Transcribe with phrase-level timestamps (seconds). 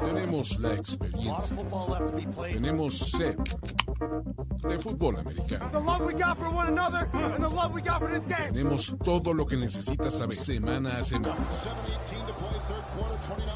[0.00, 1.56] tenemos la experiencia,
[2.52, 3.36] tenemos sed
[4.68, 5.70] de fútbol americano.
[8.52, 11.48] Tenemos todo lo que necesitas saber semana a semana.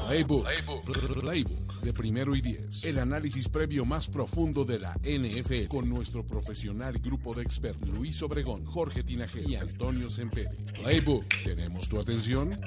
[0.07, 0.45] Playbook,
[1.21, 2.83] Playbook de primero y diez.
[2.83, 8.21] El análisis previo más profundo de la NFL con nuestro profesional grupo de expertos Luis
[8.21, 10.55] Obregón, Jorge Tinajero y Antonio Sempere.
[10.73, 12.57] Playbook, ¿tenemos tu atención?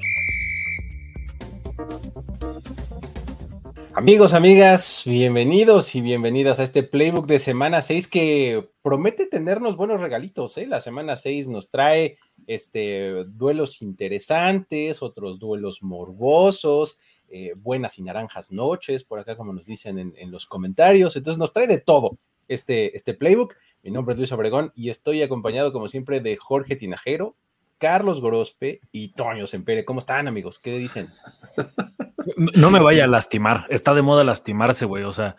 [3.96, 10.02] Amigos, amigas, bienvenidos y bienvenidas a este playbook de semana 6 que promete tenernos buenos
[10.02, 10.58] regalitos.
[10.58, 10.66] ¿eh?
[10.66, 16.98] La semana 6 nos trae este, duelos interesantes, otros duelos morbosos,
[17.30, 21.17] eh, buenas y naranjas noches, por acá como nos dicen en, los comentarios.
[21.17, 23.55] Entonces nos trae de todo este, este playbook.
[23.83, 27.34] Mi nombre es Luis Obregón y estoy acompañado como siempre de Jorge Tinajero,
[27.78, 29.86] Carlos Gorospe y Toño Sempere.
[29.86, 30.58] ¿Cómo están amigos?
[30.58, 31.08] ¿Qué dicen?
[32.36, 33.66] No me vaya a lastimar.
[33.70, 35.05] Está de moda lastimarse, güey.
[35.05, 35.36] O sea,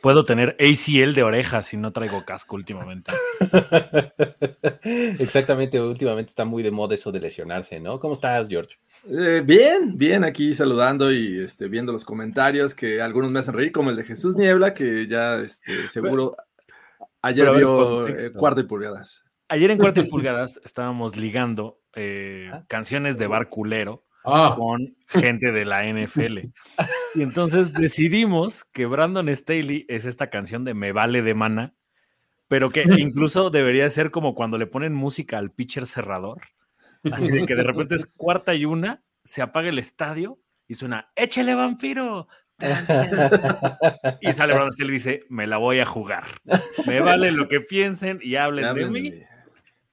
[0.00, 3.12] puedo tener ACL de orejas si no traigo casco últimamente.
[5.18, 7.98] Exactamente, últimamente está muy de moda eso de lesionarse, ¿no?
[7.98, 8.76] ¿Cómo estás, George?
[9.10, 13.72] Eh, bien, bien, aquí saludando y este, viendo los comentarios que algunos me hacen reír,
[13.72, 16.36] como el de Jesús Niebla, que ya este, seguro
[17.22, 19.24] ayer vio eh, cuarto y pulgadas.
[19.48, 22.64] Ayer en cuarto y pulgadas estábamos ligando eh, Ah.
[22.68, 26.48] canciones de bar culero Ah, con gente de la NFL.
[27.14, 31.74] Y entonces decidimos que Brandon Staley es esta canción de Me Vale de Mana,
[32.48, 36.42] pero que incluso debería ser como cuando le ponen música al pitcher cerrador.
[37.12, 41.08] Así de que de repente es cuarta y una, se apaga el estadio y suena
[41.14, 42.26] ¡Échele, vampiro!
[44.20, 46.24] Y sale Brandon Staley y dice, me la voy a jugar.
[46.86, 49.12] Me vale lo que piensen y hablen de mí.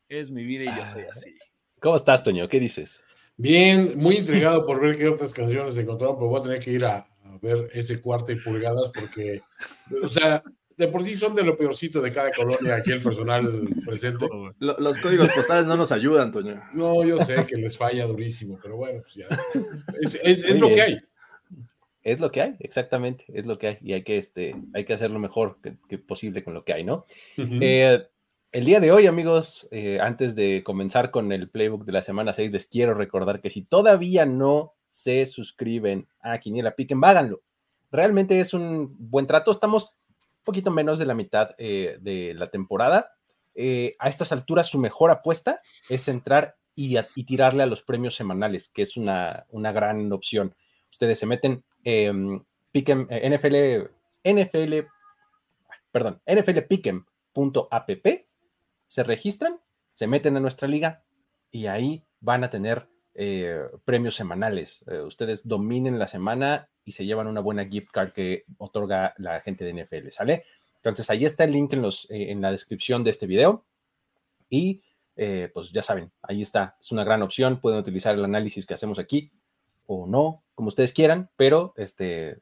[0.10, 1.38] Es mi vida y yo soy así.
[1.80, 2.48] ¿Cómo estás, Toño?
[2.48, 3.04] ¿Qué dices?
[3.38, 6.86] Bien, muy intrigado por ver qué otras canciones encontraron, pero voy a tener que ir
[6.86, 9.42] a, a ver ese cuarto y pulgadas porque,
[10.04, 10.44] o sea,
[10.76, 14.28] de por sí son de lo peorcito de cada colonia aquí el personal presente.
[14.60, 16.62] Lo- los códigos postales no nos ayudan, Toño.
[16.74, 19.28] No, yo sé que les falla durísimo, pero bueno, pues ya.
[20.02, 20.76] Es, es- lo bien.
[20.76, 21.00] que hay.
[22.02, 24.94] Es lo que hay, exactamente, es lo que hay y hay que, este, hay que
[24.94, 27.06] hacer lo mejor que, que posible con lo que hay, ¿no?
[27.38, 28.04] Eh,
[28.54, 32.34] el día de hoy, amigos, eh, antes de comenzar con el playbook de la semana
[32.34, 37.42] 6, les quiero recordar que si todavía no se suscriben a Quiniela Piquen, háganlo.
[37.92, 39.52] Realmente es un buen trato.
[39.52, 43.14] Estamos un poquito menos de la mitad eh, de la temporada.
[43.56, 45.60] Eh, a estas alturas, su mejor apuesta
[45.90, 50.56] es entrar y, tirarle a los premios semanales, que es una, una gran opción.
[50.92, 53.90] Ustedes se meten en Piquen, eh, NFL,
[54.24, 54.88] NFL,
[55.92, 57.90] perdón, nflpiquen.app
[58.94, 59.60] se registran,
[59.94, 61.02] se meten a nuestra liga
[61.50, 64.86] y ahí van a tener eh, premios semanales.
[64.88, 69.42] Eh, ustedes dominen la semana y se llevan una buena gift card que otorga la
[69.42, 70.44] gente de NFL, ¿sale?
[70.76, 73.66] Entonces ahí está el link en, los, eh, en la descripción de este video
[74.48, 74.84] y
[75.16, 79.00] pues ya saben, ahí está, es una gran opción, pueden utilizar el análisis que hacemos
[79.00, 79.32] aquí
[79.88, 82.42] o no, como ustedes quieran, pero este,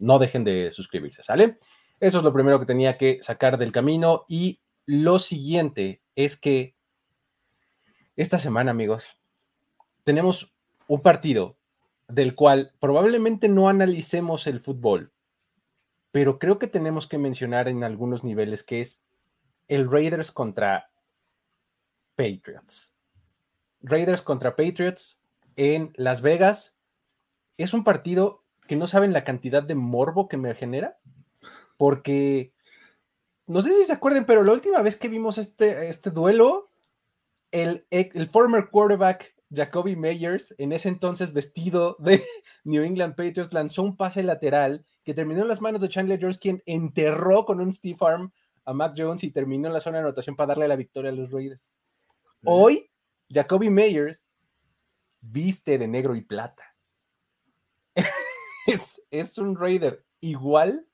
[0.00, 1.58] no dejen de suscribirse, ¿sale?
[2.00, 4.58] Eso es lo primero que tenía que sacar del camino y
[4.92, 6.76] lo siguiente es que
[8.14, 9.16] esta semana, amigos,
[10.04, 10.52] tenemos
[10.86, 11.56] un partido
[12.08, 15.10] del cual probablemente no analicemos el fútbol,
[16.10, 19.06] pero creo que tenemos que mencionar en algunos niveles que es
[19.66, 20.90] el Raiders contra
[22.14, 22.92] Patriots.
[23.80, 25.22] Raiders contra Patriots
[25.56, 26.76] en Las Vegas
[27.56, 30.98] es un partido que no saben la cantidad de morbo que me genera,
[31.78, 32.52] porque
[33.52, 36.70] no sé si se acuerden, pero la última vez que vimos este, este duelo,
[37.50, 42.24] el, el former quarterback Jacoby Meyers, en ese entonces vestido de
[42.64, 46.38] New England Patriots, lanzó un pase lateral que terminó en las manos de Chandler Jones,
[46.38, 48.32] quien enterró con un stiff arm
[48.64, 51.14] a Mac Jones y terminó en la zona de anotación para darle la victoria a
[51.14, 51.76] los Raiders.
[52.44, 52.90] Hoy,
[53.28, 54.28] Jacoby Meyers
[55.20, 56.64] viste de negro y plata.
[58.66, 60.86] es, es un Raider igual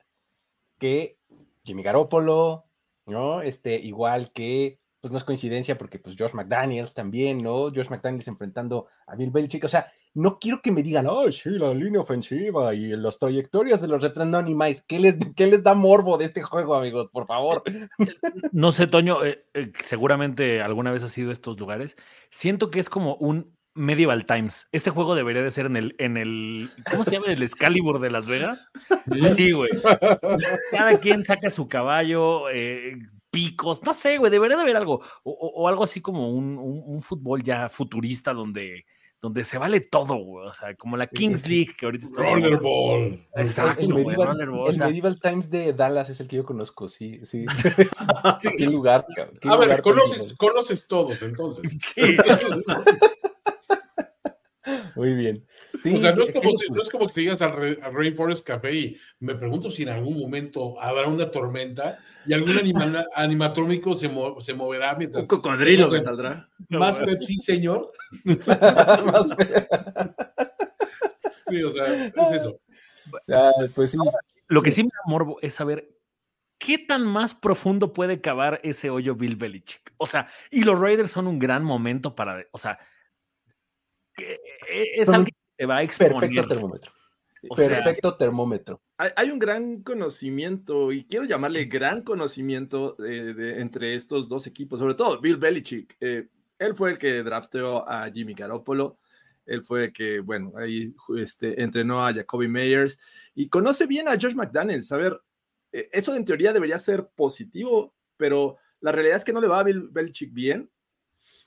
[0.77, 1.18] que
[1.63, 2.65] Jimmy Garoppolo,
[3.05, 3.41] ¿no?
[3.41, 7.71] Este, igual que, pues no es coincidencia porque pues Josh McDaniels también, ¿no?
[7.73, 11.49] Josh McDaniels enfrentando a Bill Belichick, o sea, no quiero que me digan, oh, sí,
[11.51, 15.47] la línea ofensiva y las trayectorias de los retras, no, ni más, ¿qué les, ¿qué
[15.47, 17.09] les da morbo de este juego, amigos?
[17.11, 17.63] Por favor.
[18.51, 21.97] No sé, Toño, eh, eh, seguramente alguna vez has ido a estos lugares.
[22.31, 24.67] Siento que es como un Medieval Times.
[24.73, 27.27] Este juego debería de ser en el, en el, ¿cómo se llama?
[27.27, 28.67] El Excalibur de Las Vegas.
[29.33, 29.71] Sí, güey.
[30.71, 32.97] Cada quien saca su caballo, eh,
[33.31, 35.01] picos, no sé, güey, debería de haber algo.
[35.23, 38.85] O, algo así como un, fútbol ya futurista donde,
[39.21, 40.47] donde se vale todo, güey.
[40.47, 42.21] O sea, como la Kings League que ahorita está.
[42.21, 43.25] Rollerball.
[43.35, 47.45] Exacto, el, Medieval, Times de Dallas es el que yo conozco, sí, sí.
[48.57, 49.05] qué lugar,
[49.43, 51.77] A ver, conoces, conoces todos entonces.
[51.81, 52.01] Sí.
[54.99, 55.45] Muy bien.
[55.75, 58.97] o sea, no es, como si, no es, como que sigas al, Rainforest Café y
[59.21, 64.53] me pregunto si en algún momento habrá una tormenta y algún animal animatrónico se, se
[64.53, 65.21] moverá mientras.
[65.23, 66.49] Un cocodrilo me saldrá.
[66.67, 67.93] ¿Más Pepsi, señor?
[71.47, 72.59] sí, o sea, es eso.
[73.73, 73.97] pues sí.
[74.49, 75.95] Lo que sí me da morbo es saber
[76.57, 79.93] ¿qué tan más profundo puede cavar ese hoyo Bill Belichick?
[79.95, 82.77] O sea, y los Raiders son un gran momento para, o sea,
[84.19, 84.39] e,
[84.69, 86.13] e, es algo que te va a exponer.
[86.13, 86.91] Perfecto termómetro.
[87.55, 88.79] Perfecto termómetro.
[88.97, 94.95] Hay, un gran conocimiento, y quiero llamarle gran conocimiento de, entre estos dos equipos, sobre
[94.95, 95.95] todo Bill Belichick.
[96.01, 96.27] Eh,
[96.57, 98.99] él fue el que drafteó a Jimmy Garoppolo.
[99.45, 102.99] Él fue el que, bueno, ahí este, entrenó a Jacoby Meyers
[103.33, 104.91] y conoce bien a Josh McDaniels.
[104.91, 105.19] A ver,
[105.71, 109.59] eh, eso en teoría debería ser positivo, pero la realidad es que no le va
[109.59, 110.69] a Bill Belichick bien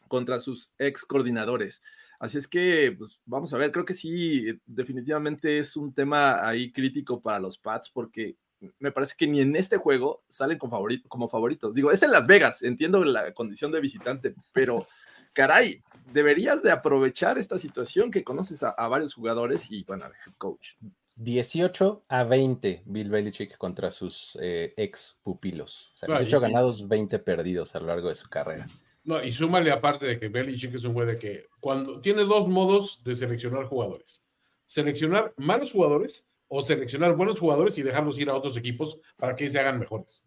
[0.08, 1.82] contra sus ex coordinadores.
[2.22, 6.70] Así es que, pues, vamos a ver, creo que sí, definitivamente es un tema ahí
[6.70, 8.36] crítico para los Pats porque
[8.78, 11.74] me parece que ni en este juego salen como, como favoritos.
[11.74, 14.86] Digo, es en Las Vegas, entiendo la condición de visitante, pero
[15.32, 15.82] caray,
[16.12, 20.74] deberías de aprovechar esta situación que conoces a, varios jugadores y, bueno, al head coach.
[21.16, 25.90] 18 a 20 Bill Belichick contra sus eh, ex pupilos.
[25.94, 28.68] O sea, 18 ganados, 20 perdidos a lo largo de su carrera.
[29.04, 32.48] No, y súmale aparte de que Belichick es un güey de que cuando tiene dos
[32.48, 34.22] modos de seleccionar jugadores.
[34.66, 39.48] Seleccionar malos jugadores o seleccionar buenos jugadores y dejarlos ir a otros equipos para que
[39.48, 40.24] se hagan mejores.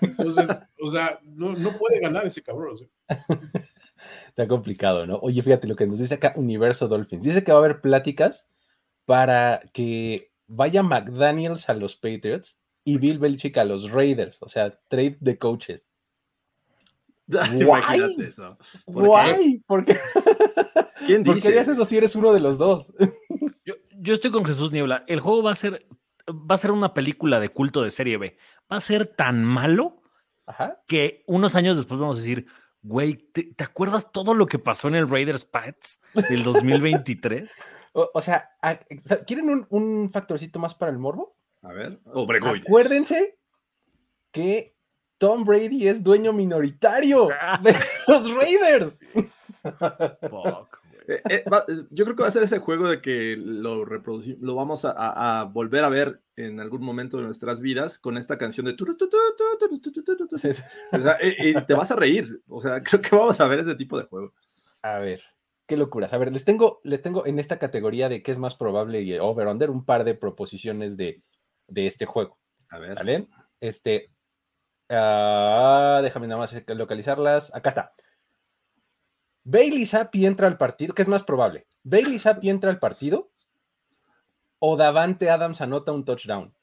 [0.00, 0.48] Entonces,
[0.80, 2.76] o sea, no, puede ganar ese cabrón.
[4.28, 5.18] Está complicado, ¿no?
[5.18, 7.22] Oye, fíjate lo que nos dice acá Universo Dolphins.
[7.22, 8.48] Dice que va a haber pláticas
[9.04, 14.42] para que vaya McDaniels a los Patriots y Bill Belichick a los Raiders.
[14.42, 15.91] O sea, trade de coaches.
[17.54, 18.58] Imagínate eso.
[19.66, 19.96] ¿Por Qué?
[21.06, 21.32] ¿Quién dice?
[21.32, 22.92] ¿Por qué harías eso si eres uno de los dos?
[23.64, 25.04] yo, estoy con Jesús Niebla.
[25.06, 25.86] El juego va a ser
[26.28, 28.36] va a ser una película de culto de serie B.
[28.70, 30.02] Va a ser tan malo
[30.86, 32.46] que unos años después vamos a decir,
[32.82, 37.50] güey, ¿te, acuerdas todo lo que pasó en el Raiders Pats del 2023?
[37.92, 38.50] o, sea,
[39.26, 41.34] ¿quieren un, un, factorcito más para el morbo?
[41.62, 43.38] A ver, Acuérdense
[44.30, 44.76] que
[45.22, 47.28] Tom Brady es dueño minoritario
[47.62, 47.76] de
[48.08, 49.00] los Raiders.
[51.06, 51.44] Eh, eh, eh,
[51.90, 55.48] yo creo que va a ser ese juego de que lo reproducimos, lo vamos a,
[55.52, 58.74] volver a ver en algún momento de nuestras vidas con esta canción de
[61.22, 62.42] y te vas a reír.
[62.48, 64.34] O sea, creo que vamos a ver ese tipo de juego.
[64.82, 65.22] A ver,
[65.68, 66.12] qué locuras.
[66.14, 69.16] A ver, les tengo, les tengo en esta categoría de qué es más probable y
[69.20, 71.22] over-under un par de proposiciones de,
[71.68, 72.40] de este juego.
[72.70, 72.96] A ver.
[72.96, 73.28] ¿Vale?
[73.60, 74.11] Este,
[74.88, 77.54] Ah, déjame nada más localizarlas.
[77.54, 77.94] Acá está.
[79.44, 80.94] Bailey Zappi entra al partido.
[80.94, 81.66] ¿Qué es más probable?
[81.82, 83.30] ¿Bailey Zappi entra al partido
[84.58, 86.54] o Davante Adams anota un touchdown?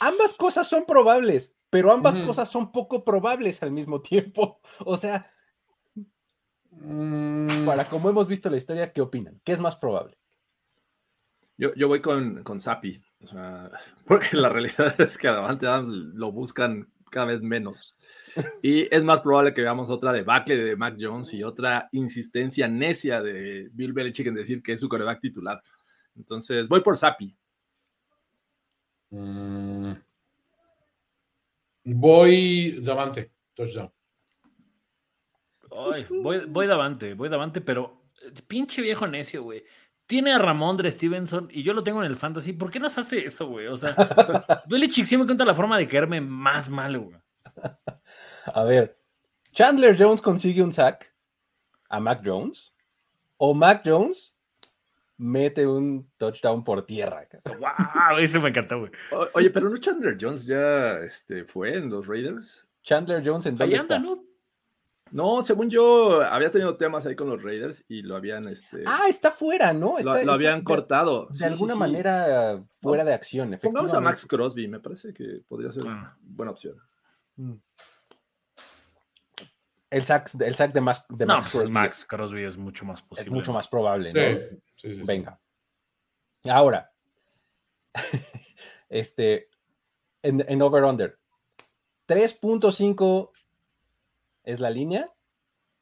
[0.00, 4.60] Ambas cosas son probables, pero ambas cosas son poco probables al mismo tiempo.
[4.84, 5.32] O sea,
[6.70, 7.64] mm.
[7.64, 9.40] para como hemos visto la historia, ¿qué opinan?
[9.42, 10.18] ¿Qué es más probable?
[11.56, 13.02] Yo, yo voy con, con Zappi.
[13.26, 13.70] O sea,
[14.06, 17.96] porque la realidad es que a Davante Adams lo buscan cada vez menos.
[18.62, 23.22] Y es más probable que veamos otra debacle de Mac Jones y otra insistencia necia
[23.22, 25.62] de Bill Belichick en decir que es su coreback titular.
[26.14, 27.34] Entonces, voy por Sapi.
[29.10, 29.92] Mm.
[31.84, 33.90] Voy Davante, touchdown.
[35.70, 39.64] voy, voy Davante, voy Davante, pero eh, pinche viejo necio, güey
[40.06, 42.52] tiene a Ramondre Stevenson y yo lo tengo en el fantasy.
[42.52, 43.66] ¿Por qué nos hace eso, güey?
[43.66, 43.94] O sea,
[44.68, 47.16] Belichick me cuenta la forma de caerme más mal, güey.
[48.46, 48.98] A ver,
[49.52, 51.12] Chandler Jones consigue un sack
[51.88, 52.72] a Mac Jones
[53.36, 54.34] o Mac Jones
[55.18, 57.26] mete un touchdown por tierra.
[57.44, 58.18] ¡Wow!
[58.18, 58.92] Eso me encantó, güey.
[59.34, 62.66] oye, pero no Chandler Jones ya este, fue en los Raiders.
[62.82, 63.98] Chandler Jones en dónde está?
[63.98, 64.22] ¿no?
[65.12, 68.48] No, según yo, había tenido temas ahí con los Raiders y lo habían.
[68.48, 69.96] Este, ah, está fuera, ¿no?
[70.00, 71.28] lo, habían cortado.
[71.30, 73.58] De, alguna manera fuera de acción.
[73.62, 76.16] Pongamos a Max Crosby, me parece que podría ser una ah.
[76.20, 76.76] buena opción.
[77.36, 77.54] Mm.
[79.88, 82.84] El sack, el sack de, Max, de No, Max pues Crosby Max Crosby es mucho
[82.84, 83.30] más es posible.
[83.30, 83.58] mucho ¿no?
[83.58, 84.20] más probable, ¿no?
[84.20, 85.02] Sí, sí, sí, sí.
[85.06, 85.38] Venga.
[86.44, 86.90] Ahora,
[88.88, 89.48] este,
[90.22, 91.16] en, en over-under,
[92.08, 93.30] 3.5
[94.46, 95.12] es la línea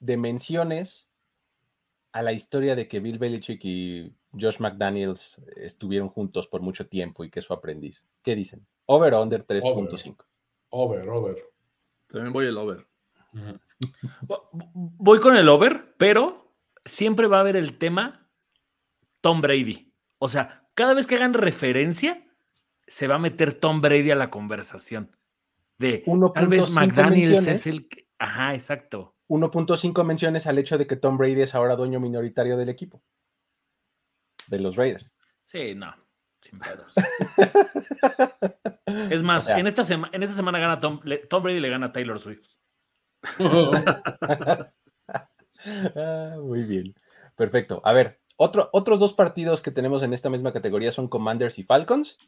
[0.00, 1.08] de menciones
[2.12, 7.24] a la historia de que Bill Belichick y Josh McDaniels estuvieron juntos por mucho tiempo
[7.24, 8.08] y que es su aprendiz.
[8.22, 8.66] ¿Qué dicen?
[8.86, 10.24] Over-under 3.5.
[10.70, 11.36] Over, over.
[12.08, 12.86] También voy el over.
[14.62, 16.52] Voy con el over, pero
[16.84, 18.28] siempre va a haber el tema
[19.20, 19.92] Tom Brady.
[20.18, 22.24] O sea, cada vez que hagan referencia,
[22.86, 25.16] se va a meter Tom Brady a la conversación.
[25.78, 26.04] De
[26.34, 27.48] tal vez 1.5 McDaniels menciones.
[27.48, 28.03] es el que.
[28.18, 29.14] Ajá, exacto.
[29.28, 33.02] 1.5 menciones al hecho de que Tom Brady es ahora dueño minoritario del equipo,
[34.48, 35.14] de los Raiders.
[35.44, 35.94] Sí, no.
[36.42, 36.94] Sin pedos.
[39.10, 41.58] Es más, O sea- en, esta sema- en esta semana gana Tom, le- Tom Brady
[41.60, 42.46] le gana a Taylor Swift.
[45.96, 46.94] Ah, muy bien.
[47.36, 47.80] Perfecto.
[47.84, 51.64] A ver, otro, otros dos partidos que tenemos en esta misma categoría son Commanders y
[51.64, 52.18] Falcons.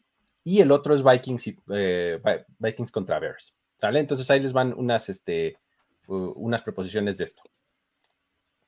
[0.45, 3.55] Y el otro es Vikings, y, eh, Vi- Vikings contra Bears.
[3.78, 4.00] ¿Sale?
[4.00, 5.59] Entonces ahí les van unas, este,
[6.07, 7.43] uh, unas preposiciones de esto.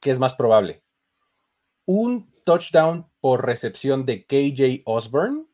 [0.01, 0.83] ¿Qué es más probable?
[1.87, 5.45] ¿Un touchdown por recepción de KJ Osborne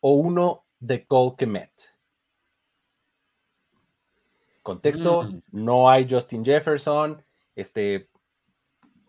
[0.00, 1.72] o uno de Cole Kemet?
[4.62, 5.42] Contexto, Mm.
[5.52, 8.10] no hay Justin Jefferson, este,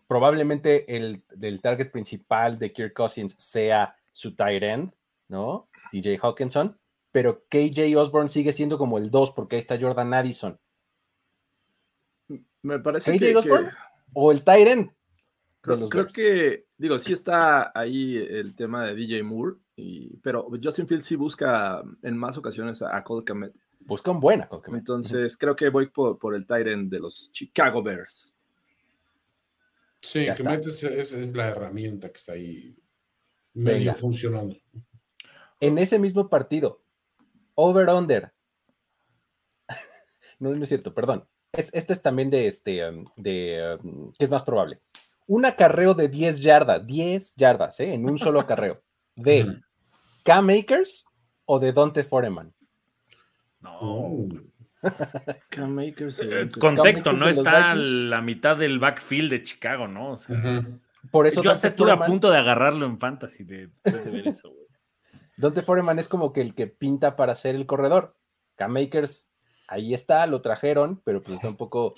[0.06, 4.92] probablemente el, el target principal de Kirk Cousins sea su tight end,
[5.26, 5.68] ¿no?
[5.92, 6.78] DJ Hawkinson,
[7.10, 10.58] pero KJ Osborne sigue siendo como el 2 porque ahí está Jordan Addison.
[12.62, 13.34] Me parece que,
[14.14, 14.90] o el de
[15.88, 21.06] creo, que, digo, sí está ahí el tema de DJ Moore, y, pero Justin Fields
[21.06, 23.54] sí busca en más ocasiones a, a Cole Kmet.
[23.80, 24.78] Busca un buena Cole Kmet.
[24.80, 28.34] Entonces creo que voy por, por el Tyrant de los Chicago Bears.
[30.00, 32.76] Sí, metes es, es la herramienta que está ahí
[33.54, 33.94] medio Venga.
[33.94, 34.56] funcionando.
[35.60, 36.82] En ese mismo partido,
[37.54, 38.32] over-under.
[40.38, 41.26] no, no es cierto, perdón.
[41.52, 44.80] Es- este es también de este, um, de, um, ¿qué es más probable?
[45.26, 47.92] Un acarreo de 10 yardas, 10 yardas, ¿eh?
[47.94, 48.82] En un solo acarreo.
[49.16, 49.60] De.
[50.24, 51.04] Cam Akers
[51.46, 52.52] o de Dante Foreman.
[53.60, 53.80] No.
[53.80, 54.28] Uh,
[55.48, 60.12] Cam Akers, Eh, Contexto, Cam no está la mitad del backfield de Chicago, ¿no?
[60.12, 60.36] O sea.
[61.10, 64.28] Por eso yo hasta estuve a punto de agarrarlo en fantasy de, después de ver
[64.28, 64.66] eso, güey.
[65.36, 68.16] Dante Foreman es como que el que pinta para ser el corredor.
[68.56, 69.27] Cam Akers,
[69.68, 71.94] ahí está, lo trajeron, pero pues está un poco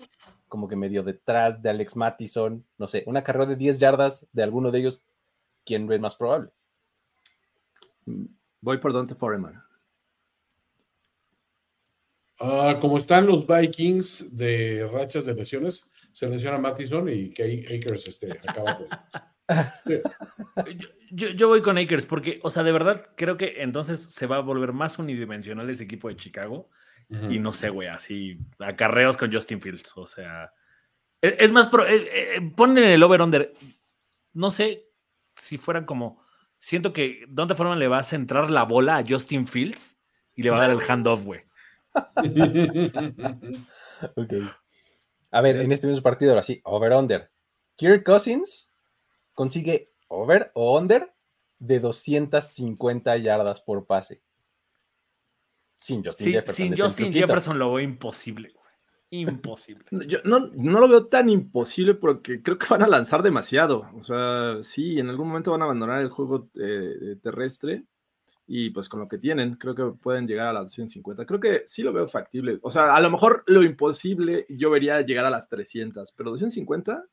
[0.48, 2.64] como que medio detrás de Alex Mattison.
[2.76, 5.06] No sé, una carrera de 10 yardas de alguno de ellos,
[5.64, 6.50] ¿quién ve más probable?
[8.60, 9.62] Voy por Dante Foreman.
[12.40, 18.08] Ah, como están los Vikings de rachas de lesiones, se lesiona Mattison y que Akers
[18.08, 18.88] este, acaba con.
[19.84, 20.00] Sí.
[21.12, 24.36] Yo- yo voy con Akers porque, o sea, de verdad creo que entonces se va
[24.36, 26.70] a volver más unidimensional ese equipo de Chicago.
[27.29, 29.93] Y no sé, güey, así acarreos con Justin Fields.
[29.97, 30.52] O sea,
[31.21, 33.52] es, es más, pro, eh, eh, ponen el over-under.
[34.33, 34.87] No sé
[35.35, 36.23] si fueran como.
[36.59, 39.99] Siento que Dante Foreman le va a centrar la bola a Justin Fields
[40.35, 41.43] y le va a dar el handoff, güey.
[44.17, 44.33] Ok.
[45.31, 47.31] A ver, en este mismo partido, ahora sí, over-under.
[47.76, 48.73] Kirk Cousins
[49.35, 51.12] consigue over o under
[51.59, 54.23] de 250 yardas por pase.
[55.80, 56.54] Sin Justin Sí, Jefferson.
[56.56, 57.12] sin Justin.
[57.12, 58.60] Jefferson lo veo imposible, güey.
[59.12, 59.84] Imposible.
[60.06, 63.90] Yo no, no lo veo tan imposible porque creo que van a lanzar demasiado.
[63.94, 67.84] O sea, sí, en algún momento van a abandonar el juego eh, terrestre
[68.46, 71.25] y pues con lo que tienen, creo que pueden llegar a las 150.
[71.25, 72.58] Creo que sí lo veo factible.
[72.62, 77.04] O sea, a lo mejor lo imposible yo vería llegar a las 300, pero 250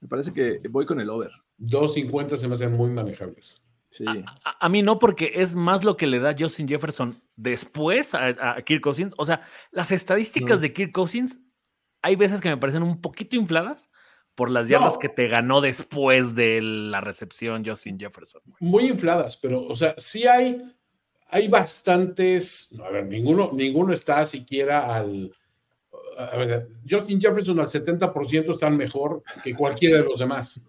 [0.00, 1.30] me parece que voy con el over.
[1.58, 3.61] 250 se me hacen muy manejables.
[3.92, 4.04] Sí.
[4.06, 8.56] A, a mí no, porque es más lo que le da Justin Jefferson después a,
[8.56, 9.14] a Kirk Cousins.
[9.18, 11.40] O sea, las estadísticas de Kirk Cousins
[12.00, 13.90] hay veces que me parecen un poquito infladas
[14.34, 14.98] por las yardas No.
[14.98, 18.40] que te ganó después de la recepción Justin Jefferson.
[18.60, 20.62] Muy infladas, pero, o sea, sí hay,
[21.28, 22.80] hay bastantes.
[22.82, 25.30] A ver, ninguno, ninguno está siquiera al.
[26.18, 30.66] A ver, Justin Jefferson al 70% están mejor que cualquiera de los demás.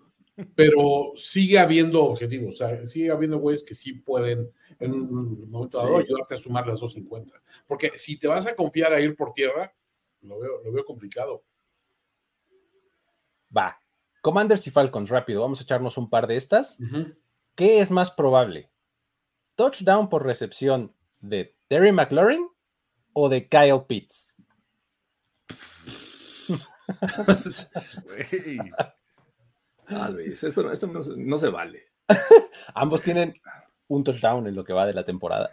[0.56, 5.78] Pero sigue habiendo objetivos, o sea, sigue habiendo güeyes que sí pueden en un momento
[5.78, 6.06] dado Sí.
[6.06, 7.42] ayudarte a sumar las 250.
[7.68, 9.74] Porque si te vas a confiar a ir por tierra,
[10.22, 11.44] lo veo, lo veo complicado.
[13.56, 13.78] Va.
[14.22, 15.42] Commanders y Falcons, rápido.
[15.42, 16.80] Vamos a echarnos un par de estas.
[17.56, 18.72] ¿Qué es más probable?
[19.56, 22.48] ¿Touchdown por recepción de Terry McLaurin
[23.14, 24.36] o de Kyle Pitts?
[30.32, 31.92] eso, eso no, no, se vale.
[32.76, 33.34] Ambos tienen
[33.88, 35.52] un touchdown en lo que va de la temporada.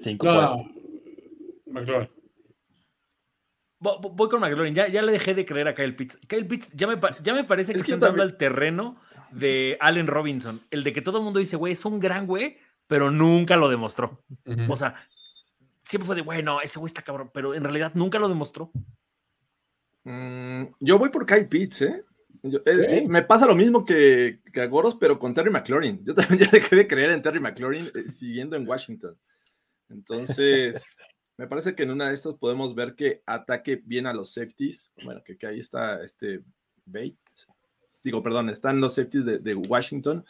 [0.00, 0.64] cinco no,
[1.66, 2.10] McLaurin.
[3.78, 4.74] Voy con McLaurin.
[4.74, 6.18] Ya, ya le dejé de creer a Kyle Pitts.
[6.26, 9.00] Kyle Pitts ya me, ya me parece que, está entrando al terreno
[9.30, 10.62] de Allen Robinson.
[10.70, 13.68] El de que todo el mundo dice, güey, es un gran güey, pero nunca lo
[13.68, 14.24] demostró.
[14.68, 14.94] O sea,
[15.82, 18.70] siempre fue de, bueno, ese güey está cabrón, pero en realidad nunca lo demostró.
[20.04, 22.04] Mm, yo voy por Kyle Pitts, ¿eh?
[22.64, 26.04] Eh me pasa lo mismo que, que, a Goros, pero con Terry McLaurin.
[26.04, 29.16] Yo también ya dejé de creer en Terry McLaurin eh, siguiendo en Washington.
[29.88, 30.86] Entonces,
[31.36, 34.92] me parece que en una de estas podemos ver que ataque bien a los safeties.
[35.04, 36.42] Bueno, que, que ahí está este
[36.84, 37.46] Bates.
[38.02, 40.24] Digo, perdón, están los safeties de, de Washington,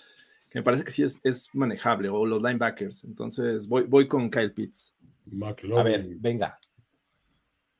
[0.48, 3.04] que me parece que sí es, es, manejable, o los linebackers.
[3.04, 4.94] Entonces, voy, voy con Kyle Pitts.
[5.76, 6.58] A ver, venga.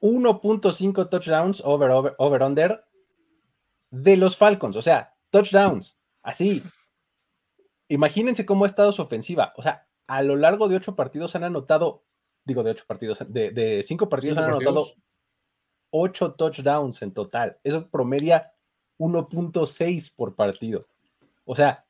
[0.01, 2.86] 1.5 touchdowns over, over, over under
[3.91, 4.77] de los Falcons.
[4.77, 5.99] O sea, touchdowns.
[6.23, 6.63] Así.
[7.89, 9.53] Imagínense cómo ha estado su ofensiva.
[9.57, 12.05] O sea, a lo largo de ocho partidos han anotado,
[12.45, 14.87] digo de ocho partidos, de, cinco partidos han anotado
[15.91, 17.59] ocho touchdowns en total.
[17.65, 18.53] Eso promedia
[18.99, 20.89] 1.6 por partido.
[21.45, 21.87] O sea,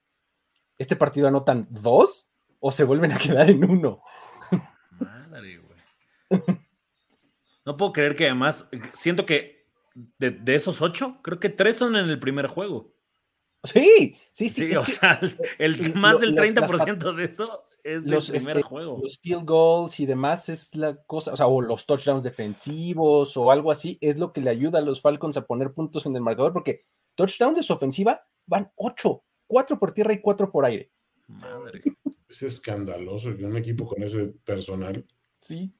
[0.78, 4.02] ¿este partido anotan dos o se vuelven a quedar en uno?
[7.64, 9.55] No puedo creer que además, siento que
[10.18, 12.94] de, esos ocho, creo que tres son en el primer juego.
[13.64, 14.76] Sí, sí, sí.
[14.76, 15.20] o sea,
[15.58, 18.98] el, más del 30% de eso es del los, primer este, juego.
[19.02, 23.50] Los field goals y demás es la cosa, o sea, o los touchdowns defensivos o
[23.50, 26.22] algo así, es lo que le ayuda a los Falcons a poner puntos en el
[26.22, 26.82] marcador, porque
[27.14, 30.92] touchdowns de su ofensiva van ocho, cuatro por tierra y cuatro por aire.
[31.26, 31.82] Madre.
[32.28, 35.06] Es escandaloso que un equipo con ese personal.
[35.40, 35.72] Sí.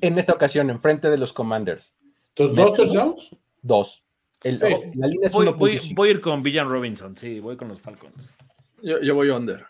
[0.00, 1.97] En esta ocasión, enfrente de los Commanders.
[2.38, 3.36] ¿Entonces dos touchdowns?
[3.62, 4.04] Dos.
[4.44, 8.32] La línea es voy, voy, a ir con Villan Robinson, sí, voy con los Falcons.
[8.80, 9.66] Yo, yo voy under.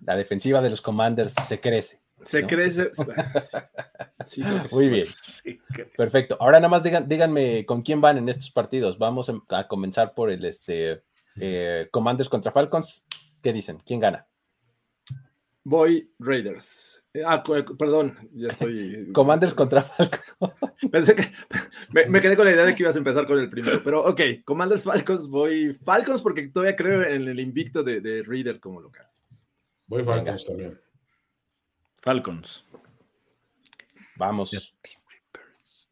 [0.00, 2.00] La defensiva de los Commanders se crece.
[2.24, 2.90] Se crece.
[4.72, 5.06] Muy bien.
[5.96, 6.36] Perfecto.
[6.40, 8.98] Ahora nada más díganme con quién van en estos partidos.
[8.98, 11.02] Vamos a comenzar por el este,
[11.36, 13.04] eh, Commanders contra Falcons.
[13.42, 13.78] ¿Qué dicen?
[13.84, 14.26] ¿Quién gana?
[15.64, 17.01] Voy Raiders.
[17.14, 17.42] Eh, ah,
[17.78, 19.10] perdón, ya estoy.
[19.12, 20.34] Commanders contra Falcons.
[20.90, 21.30] Pensé que
[22.08, 24.20] me, quedé con la idea de que ibas a empezar con el primero, pero ok,
[24.44, 29.06] Commanders Falcons, voy Falcons porque todavía creo en el invicto de, de Raider como local.
[29.86, 30.80] Voy Falcons también.
[32.00, 32.66] Falcons.
[34.16, 34.74] Vamos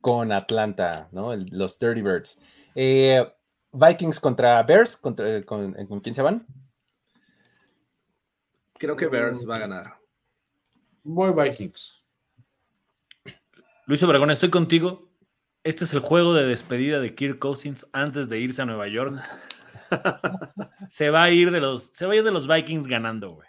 [0.01, 1.37] con Atlanta, ¿no?
[1.37, 2.41] los Dirty Birds.
[2.75, 3.25] Eh,
[3.73, 6.47] Vikings contra Bears, contra, con, quién se van?
[8.79, 10.00] Creo que Bears va a ganar.
[11.03, 12.03] Voy Vikings.
[13.87, 15.11] Luis Obregón, estoy contigo.
[15.65, 19.21] Este es el juego de despedida de Kirk Cousins antes de irse a Nueva York.
[20.91, 23.49] se va a ir de los, se va a ir de los Vikings ganando, güey.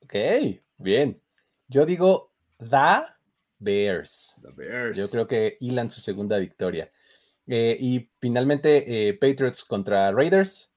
[0.00, 1.20] Ok, bien.
[1.68, 3.02] Yo digo The
[3.58, 4.34] Bears.
[4.94, 6.90] Yo creo que hilan su segunda victoria.
[7.46, 10.72] Eh, y finalmente, eh, Patriots contra Raiders.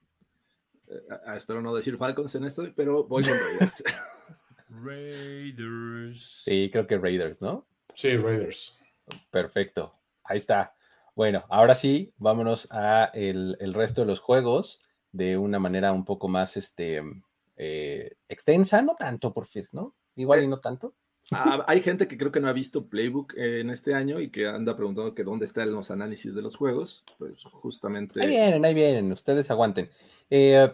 [0.88, 3.84] Eh, ah, espero no decir Falcons en esto, pero voy con Raiders.
[4.70, 6.22] Raiders.
[6.42, 7.66] Sí, creo que Raiders, ¿no?
[7.94, 8.78] Sí, Raiders.
[9.32, 9.94] Perfecto.
[10.24, 10.74] Ahí está.
[11.16, 16.28] Bueno, ahora sí, vámonos a el, resto de los juegos de una manera un poco
[16.28, 17.02] más este,
[17.58, 19.96] extensa, no tanto por fin, ¿no?
[20.16, 20.94] Igual y no tanto.
[21.32, 24.48] Ah, hay gente que creo que no ha visto Playbook en este año y que
[24.48, 27.04] anda preguntando que dónde están los análisis de los juegos.
[27.18, 28.20] Pues justamente.
[28.24, 29.90] Ahí vienen, ahí vienen, ustedes aguanten.
[30.30, 30.72] Eh,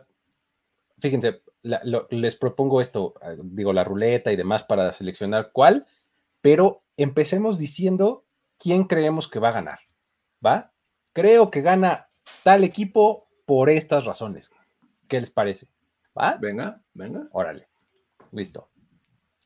[1.00, 1.42] fíjense,
[2.10, 5.86] les propongo esto, ah, digo, la ruleta y demás para seleccionar cuál,
[6.42, 8.26] pero empecemos diciendo
[8.60, 9.80] quién creemos que va a ganar.
[10.46, 10.72] ¿Va?
[11.14, 12.10] Creo que gana
[12.44, 14.52] tal equipo por estas razones.
[15.08, 15.68] ¿Qué les parece?
[16.18, 16.38] ¿Va?
[16.40, 17.28] Venga, venga.
[17.32, 17.68] Órale.
[18.32, 18.70] Listo.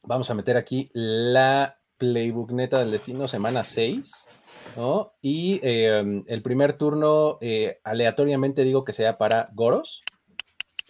[0.06, 4.28] Vamos a meter aquí la Playbook Neta del Destino, semana 6.
[4.78, 5.14] ¿no?
[5.22, 10.04] Y em, el primer turno, eh, aleatoriamente digo que sea para Goros.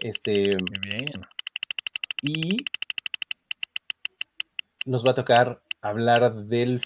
[0.01, 0.57] Este.
[0.57, 1.25] Muy bien.
[2.21, 2.57] Y
[4.85, 6.81] nos va a tocar hablar del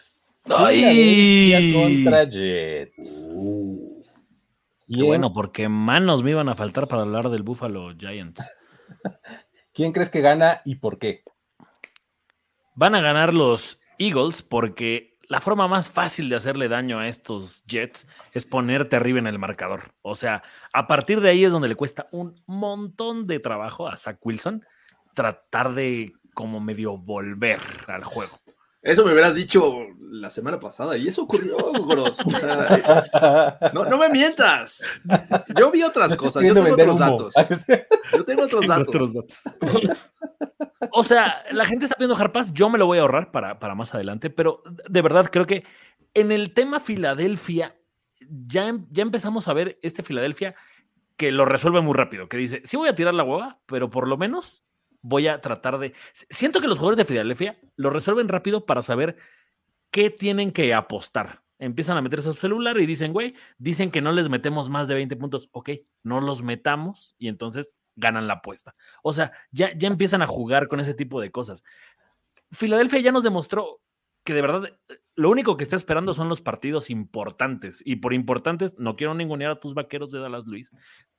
[0.46, 1.74] ¡Ay!
[1.74, 3.32] contra Jets.
[4.88, 8.44] Y bueno, porque manos me iban a faltar para hablar del Buffalo Giants.
[9.74, 11.24] ¿Quién crees que gana y por qué?
[12.76, 17.64] Van a ganar los Eagles porque la forma más fácil de hacerle daño a estos
[17.66, 19.94] Jets es ponerte arriba en el marcador.
[20.02, 23.98] O sea, a partir de ahí es donde le cuesta un montón de trabajo a
[23.98, 24.66] Zach Wilson
[25.14, 28.43] tratar de como medio volver al juego.
[28.84, 32.20] Eso me hubieras dicho la semana pasada y eso ocurrió, Gros.
[32.20, 32.84] Eh,
[33.74, 34.84] no, me mientas.
[35.58, 36.44] Yo vi otras cosas.
[36.44, 37.34] Yo tengo otros datos.
[38.12, 39.04] Yo tengo otros datos.
[40.92, 43.74] O sea, la gente está pidiendo Harpas, yo me lo voy a ahorrar para, para
[43.74, 45.64] más adelante, pero de verdad creo que
[46.14, 47.76] en el tema Filadelfia,
[48.30, 50.56] ya, em, ya empezamos a ver este Filadelfia
[51.16, 54.08] que lo resuelve muy rápido, que dice, sí voy a tirar la hueva, pero por
[54.08, 54.64] lo menos
[55.04, 55.94] voy a tratar de...
[56.30, 59.18] Siento que los jugadores de Filadelfia lo resuelven rápido para saber
[59.92, 61.44] qué tienen que apostar.
[61.60, 64.88] Empiezan a meterse a su celular y dicen, güey, dicen que no les metemos más
[64.88, 65.50] de 20 puntos.
[65.52, 65.70] Ok,
[66.02, 68.74] no los metamos y entonces ganan la apuesta.
[69.04, 71.64] O sea, ya, ya empiezan a jugar con ese tipo de cosas.
[72.52, 73.82] Filadelfia ya nos demostró
[74.24, 74.80] que de verdad
[75.16, 77.82] lo único que está esperando son los partidos importantes.
[77.86, 80.72] Y por importantes, no quiero ningunear a tus vaqueros de Dallas Luis,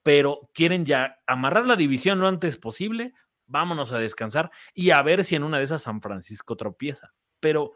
[0.02, 3.14] pero quieren ya amarrar la división lo antes posible.
[3.46, 7.12] Vámonos a descansar y a ver si en una de esas San Francisco tropieza.
[7.40, 7.72] Pero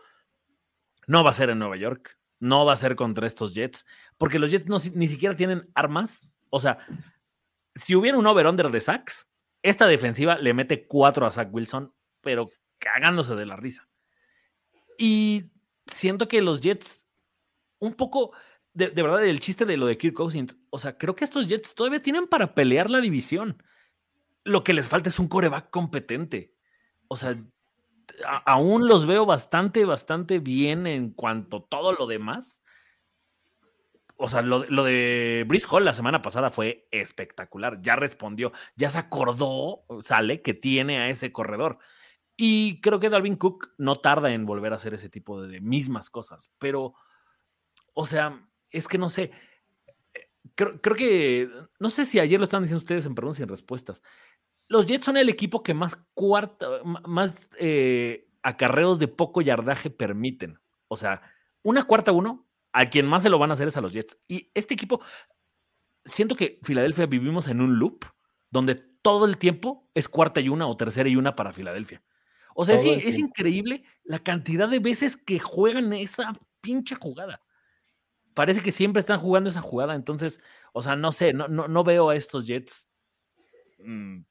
[1.06, 4.38] no va a ser en Nueva York, no va a ser contra estos Jets, porque
[4.38, 6.30] los Jets ni siquiera tienen armas.
[6.50, 6.78] O sea,
[7.74, 9.30] si hubiera un over-under de sacks,
[9.62, 13.88] esta defensiva le mete cuatro a Zach Wilson, pero cagándose de la risa.
[14.98, 15.50] Y
[15.86, 17.04] siento que los Jets,
[17.78, 18.32] un poco,
[18.72, 21.74] de, verdad, el chiste de lo de Kirk Cousins, o sea, creo que estos Jets
[21.74, 23.62] todavía tienen para pelear la división.
[24.48, 26.54] Lo que les falta es un coreback competente.
[27.08, 27.36] O sea,
[28.44, 32.62] aún los veo bastante, bastante bien en cuanto a todo lo demás.
[34.16, 37.80] O sea, lo, de Brice Hall la semana pasada fue espectacular.
[37.82, 41.78] Ya respondió, ya se acordó, sale, que tiene a ese corredor.
[42.36, 46.08] Y creo que Dalvin Cook no tarda en volver a hacer ese tipo de, mismas
[46.08, 46.94] cosas, pero,
[47.94, 49.32] o sea, es que no sé,
[50.14, 53.48] eh, creo, que, no sé si ayer lo estaban diciendo ustedes en preguntas y en
[53.48, 54.02] respuestas.
[54.68, 60.60] Los Jets son el equipo que más cuarta, más eh, acarreos de poco yardaje permiten.
[60.88, 61.22] O sea,
[61.62, 64.18] una cuarta uno, a quien más se lo van a hacer es a los Jets.
[64.28, 65.00] Y este equipo,
[66.04, 68.04] siento que Filadelfia vivimos en un loop
[68.50, 72.02] donde todo el tiempo es cuarta y una o tercera y una para Filadelfia.
[72.54, 77.40] O sea, sí, es increíble la cantidad de veces que juegan esa pinche jugada.
[78.34, 79.94] Parece que siempre están jugando esa jugada.
[79.94, 80.40] Entonces,
[80.72, 82.88] o sea, no sé, no, no, veo a estos Jets
[83.78, 84.22] mm,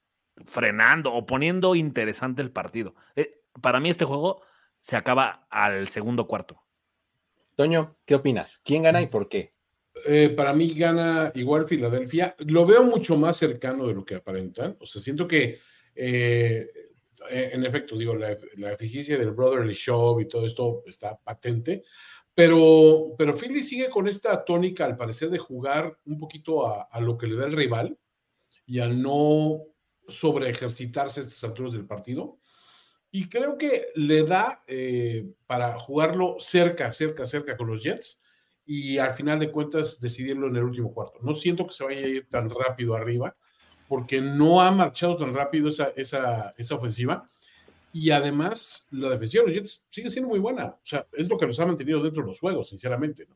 [0.46, 2.94] frenando o poniendo interesante el partido.
[3.16, 4.42] Eh, para mí este juego
[4.80, 6.62] se acaba al segundo cuarto.
[7.56, 8.60] Toño, ¿qué opinas?
[8.64, 9.54] ¿Quién gana y por qué?
[10.06, 12.36] Eh, para mí gana igual Filadelfia.
[12.38, 14.76] Lo veo mucho más cercano de lo que aparentan.
[14.80, 15.58] O sea, siento que
[15.94, 16.68] eh,
[17.30, 18.32] en efecto, digo, la,
[18.72, 21.84] eficiencia del Brotherly Show y todo esto está patente,
[22.34, 27.18] pero, pero Philly sigue con esta tónica, al parecer, de jugar un poquito a, lo
[27.18, 27.98] que le da el rival
[28.64, 29.62] y a no
[30.08, 32.38] sobre ejercitarse a estas alturas del partido.
[33.10, 38.22] Y creo que le da eh, para jugarlo cerca, cerca, cerca con los Jets
[38.66, 41.18] y al final de cuentas decidirlo en el último cuarto.
[41.22, 43.34] No siento que se vaya a ir tan rápido arriba
[43.88, 47.26] porque no ha marchado tan rápido esa, esa, esa ofensiva.
[47.90, 50.66] Y además, la defensiva de los Jets sigue siendo muy buena.
[50.66, 53.26] O sea, es lo que los ha mantenido dentro de los juegos, sinceramente.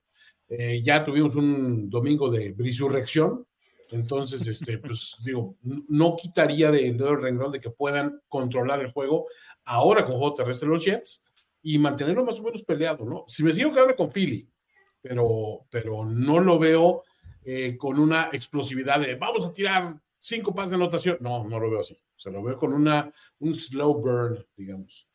[0.48, 3.46] Eh, ya tuvimos un domingo de brisurrección.
[3.92, 8.92] Entonces, este, pues digo, no quitaría de dedo el renglón de que puedan controlar el
[8.92, 9.26] juego
[9.64, 11.24] ahora con juego terrestre los Jets
[11.62, 13.24] y mantenerlo más o menos peleado, ¿no?
[13.28, 14.48] Si me sigo quedando con Philly,
[15.00, 17.02] pero, pero no lo veo
[17.44, 21.18] eh, con una explosividad de vamos a tirar cinco pases de anotación.
[21.20, 21.96] No, no lo veo así.
[22.16, 25.08] Se lo veo con una, un slow burn, digamos.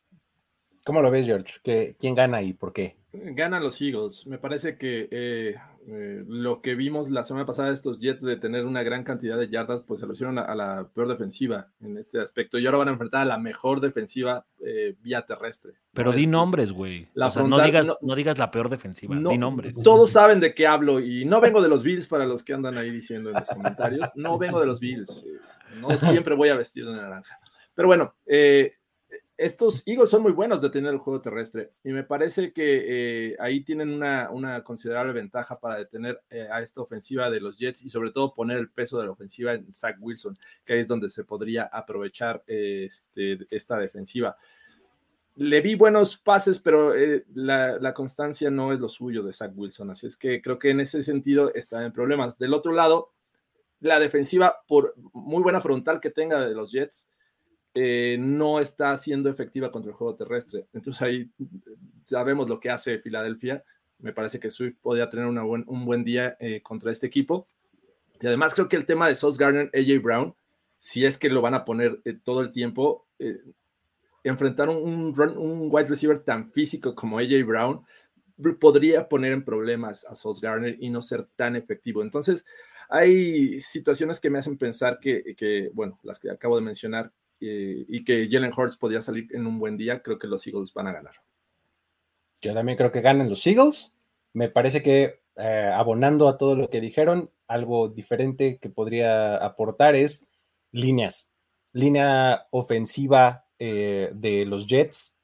[0.84, 1.94] ¿Cómo lo ves, George?
[1.98, 2.96] ¿Quién gana y por qué?
[3.12, 4.26] Ganan los Eagles.
[4.26, 5.54] Me parece que eh,
[5.90, 9.38] eh, lo que vimos la semana pasada de estos Jets de tener una gran cantidad
[9.38, 12.58] de yardas, pues se lo hicieron a, la peor defensiva en este aspecto.
[12.58, 15.72] Y ahora van a enfrentar a la mejor defensiva eh, vía terrestre.
[15.94, 17.08] Pero di nombres, güey.
[17.14, 19.74] no, digas, no, digas la peor defensiva, di nombres.
[19.82, 22.76] Todos saben de qué hablo y no vengo de los Bills para los que andan
[22.76, 24.10] ahí diciendo en los comentarios.
[24.14, 25.24] No vengo de los Bills.
[25.80, 27.38] No siempre voy a vestir de naranja.
[27.74, 28.72] Pero bueno, eh,
[29.38, 33.36] estos Eagles son muy buenos de tener el juego terrestre y me parece que eh,
[33.38, 37.88] ahí tienen una, considerable ventaja para detener eh, a esta ofensiva de los Jets y
[37.88, 41.22] sobre todo poner el peso de la ofensiva en Zach Wilson, que es donde se
[41.22, 44.36] podría aprovechar este, esta defensiva.
[45.36, 49.52] Le vi buenos pases, pero eh, la, la, constancia no es lo suyo de Zach
[49.54, 52.40] Wilson, así es que creo que en ese sentido están en problemas.
[52.40, 53.12] Del otro lado,
[53.78, 57.08] la defensiva, por muy buena frontal que tenga de los Jets,
[57.74, 60.66] eh, no está siendo efectiva contra el juego terrestre.
[60.72, 61.30] Entonces ahí
[62.04, 63.64] sabemos lo que hace Filadelfia.
[63.98, 67.46] Me parece que Swift podría tener un buen día eh, contra este equipo.
[68.20, 70.34] Y además creo que el tema de Sauce Gardner, AJ Brown,
[70.78, 73.06] si es que lo van a poner eh, todo el tiempo,
[74.22, 77.84] enfrentar un, un, wide receiver tan físico como AJ Brown
[78.60, 82.02] podría poner en problemas a Sauce Garner y no ser tan efectivo.
[82.02, 82.44] Entonces,
[82.88, 88.04] hay situaciones que me hacen pensar que, bueno, las que acabo de mencionar, eh, y
[88.04, 90.92] que Jalen Hurts podría salir en un buen día, creo que los Eagles van a
[90.92, 91.14] ganar.
[92.40, 93.94] Yo también creo que ganan los Eagles.
[94.32, 99.94] Me parece que eh, abonando a todo lo que dijeron, algo diferente que podría aportar
[99.94, 100.28] es
[100.72, 101.32] líneas.
[101.72, 105.18] Línea ofensiva eh, de los Jets,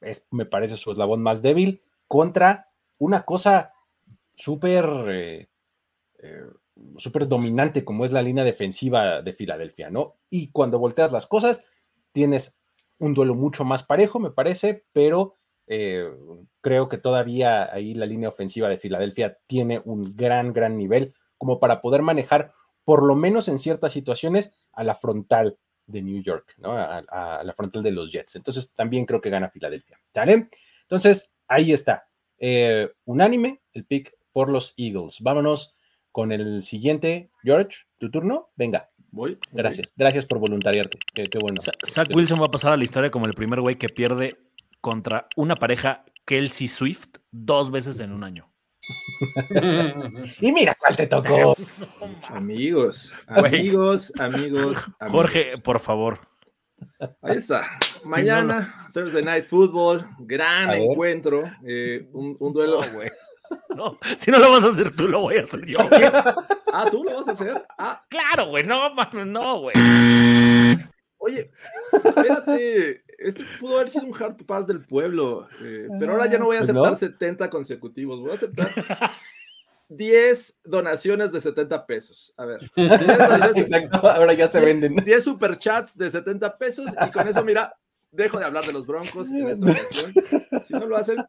[0.00, 3.72] es, me parece su eslabón más débil, contra una cosa
[4.36, 5.58] súper
[6.96, 10.16] súper dominante como es la línea defensiva de Filadelfia, ¿no?
[10.30, 11.66] Y cuando volteas las cosas,
[12.12, 12.58] tienes
[12.98, 16.10] un duelo mucho más parejo, me parece, pero eh,
[16.60, 21.58] creo que todavía ahí la línea ofensiva de Filadelfia tiene un gran, gran nivel como
[21.58, 22.52] para poder manejar,
[22.84, 26.72] por lo menos en ciertas situaciones, a la frontal de New York, ¿no?
[26.72, 28.36] A, la frontal de los Jets.
[28.36, 30.00] Entonces también creo que gana Filadelfia.
[30.14, 30.48] ¿Vale?
[30.82, 32.08] Entonces, ahí está.
[32.38, 35.20] Eh, unánime el pick por los Eagles.
[35.20, 35.76] Vámonos
[36.14, 37.28] con el siguiente.
[37.42, 38.52] George, tu turno.
[38.54, 38.88] Venga.
[39.10, 39.36] Voy.
[39.50, 39.92] Gracias.
[39.96, 40.96] Gracias por voluntariarte.
[41.12, 41.60] Qué, bueno.
[41.60, 44.38] Zach Wilson va a pasar a la historia como el primer güey que pierde
[44.80, 48.48] contra una pareja Kelsey Swift dos veces en un año.
[50.40, 51.56] y mira cuál te tocó.
[52.28, 56.20] amigos, amigos, amigos, Jorge, por favor.
[57.22, 57.76] Ahí está.
[58.04, 61.42] Mañana, Thursday Night Football, gran encuentro.
[61.66, 62.82] Eh, un, duelo.
[63.76, 65.78] No, si no lo vas a hacer tú, lo voy a hacer yo.
[66.72, 67.66] ah, ¿tú lo vas a hacer?
[67.76, 68.00] Ah.
[68.08, 69.74] Claro, güey, no, no, güey.
[71.18, 71.50] Oye,
[71.92, 76.46] espérate, este pudo haber sido un hard pass del pueblo, eh, pero ahora ya no
[76.46, 78.70] voy a pues aceptar 70 consecutivos, voy a aceptar
[79.88, 82.34] 10 donaciones de 70 pesos.
[82.36, 82.70] A ver.
[82.76, 84.96] Exacto, ahora ya se venden.
[84.96, 87.74] 10 superchats de 70 pesos y con eso, mira,
[88.10, 90.12] dejo de hablar de los broncos en esta ocasión.
[90.64, 91.24] Si no lo hacen,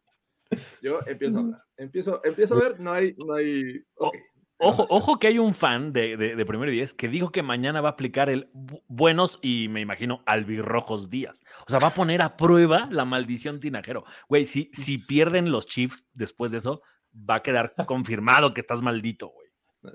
[0.81, 1.61] yo empiezo a hablar.
[1.77, 3.83] Empiezo, empiezo a ver, no hay, no hay.
[3.95, 4.21] Okay.
[4.57, 7.81] Ojo, ojo que hay un fan de, de, Primero y Diez que dijo que mañana
[7.81, 8.49] va a aplicar el
[8.87, 11.43] buenos y me imagino albirrojos días.
[11.67, 14.05] O sea, va a poner a prueba la maldición tinajero.
[14.29, 16.81] Güey, si, si pierden los Chiefs después de eso,
[17.13, 19.44] va a quedar confirmado que estás maldito, güey.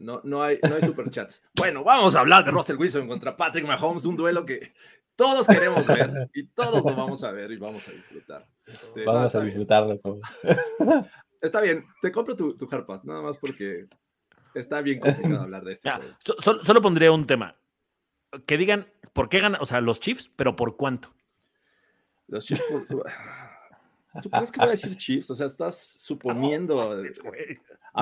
[0.01, 1.43] No, no hay, no hay superchats.
[1.57, 4.73] bueno, vamos a hablar de Russell Wilson contra Patrick Mahomes, un duelo que
[5.17, 8.47] todos queremos ver y todos lo vamos a ver y vamos a disfrutar.
[8.67, 10.01] Este, vamos a disfrutarlo.
[11.41, 12.69] Está bien, te compro tu, tu
[13.05, 13.89] nada más porque
[14.55, 15.91] Está bien complicado hablar de esto.
[16.41, 17.57] solo pondría un tema.
[18.47, 21.15] Que digan por qué ganan, o sea, los Chiefs, pero por cuánto.
[22.29, 22.63] Los Chiefs
[24.23, 25.31] ¿Tú crees que voy a decir Chiefs?
[25.31, 26.81] O sea, estás suponiendo.
[26.81, 26.95] a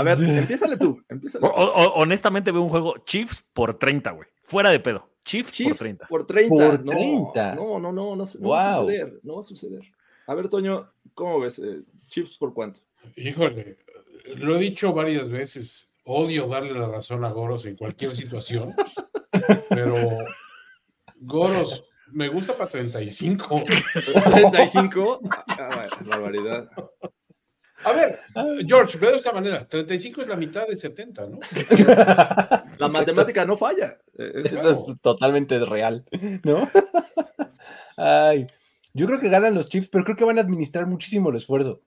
[0.03, 1.03] ver, empiézale tú.
[1.94, 4.29] honestamente veo un juego Chiefs por 30, güey.
[4.42, 5.09] Fuera de pedo.
[5.25, 6.07] Chiefs, por 30.
[6.07, 6.71] Por 30.
[6.71, 7.55] Por 30.
[7.55, 9.21] No, no, no, no, no, va a suceder.
[9.23, 9.83] No va a suceder.
[10.27, 11.59] A ver, Toño, ¿cómo ves?
[11.59, 12.81] Eh, Chiefs por cuánto?
[13.16, 13.77] Híjole,
[14.37, 18.75] lo he dicho varias veces odio darle la razón a Goros en cualquier situación,
[19.68, 19.94] pero
[21.16, 23.62] Goros me gusta para 35.
[24.31, 26.68] 35, ah, barbaridad.
[27.85, 28.18] A ver,
[28.66, 31.38] George, veo de esta manera, 35 es la mitad de 70, ¿no?
[32.79, 33.99] La matemática no falla.
[34.14, 36.05] Eso es totalmente real,
[36.42, 36.68] ¿no?
[37.97, 38.49] Ay,
[38.94, 41.81] yo creo que ganan los Chiefs, pero creo que van a administrar muchísimo el esfuerzo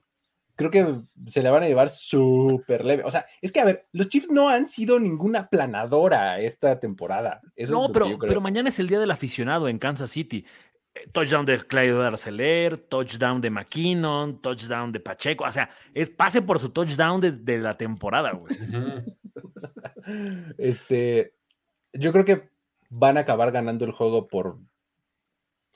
[0.55, 3.03] creo que se la van a llevar súper leve.
[3.03, 7.41] O sea, es que, a ver, los Chiefs no han sido ninguna planadora esta temporada.
[7.69, 10.45] no, pero, pero mañana es el día del aficionado en Kansas City.
[10.93, 15.45] Eh, touchdown de Clyde Arcelor, touchdown de McKinnon, touchdown de Pacheco.
[15.45, 18.55] O sea, es pase por su touchdown de, la temporada, güey.
[20.57, 21.35] este,
[21.93, 22.49] yo creo que
[22.89, 24.59] van a acabar ganando el juego por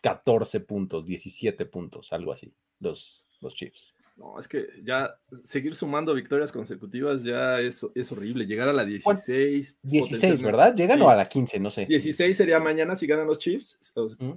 [0.02, 3.96] 14 puntos, 17 puntos, algo así, los, los Chiefs.
[4.16, 8.46] No, es que ya seguir sumando victorias consecutivas ya es, es horrible.
[8.46, 9.80] Llegar a la 16.
[9.84, 10.74] 16, ¿verdad?
[10.74, 11.86] Llegan o a la 15, no sé.
[11.86, 13.78] 16 sería mañana si ganan los Chiefs.
[14.20, 14.32] Mm,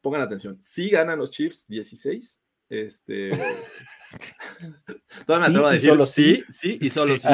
[0.00, 0.58] pongan atención.
[0.60, 2.40] Si ganan los Chiefs, 16.
[2.68, 3.30] Este.
[5.26, 7.28] Todavía me atrevo a decir solo sí, sí, y solo sí.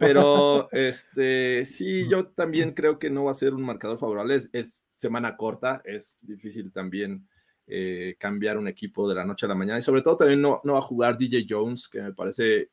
[0.00, 4.40] Pero este, sí, yo también creo que no va a ser un marcador favorable.
[4.52, 7.28] es semana corta, es difícil también
[7.66, 10.60] eh, cambiar un equipo de la noche a la mañana y sobre todo también no,
[10.64, 12.70] no va a jugar DJ Jones, que me parece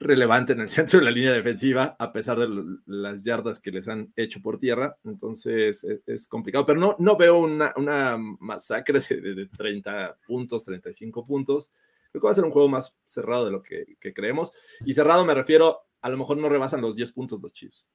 [0.00, 2.48] relevante en el centro de la línea defensiva, a pesar de
[2.86, 4.96] las yardas que les han hecho por tierra.
[5.04, 11.72] Entonces es, complicado, pero no, no veo una, una masacre de, 30 puntos, 35 puntos.
[12.10, 14.52] Creo que va a ser un juego más cerrado de lo que, creemos.
[14.84, 17.88] Y cerrado me refiero, a lo mejor no rebasan los 10 puntos los Chiefs.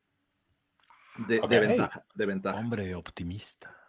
[1.27, 2.59] De, de ventaja, de ventaja.
[2.59, 3.82] Hombre optimista.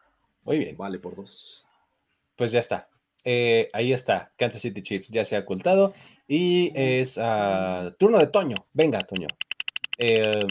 [0.45, 0.77] Muy bien.
[0.77, 1.67] Vale por dos.
[2.37, 2.89] Pues ya está.
[3.25, 4.29] Eh, ahí está.
[4.37, 5.93] Kansas City Chiefs ya se ha ocultado.
[6.29, 8.67] Y es uh, turno de Toño.
[8.73, 9.29] Venga, Toño.
[9.99, 10.47] Eh,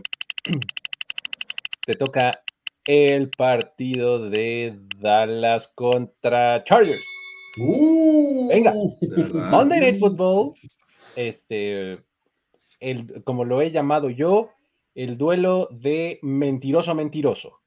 [1.86, 2.44] te toca
[2.86, 7.04] el partido de Dallas contra Chargers.
[7.60, 8.74] Uh, Venga.
[9.34, 10.54] Monday Night Football.
[11.16, 12.04] Este,
[12.80, 14.50] el, como lo he llamado yo,
[14.96, 17.62] el duelo de mentiroso a mentiroso.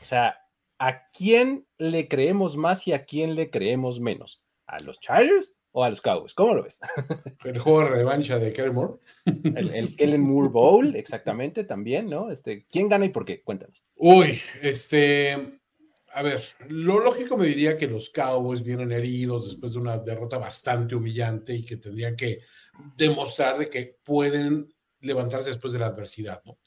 [0.00, 0.39] O sea,
[0.80, 4.42] ¿a quién le creemos más y a quién le creemos menos?
[4.66, 6.34] ¿A los Chargers o a los Cowboys?
[6.34, 6.80] ¿Cómo lo ves?
[7.44, 8.94] El juego de revancha de Kellen Moore.
[9.26, 12.30] El, el, Kellen Moore Bowl, exactamente, también, ¿no?
[12.30, 13.42] Este, ¿Quién gana y por qué?
[13.42, 13.84] Cuéntanos.
[13.94, 15.60] Uy, este,
[16.12, 20.38] a ver, lo lógico me diría que los Cowboys vienen heridos después de una derrota
[20.38, 22.40] bastante humillante y que tendrían que
[22.96, 26.58] demostrar de que pueden levantarse después de la adversidad, ¿no?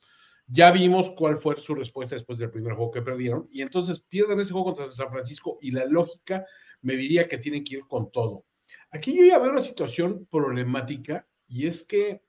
[0.56, 4.40] Ya vimos cuál fue su respuesta después del primer juego que perdieron y entonces pierden
[4.40, 6.46] ese juego contra San Francisco y la lógica
[6.82, 8.46] me diría que tienen que ir con todo.
[8.92, 12.22] Aquí yo ya veo una situación problemática y es que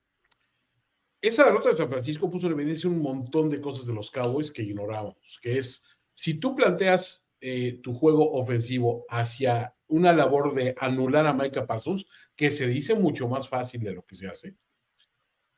[1.20, 4.50] esa derrota de San Francisco puso en evidencia un montón de cosas de los Cowboys
[4.50, 5.84] que ignorábamos, que es
[6.14, 12.06] si tú planteas eh, tu juego ofensivo hacia una labor de anular a Micah Parsons,
[12.34, 14.56] que se dice mucho más fácil de lo que se hace,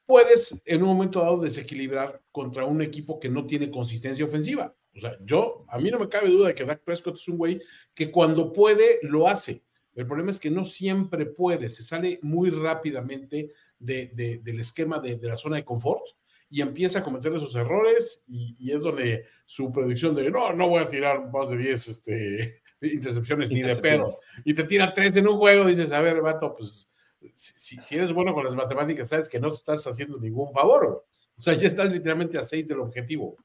[0.06, 4.74] puedes en un momento dado desequilibrar contra un equipo que no tiene consistencia ofensiva.
[4.94, 7.36] O sea, yo, a mí no me cabe duda de que Dak Prescott es un
[7.36, 7.60] güey
[7.92, 9.62] que cuando puede, lo hace.
[9.94, 14.98] El problema es que no siempre puede, se sale muy rápidamente de, de, del esquema
[14.98, 16.04] de, de, la zona de confort
[16.48, 20.68] y empieza a cometer esos errores y, y, es donde su predicción de no, no
[20.68, 24.06] voy a tirar más de 10 este, intercepciones, ni de pedo,
[24.44, 26.90] y te tira 3 en un juego, dices, a ver, vato, pues
[27.34, 31.04] si, si, eres bueno con las matemáticas, sabes que no te estás haciendo ningún favor.
[31.36, 33.36] O sea, ya estás literalmente a 6 del objetivo.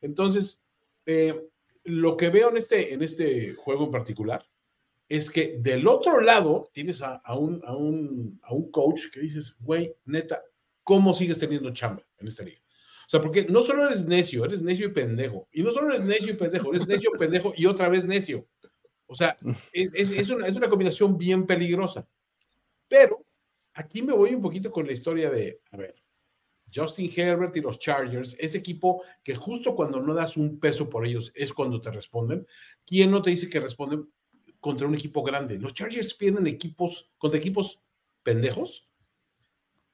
[0.00, 0.64] Entonces,
[1.06, 1.48] eh,
[1.84, 4.46] lo que veo en este, en este juego en particular
[5.08, 9.20] es que del otro lado tienes a, a, un, a, un, a un coach que
[9.20, 10.42] dices, güey, neta,
[10.82, 12.60] ¿cómo sigues teniendo chamba en esta liga?
[13.06, 15.48] O sea, porque no solo eres necio, eres necio y pendejo.
[15.52, 18.46] Y no solo eres necio y pendejo, eres necio, pendejo y otra vez necio.
[19.06, 19.36] O sea,
[19.72, 22.08] es, es, es, una, es una combinación bien peligrosa.
[22.88, 23.24] Pero
[23.74, 25.94] aquí me voy un poquito con la historia de, a ver,
[26.74, 31.06] Justin Herbert y los Chargers, ese equipo que justo cuando no das un peso por
[31.06, 32.46] ellos es cuando te responden.
[32.84, 34.08] ¿Quién no te dice que responden
[34.60, 35.58] contra un equipo grande?
[35.58, 37.80] Los Chargers pierden equipos contra equipos
[38.22, 38.88] pendejos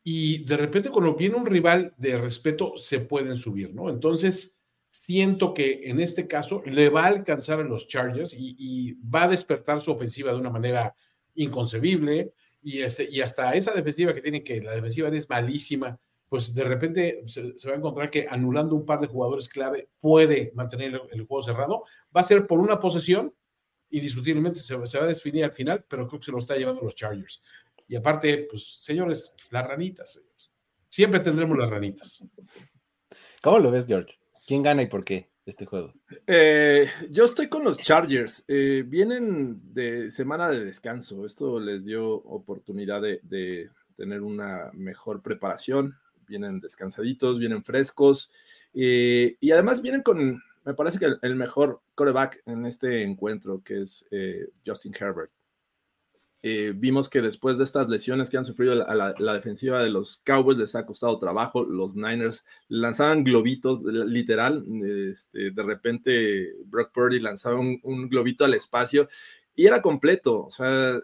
[0.02, 3.90] y de repente cuando viene un rival de respeto se pueden subir, ¿no?
[3.90, 8.92] Entonces, siento que en este caso le va a alcanzar a los Chargers y, y
[9.02, 10.94] va a despertar su ofensiva de una manera
[11.34, 16.54] inconcebible y, este, y hasta esa defensiva que tiene que la defensiva es malísima, pues
[16.54, 20.94] de repente se, va a encontrar que anulando un par de jugadores clave puede mantener
[20.94, 21.84] el, el juego cerrado.
[22.14, 23.34] Va a ser por una posesión,
[23.90, 26.82] indiscutiblemente se, se, va a definir al final, pero creo que se lo está llevando
[26.82, 27.42] los Chargers.
[27.88, 30.52] Y aparte, pues señores, las ranitas, señores.
[30.88, 32.24] Siempre tendremos las ranitas.
[33.42, 34.14] ¿Cómo lo ves, George?
[34.46, 35.92] ¿Quién gana y por qué este juego?
[36.26, 38.44] Eh, yo estoy con los Chargers.
[38.48, 41.26] Eh, vienen de semana de descanso.
[41.26, 45.94] Esto les dio oportunidad de, tener una mejor preparación
[46.26, 48.30] vienen descansaditos, vienen frescos
[48.72, 53.60] eh, y además vienen con, me parece que el, el, mejor coreback en este encuentro,
[53.64, 54.06] que es
[54.64, 55.32] Justin Herbert.
[56.42, 60.22] Eh, vimos que después de estas lesiones que han sufrido la, la, defensiva de los
[60.24, 64.64] Cowboys les ha costado trabajo, los Niners lanzaban globitos, literal,
[65.10, 69.08] este, de repente Brock Purdy lanzaba un, globito al espacio
[69.54, 70.98] y era completo, o sea,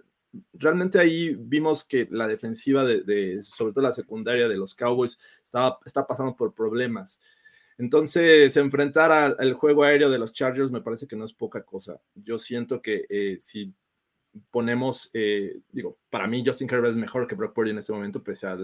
[0.55, 5.79] realmente ahí vimos que la defensiva de, sobre todo la secundaria de los Cowboys, estaba,
[5.85, 7.21] está pasando por problemas.
[7.79, 11.63] Entonces, enfrentar al, al, juego aéreo de los Chargers me parece que no es poca
[11.63, 12.01] cosa.
[12.15, 13.75] Yo siento que eh, si
[14.51, 18.23] ponemos, eh, digo, para mí Justin Herbert es mejor que Brock Purdy en este momento,
[18.23, 18.57] pese a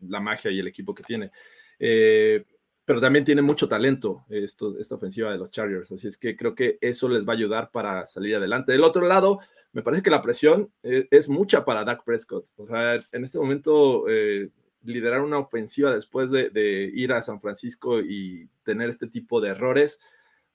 [0.00, 1.30] la magia y el equipo que tiene.
[1.78, 2.44] Eh,
[2.84, 6.78] pero también tiene mucho talento esta ofensiva de los Chargers, así es que creo que
[6.80, 8.72] eso les va a ayudar para salir adelante.
[8.72, 9.40] Del otro lado,
[9.72, 12.48] me parece que la presión es, es mucha para Dak Prescott.
[12.56, 14.48] O sea, en este momento, eh,
[14.82, 19.50] liderar una ofensiva después de, de, ir a San Francisco y tener este tipo de
[19.50, 20.00] errores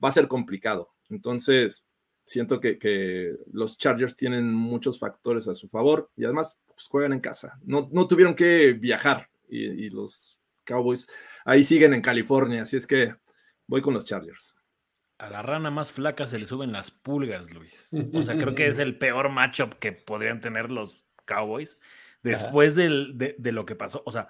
[0.03, 0.89] va a ser complicado.
[1.09, 1.85] Entonces,
[2.25, 7.13] siento que, que los Chargers tienen muchos factores a su favor y además pues, juegan
[7.13, 7.59] en casa.
[7.63, 11.07] No, no tuvieron que viajar y, y los Cowboys
[11.45, 13.15] ahí siguen en California, así es que
[13.67, 14.55] voy con los Chargers.
[15.17, 17.89] A la rana más flaca se le suben las pulgas, Luis.
[18.13, 21.79] O sea, creo que es el peor matchup que podrían tener los Cowboys
[22.23, 24.03] después del, de, de, lo que pasó.
[24.05, 24.29] O sea,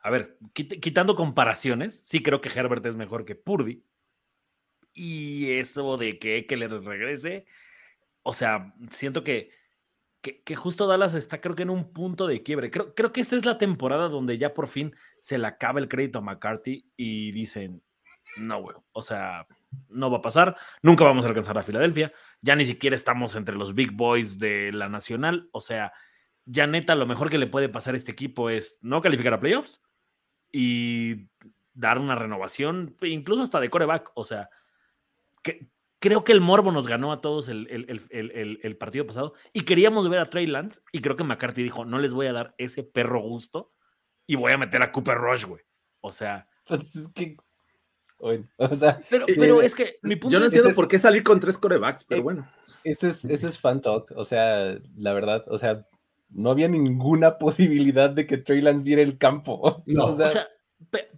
[0.00, 3.84] a ver, quit quitando comparaciones, sí creo que Herbert es mejor que Purdy.
[4.94, 7.44] Y eso de que, que le regrese,
[8.22, 9.50] o sea, siento que
[10.44, 12.70] que, justo Dallas está creo que en un punto de quiebre.
[12.70, 15.88] Creo, creo que esta es la temporada donde ya por fin se le acaba el
[15.88, 17.82] crédito a McCarthy y dicen,
[18.36, 19.46] no, güey, o sea,
[19.88, 23.56] no va a pasar, nunca vamos a alcanzar a Filadelfia, ya ni siquiera estamos entre
[23.56, 25.92] los big boys de la nacional, o sea,
[26.46, 29.40] ya neta lo mejor que le puede pasar a este equipo es no calificar a
[29.40, 29.82] playoffs
[30.52, 31.28] y
[31.74, 34.48] dar una renovación, incluso hasta de coreback, o sea,
[35.44, 35.68] que,
[36.00, 40.18] creo que el morbo nos ganó a todos el, el, partido pasado y queríamos ver
[40.18, 43.20] a Trey Lance y creo que McCarthy dijo, no les voy a dar ese perro
[43.20, 43.72] gusto
[44.26, 45.62] y voy a meter a Cooper Rush, güey.
[46.00, 46.48] O sea...
[46.66, 47.36] Pues es que...
[48.56, 51.58] o sea, pero, es que mi punto Yo no entiendo por qué salir con tres
[51.58, 52.50] corebacks, pero eh, bueno.
[52.82, 55.86] Ese es, ese es fan talk, o sea, la verdad, o sea,
[56.30, 59.82] no había ninguna posibilidad de que Trey Lance viera el campo.
[59.86, 60.06] No.
[60.06, 60.48] O sea,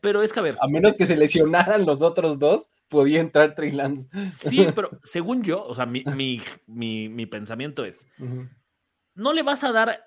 [0.00, 0.56] pero es que a ver.
[0.60, 4.08] A menos que se lesionaran los otros dos, podía entrar Trey Lance.
[4.30, 8.06] Sí, pero según yo, o sea, mi, pensamiento es:
[9.14, 10.04] no le vas a dar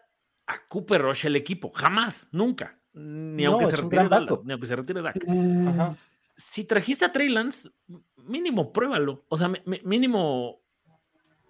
[0.47, 2.80] a Cooper Rush el equipo, jamás, nunca.
[2.93, 4.10] Ni, aunque, se retire
[4.43, 5.24] ni aunque se retire Dak.
[5.28, 5.95] Mm.
[6.36, 7.70] Si trajiste a Trey Lance,
[8.18, 9.26] mínimo pruébalo.
[9.30, 9.51] O sea,
[9.84, 10.62] mínimo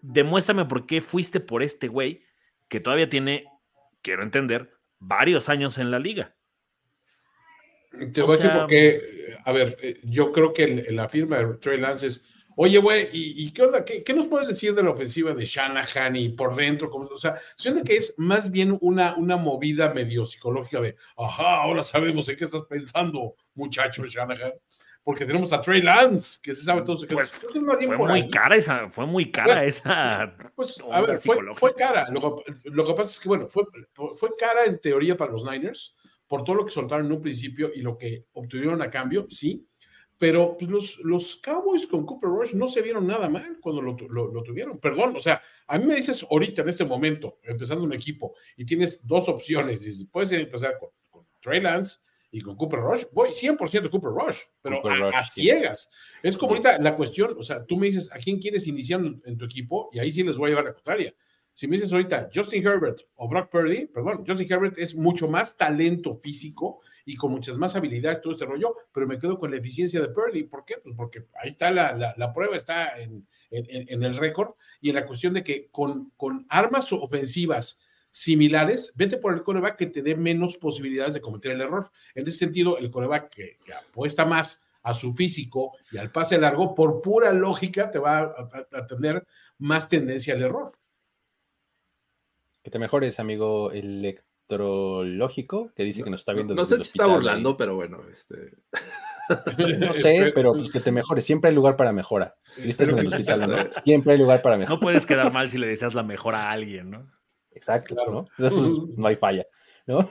[0.01, 2.23] demuéstrame por qué fuiste por este güey
[2.67, 3.45] que todavía tiene,
[4.01, 6.35] quiero entender, varios años en la liga.
[8.13, 11.55] Te voy a decir porque, a ver, eh, yo creo que en, la firma de
[11.55, 12.23] Trey Lance es,
[12.55, 13.83] oye, güey, ¿y, qué onda?
[13.83, 16.89] ¿Qué, nos puedes decir de la ofensiva de Shanahan y por dentro?
[16.91, 21.83] o sea, siento que es más bien una, una movida medio psicológica de, ajá, ahora
[21.83, 24.53] sabemos en qué estás pensando, muchacho Shanahan.
[25.03, 26.97] Porque tenemos a Trey Lance, que se sabe todo.
[27.07, 30.35] Pues, fue, muy cara esa, fue muy cara esa.
[30.55, 31.17] Pues, a ver,
[31.55, 32.07] fue, cara.
[32.11, 33.63] Lo, lo, que pasa es que, bueno, fue,
[34.13, 35.95] fue cara en teoría para los Niners,
[36.29, 39.67] por todo lo que soltaron en un principio y lo que obtuvieron a cambio, sí,
[40.19, 43.97] pero pues, los, los Cowboys con Cooper Rush no se vieron nada mal cuando lo,
[43.97, 44.77] lo, tuvieron.
[44.77, 48.63] Perdón, o sea, a mí me dices ahorita, en este momento, empezando un equipo, y
[48.63, 50.89] tienes dos opciones, dices, puedes empezar con,
[51.41, 51.99] Trey Lance
[52.31, 55.89] y con Cooper Rush, voy 100% Cooper Rush, pero a, ciegas.
[56.21, 59.37] Es como ahorita la cuestión, o sea, tú me dices, ¿a quién quieres iniciar en
[59.37, 59.89] tu equipo?
[59.93, 61.15] Y ahí sí les voy a llevar la contraria.
[61.53, 65.57] Si me dices ahorita Justin Herbert o Brock Purdy, perdón, Justin Herbert es mucho más
[65.57, 69.57] talento físico y con muchas más habilidades, todo este rollo, pero me quedo con la
[69.57, 70.43] eficiencia de Purdy.
[70.43, 70.75] ¿Por qué?
[70.83, 75.05] Pues porque ahí está la, la, prueba, está en, en, el récord y en la
[75.05, 77.81] cuestión de que con, con armas ofensivas
[78.11, 81.89] similares, vete por el coreback que te dé menos posibilidades de cometer el error.
[82.15, 83.57] En ese sentido, el coreback que,
[83.89, 88.33] apuesta más a su físico y al pase largo, por pura lógica, te va
[88.71, 89.25] a tener
[89.57, 90.71] más tendencia al error.
[92.63, 96.55] Que te mejores, amigo electrológico, que dice que nos está viendo.
[96.55, 98.53] No, sé si está burlando, pero bueno, este.
[99.29, 99.29] No
[99.93, 101.23] sé, pero pues que te mejores.
[101.23, 102.35] Siempre hay lugar para mejora.
[102.41, 104.75] Si estás en el hospital, siempre hay lugar para mejora.
[104.75, 107.11] No puedes quedar mal si le deseas la mejora a alguien, ¿no?
[107.51, 108.25] Exacto, ¿no?
[108.97, 109.45] no hay falla,
[109.85, 110.09] ¿no?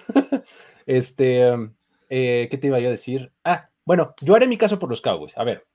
[0.86, 1.48] Este,
[2.08, 3.32] eh, ¿qué te iba a decir?
[3.44, 5.36] Ah, bueno, yo haré mi caso por los Cowboys.
[5.36, 5.66] A ver,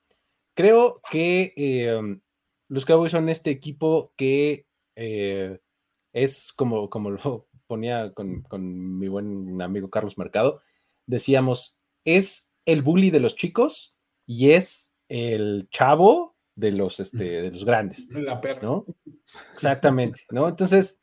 [0.54, 2.20] creo que eh,
[2.68, 5.60] los Cowboys son este equipo que eh,
[6.14, 8.44] es como, como lo ponía con,
[8.98, 10.62] mi buen amigo Carlos Mercado,
[11.06, 17.52] decíamos, es el bully de los chicos y es el chavo de los, este, de
[17.52, 18.10] los grandes.
[18.12, 18.62] La perra.
[18.62, 18.86] ¿no?
[19.54, 20.48] Exactamente, ¿no?
[20.48, 21.02] Entonces,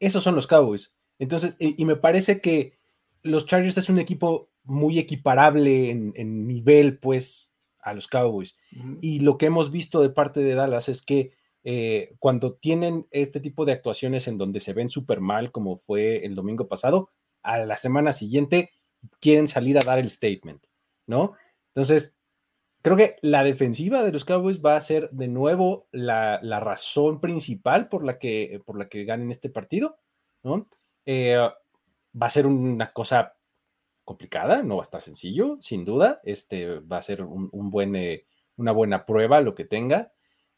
[0.00, 0.94] esos son los Cowboys.
[1.18, 2.78] Entonces, y, me parece que
[3.22, 8.56] los Chargers es un equipo muy equiparable en, nivel, pues, a los Cowboys.
[9.00, 11.32] Y lo que hemos visto de parte de Dallas es que
[11.64, 16.24] eh, cuando tienen este tipo de actuaciones en donde se ven súper mal, como fue
[16.24, 17.10] el domingo pasado,
[17.42, 18.70] a la semana siguiente
[19.20, 20.64] quieren salir a dar el statement,
[21.06, 21.32] ¿no?
[21.74, 22.18] Entonces,
[22.82, 27.88] creo que la defensiva de los Cowboys va a ser de nuevo la, razón principal
[27.88, 29.98] por la, que, por la que ganen este partido,
[30.42, 30.68] ¿no?
[31.06, 33.36] Eh, va a ser una cosa
[34.04, 36.20] complicada, no va a estar sencillo, sin duda.
[36.24, 40.12] Este va a ser un, buen, eh, una buena prueba lo que tenga.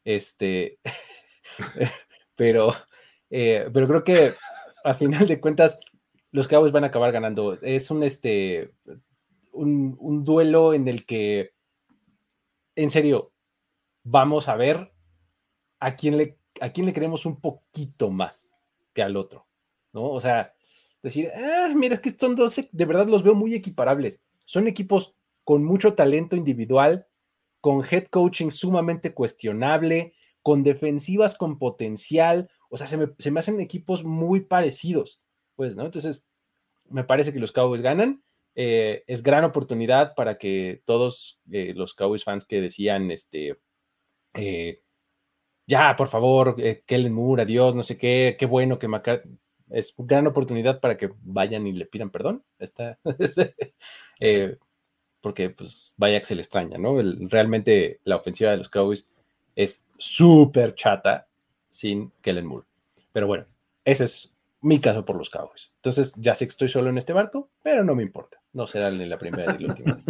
[0.07, 0.79] Este,
[2.37, 2.73] pero,
[3.29, 4.35] eh, pero creo que
[4.85, 5.81] a final de cuentas
[6.31, 7.61] los Cowboys van a acabar ganando.
[7.61, 8.71] Es un, este,
[9.53, 11.55] un, duelo en el que,
[12.77, 13.33] en serio,
[14.05, 14.93] vamos a ver
[15.81, 18.55] a quién le, a quién le queremos un poquito más
[18.95, 19.49] que al otro,
[19.93, 20.05] ¿no?
[20.05, 20.55] O sea,
[21.03, 24.21] decir, ah, mira, es que son dos, de verdad los veo muy equiparables.
[24.45, 27.09] Son equipos con mucho talento individual,
[27.67, 34.05] con head coaching sumamente cuestionable, con defensivas con potencial, o sea, se me, hacen equipos
[34.05, 35.25] muy parecidos,
[35.57, 35.85] pues, ¿no?
[35.85, 36.29] Entonces,
[36.91, 38.23] me parece que los Cowboys ganan.
[38.55, 43.59] Eh, es gran oportunidad para que todos eh, los Cowboys fans que decían, este,
[44.35, 44.81] eh,
[45.67, 46.55] ya, por favor,
[46.87, 49.41] Kellen Moore, adiós, no sé qué, qué bueno que McCarthy.
[49.71, 52.45] Es gran oportunidad para que vayan y le pidan perdón.
[52.61, 53.01] Está,
[54.21, 54.57] eh,
[55.27, 57.03] porque, pues, vaya que se le extraña, ¿no?
[57.29, 59.11] realmente la ofensiva de los Cowboys
[59.57, 61.27] es súper chata
[61.69, 62.65] sin Kellen Moore.
[63.11, 63.45] Pero bueno,
[63.85, 65.73] ese es mi caso por los Cowboys.
[65.79, 68.41] Entonces, ya sé que estoy solo en este barco, pero no me importa.
[68.53, 70.07] No será ni la primera ni la última vez.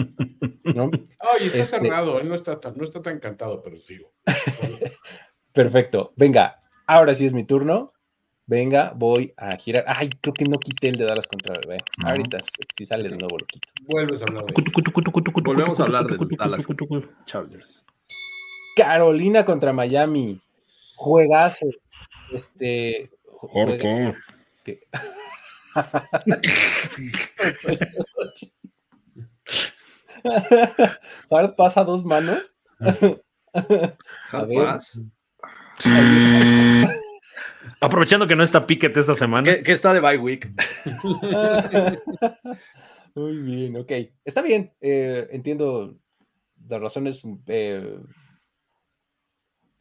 [0.65, 0.85] ¿no?
[0.85, 4.13] Oye, está este cerrado, no está, tan, no está tan encantado, pero sigo.
[5.55, 6.13] Perfecto.
[6.17, 7.91] Venga, ahora sí es mi turno.
[8.47, 9.85] Venga, voy a girar.
[9.89, 12.39] Ay, creo que no quité el de Dallas contra el Ahorita,
[12.77, 13.73] si sale de nuevo, lo quito.
[13.83, 14.53] Vuelves a hablar de
[15.43, 16.67] Volvemos a hablar de Dallas
[17.25, 17.85] Chargers.
[18.77, 20.41] Carolina contra Miami.
[20.95, 21.67] Juegazo.
[22.33, 23.11] Este.
[23.53, 24.13] ¿Por qué?
[31.31, 32.61] Ahora pasa dos manos.
[34.33, 34.79] A ver.
[37.81, 39.63] Aprovechando que no está Piquet esta semana.
[39.63, 40.49] Que, está de bye week.
[43.15, 43.93] Muy bien, ok.
[44.25, 44.73] Está bien.
[44.81, 45.99] Eh, entiendo
[46.69, 47.23] las razones.
[47.47, 47.99] Eh,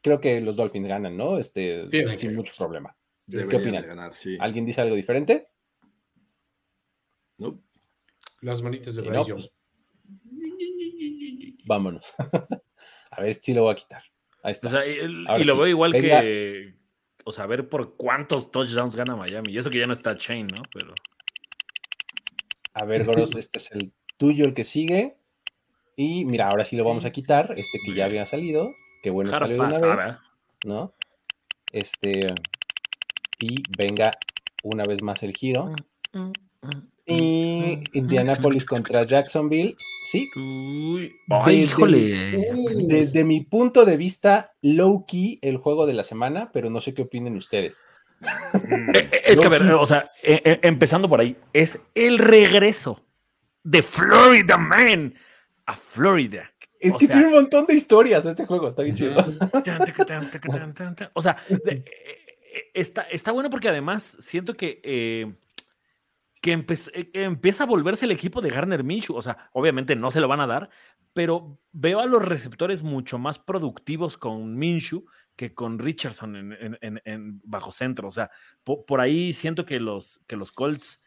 [0.02, 1.38] creo que los Dolphins ganan, ¿no?
[1.38, 2.96] Este, sin mucho problema.
[3.30, 3.86] ¿Qué opinan?
[4.40, 5.50] ¿Alguien dice algo diferente?
[7.38, 7.62] No.
[8.42, 9.52] Las manitas de sí, pues,
[11.66, 12.14] Vámonos.
[13.12, 14.04] a ver si lo voy a quitar.
[14.44, 14.86] Ahí está.
[14.86, 16.75] y, lo veo igual que.
[17.26, 19.52] O sea, a ver por cuántos touchdowns gana Miami.
[19.52, 20.62] Y eso que ya no está Chain, ¿no?
[20.72, 20.94] Pero.
[22.76, 25.18] A ver, Goros, este es el tuyo, el que sigue.
[25.96, 27.52] Y mira, ahora sí lo vamos a quitar.
[27.52, 28.72] Este que ya había salido.
[29.02, 30.18] Qué bueno salió de una vez.
[30.66, 30.94] ¿No?
[31.72, 32.28] Este.
[33.40, 34.12] Y venga
[34.64, 35.74] una vez más el giro.
[36.14, 36.95] Mm, mm, mm.
[37.08, 39.76] Y Indianapolis contra Jacksonville,
[40.06, 40.28] sí.
[41.30, 42.48] Ay, híjole.
[42.88, 46.96] desde mi punto de vista, low key el juego de la semana, pero no sé
[46.96, 47.84] qué opinen ustedes.
[48.22, 53.06] Eh, eh, es que, a ver, o sea, eh, empezando por ahí, es el regreso
[53.64, 55.14] de Florida Man
[55.66, 56.52] a Florida.
[56.80, 59.24] Es que tiene un montón de historias este juego, está bien chido.
[61.14, 61.38] o sea,
[62.74, 65.36] está, está bueno porque además siento que
[66.46, 66.52] que
[66.94, 69.16] eh, empieza a volverse el equipo de Garner Minshew.
[69.16, 70.70] O sea, obviamente no se lo van a dar,
[71.12, 77.72] pero veo a los receptores mucho más productivos con Minshew que con Richardson en, bajo
[77.72, 78.10] centro.
[78.10, 78.30] O sea,
[78.64, 81.02] por, ahí siento que los, que los Colts,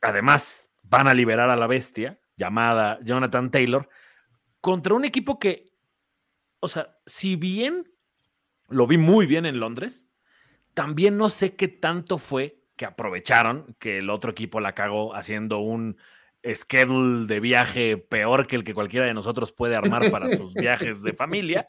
[0.00, 3.88] además, van a liberar a la bestia llamada Jonathan Taylor
[4.60, 5.72] contra un equipo que,
[6.58, 7.92] o sea, si bien
[8.68, 10.08] lo vi muy bien en Londres,
[10.74, 15.58] también no sé qué tanto fue que aprovecharon que el otro equipo la cagó haciendo
[15.58, 15.96] un
[16.52, 21.02] schedule de viaje peor que el que cualquiera de nosotros puede armar para sus viajes
[21.02, 21.68] de familia.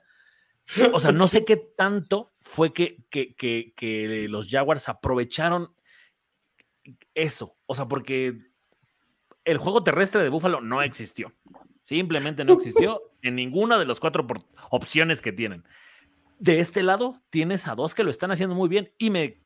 [0.93, 5.74] O sea, no sé qué tanto fue que, que, que, los Jaguars aprovecharon
[7.14, 7.56] eso.
[7.68, 8.39] O sea, porque
[9.45, 11.34] el juego terrestre de Buffalo no existió.
[11.84, 14.26] Simplemente no existió en ninguna de las cuatro
[14.72, 15.64] opciones que tienen.
[16.39, 19.45] De este lado tienes a dos que lo están haciendo muy bien y me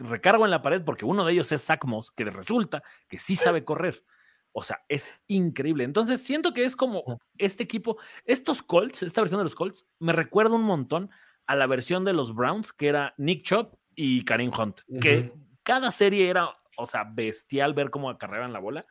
[0.00, 3.36] recargo en la pared porque uno de ellos es Zach Moss, que resulta que sí
[3.36, 4.04] sabe correr.
[4.52, 5.84] O sea, es increíble.
[5.84, 10.12] Entonces, siento que es como este equipo, estos Colts, esta versión de los Colts, me
[10.12, 11.10] recuerda un montón
[11.46, 15.32] a la versión de los Browns, que era Nick Chop y Karim Hunt, que
[15.62, 18.86] cada serie era, o sea, bestial ver cómo acarreaban la bola.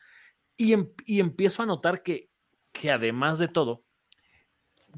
[0.56, 2.30] Y, em, y empiezo a notar que,
[2.72, 3.84] que además de todo,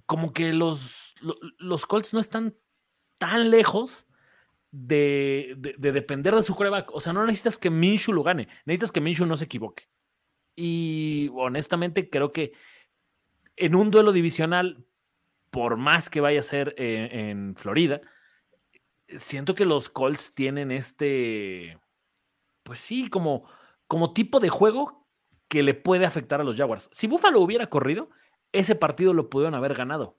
[0.06, 1.16] como que los,
[1.58, 2.56] los Colts no están
[3.18, 4.08] tan lejos
[4.72, 6.92] de, depender de su coreback.
[6.94, 9.90] O sea, no necesitas que Minshew lo gane, necesitas que Minshew no se equivoque.
[10.56, 12.54] Y honestamente creo que
[13.56, 14.86] en un duelo divisional,
[15.50, 18.02] por más que vaya a ser eh, en Florida,
[19.08, 21.78] siento que los Colts tienen este,
[22.64, 23.50] pues sí, como,
[23.88, 25.08] como tipo de juego
[25.48, 26.90] que le puede afectar a los Jaguars.
[26.94, 28.10] Si Buffalo hubiera corrido,
[28.54, 30.18] ese partido lo pudieron haber ganado.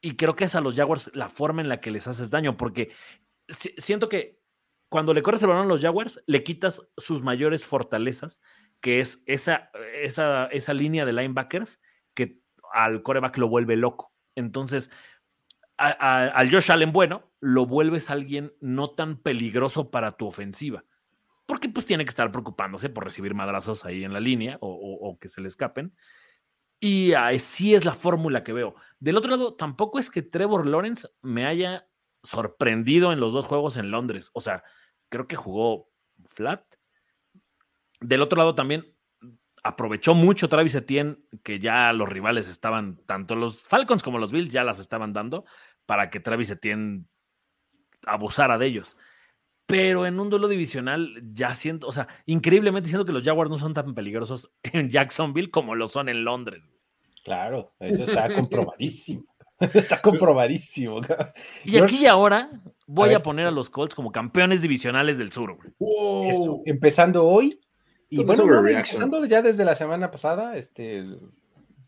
[0.00, 2.56] Y creo que es a los Jaguars la forma en la que les haces daño,
[2.56, 2.92] porque
[3.48, 4.40] siento que
[4.88, 8.42] cuando le corres el balón a los Jaguars, le quitas sus mayores fortalezas,
[8.80, 11.80] que es esa, esa, esa línea de linebackers
[12.14, 12.40] que
[12.72, 14.12] al coreback lo vuelve loco.
[14.34, 14.90] Entonces,
[15.78, 20.84] al Josh Allen bueno, lo vuelves a alguien no tan peligroso para tu ofensiva.
[21.46, 24.68] Porque pues tiene que estar preocupándose por recibir madrazos ahí en la línea o,
[25.00, 25.94] o que se le escapen.
[26.78, 28.74] Y así es la fórmula que veo.
[29.00, 31.88] Del otro lado, tampoco es que Trevor Lawrence me haya
[32.22, 34.30] sorprendido en los dos juegos en Londres.
[34.34, 34.62] O sea,
[35.08, 35.88] creo que jugó
[36.28, 36.64] flat.
[38.00, 38.96] Del otro lado también
[39.62, 44.52] aprovechó mucho Travis Etienne, que ya los rivales estaban, tanto los Falcons como los Bills
[44.52, 45.44] ya las estaban dando,
[45.86, 47.06] para que Travis Etienne
[48.06, 48.96] abusara de ellos.
[49.66, 53.58] Pero en un duelo divisional ya siento, o sea, increíblemente siento que los Jaguars no
[53.58, 56.68] son tan peligrosos en Jacksonville como lo son en Londres.
[57.24, 59.24] Claro, eso está comprobadísimo.
[59.74, 61.00] Está comprobadísimo.
[61.64, 62.50] Y aquí y ahora
[62.86, 65.56] voy a, poner a los Colts como campeones divisionales del sur.
[66.64, 67.50] empezando hoy.
[68.08, 71.04] Y bueno, empezando ya desde la semana pasada, este,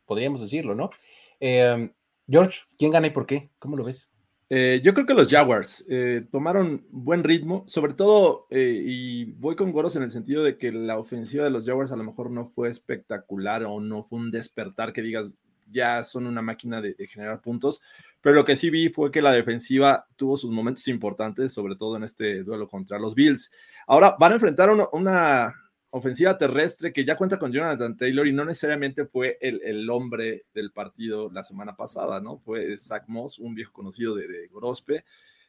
[0.07, 0.91] podríamos decirlo, ¿no?
[1.39, 1.93] Em,
[2.27, 3.51] George, ¿quién gana y por qué?
[3.59, 4.11] ¿Cómo lo ves?
[4.51, 9.57] Eh, yo creo que los Jaguars eh, tomaron buen ritmo, sobre todo, eh, y voy
[9.57, 12.31] con Goros en el sentido de que la ofensiva de los Jaguars a lo mejor
[12.31, 15.35] no fue espectacular o no fue un despertar que digas,
[15.71, 17.83] ya son una máquina de, generar puntos,
[18.21, 21.97] pero lo que sí vi fue que la defensiva tuvo sus momentos importantes, sobre todo
[21.97, 23.51] en este duelo contra los Bills.
[23.87, 25.55] Ahora van a enfrentar una,
[25.91, 30.73] ofensiva terrestre que ya cuenta con Jonathan Taylor y no necesariamente fue el, hombre del
[30.73, 32.39] partido la semana pasada, ¿no?
[32.39, 35.05] Fue Zach Moss, un viejo conocido de, de Grospe,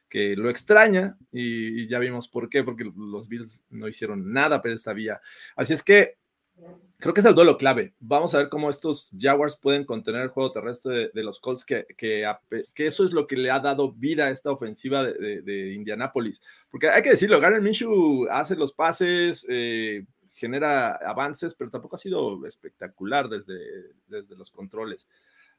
[0.08, 4.62] que lo extraña y, y, ya vimos por qué, porque los Bills no hicieron nada
[4.62, 5.20] por esta vía.
[5.56, 6.18] Así es que
[6.98, 7.94] creo que es el duelo clave.
[8.00, 11.86] Vamos a ver cómo estos Jaguars pueden contener el juego terrestre de, los Colts, que,
[11.96, 12.26] que,
[12.76, 16.40] eso es lo que le ha dado vida a esta ofensiva de, de Indianápolis.
[16.70, 21.98] Porque hay que decirlo, Garner Minshew hace los pases, eh, genera avances, pero tampoco ha
[21.98, 23.58] sido espectacular desde,
[24.06, 25.06] desde los controles.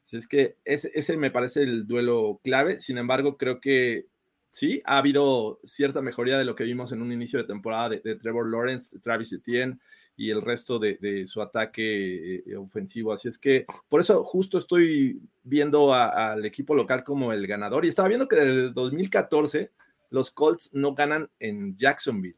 [0.04, 2.78] Así es que ese, ese me parece el duelo clave.
[2.78, 4.06] Sin embargo, creo que
[4.50, 8.00] sí, ha habido cierta mejoría de lo que vimos en un inicio de temporada de,
[8.00, 9.78] de Trevor Lawrence, Travis Etienne
[10.18, 13.12] y el resto de, su ataque eh, ofensivo.
[13.12, 17.84] Así es que por eso justo estoy viendo al equipo local como el ganador.
[17.84, 19.70] Y estaba viendo que desde el 2014
[20.10, 22.36] los Colts no ganan en Jacksonville.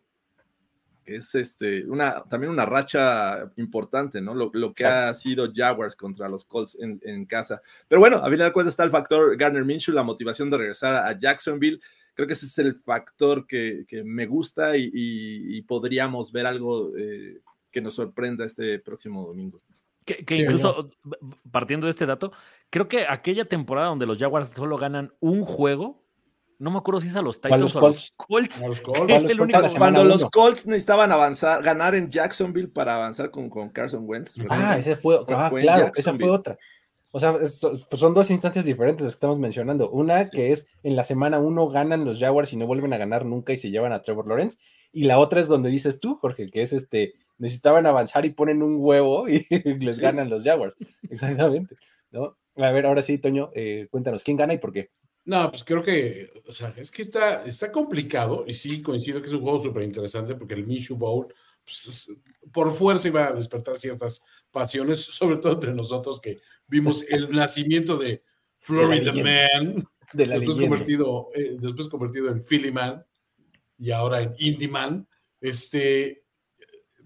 [1.07, 4.35] Es este, una, también una racha importante, ¿no?
[4.35, 7.63] Lo, que ha sido Jaguars contra los Colts en, casa.
[7.89, 10.97] Pero bueno, a final de cuentas está el factor Garner Minshew, la motivación de regresar
[10.97, 11.81] a Jacksonville.
[12.13, 17.41] Creo que ese es el factor que, me gusta y, podríamos ver algo eh,
[17.71, 19.61] que nos sorprenda este próximo domingo.
[20.05, 20.91] Que, incluso
[21.51, 22.33] partiendo de este dato,
[22.69, 26.03] creo que aquella temporada donde los Jaguars solo ganan un juego,
[26.59, 28.65] no me acuerdo si es a los Titans o a los Colts.
[29.79, 34.37] Cuando los Colts necesitaban avanzar, ganar en Jacksonville para avanzar con, con Carson Wentz.
[34.49, 36.57] Ah, ese fue, ah, claro, esa fue otra.
[37.13, 37.61] O sea, pues
[37.97, 39.91] son dos instancias diferentes las que estamos mencionando.
[39.91, 43.25] Una que es en la semana uno ganan los Jaguars y no vuelven a ganar
[43.25, 44.59] nunca y se llevan a Trevor Lawrence.
[44.93, 48.63] Y la otra es donde dices tú, Jorge, que es este necesitaban avanzar y ponen
[48.63, 49.47] un huevo y
[49.81, 50.77] les ganan los Jaguars.
[51.09, 51.75] Exactamente.
[52.11, 52.37] ¿no?
[52.57, 54.91] A ver, ahora sí, Toño, eh, cuéntanos, ¿quién gana y por qué?
[55.25, 59.29] No, pues creo que, o sea, es que está, está complicado y sí coincido que
[59.29, 61.33] es un juego súper interesante porque el Michu Bowl,
[61.65, 62.11] pues,
[62.53, 67.97] por fuerza iba a despertar ciertas pasiones, sobre todo entre nosotros que vimos el nacimiento
[67.97, 68.23] de
[68.59, 73.03] Florida Man, de la después, convertido, eh, después convertido en Philly Man
[73.79, 75.09] y ahora en Indy Man.
[75.41, 76.25] Este,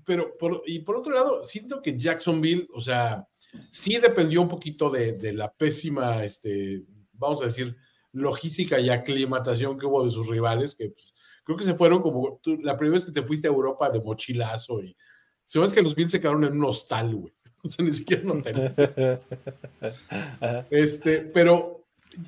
[0.05, 3.27] pero por, y por otro lado, siento que Jacksonville, o sea,
[3.71, 7.77] sí dependió un poquito de, la pésima, este, vamos a decir,
[8.13, 12.41] logística y aclimatación que hubo de sus rivales, que pues, creo que se fueron como
[12.63, 14.97] la primera vez que te fuiste a Europa de mochilazo y
[15.45, 17.35] se ve que los Bills se quedaron en un hostal, güey.
[17.67, 18.75] O sea, ni siquiera un hotel.
[20.71, 21.87] este, pero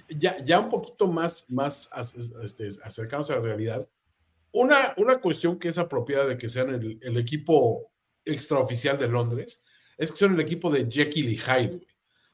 [0.08, 1.90] ya, ya un poquito más, más
[2.42, 3.86] este, acercados a la realidad,
[4.52, 7.92] una, una cuestión que es apropiada de que sean el, equipo
[8.24, 9.62] extraoficial de Londres
[9.96, 11.86] es que son el equipo de Jekyll y Hyde.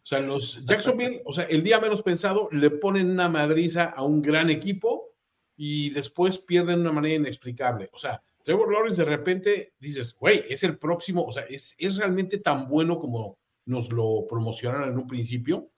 [0.02, 4.02] O sea, los Jacksonville, o sea, el día menos pensado, le ponen una madriza a
[4.02, 5.14] un gran equipo
[5.56, 7.88] y después pierden de una manera inexplicable.
[7.92, 11.96] O sea, Trevor Lawrence de repente dices, güey, es el próximo, o sea, es, es
[11.96, 15.70] realmente tan bueno como nos lo promocionaron en un principio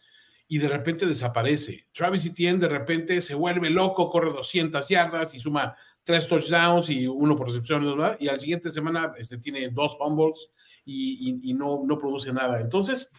[0.49, 1.87] y de repente desaparece.
[1.93, 7.07] Travis Etienne de repente se vuelve loco, corre 200 yardas y suma tres touchdowns y
[7.07, 7.85] uno por recepción,
[8.21, 10.51] y al siguiente semana este, tiene dos fumbles
[10.85, 12.61] y, y, no, no produce nada.
[12.61, 13.11] Entonces,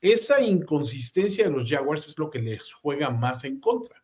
[0.00, 4.02] esa inconsistencia de los Jaguars es lo que les juega más en contra.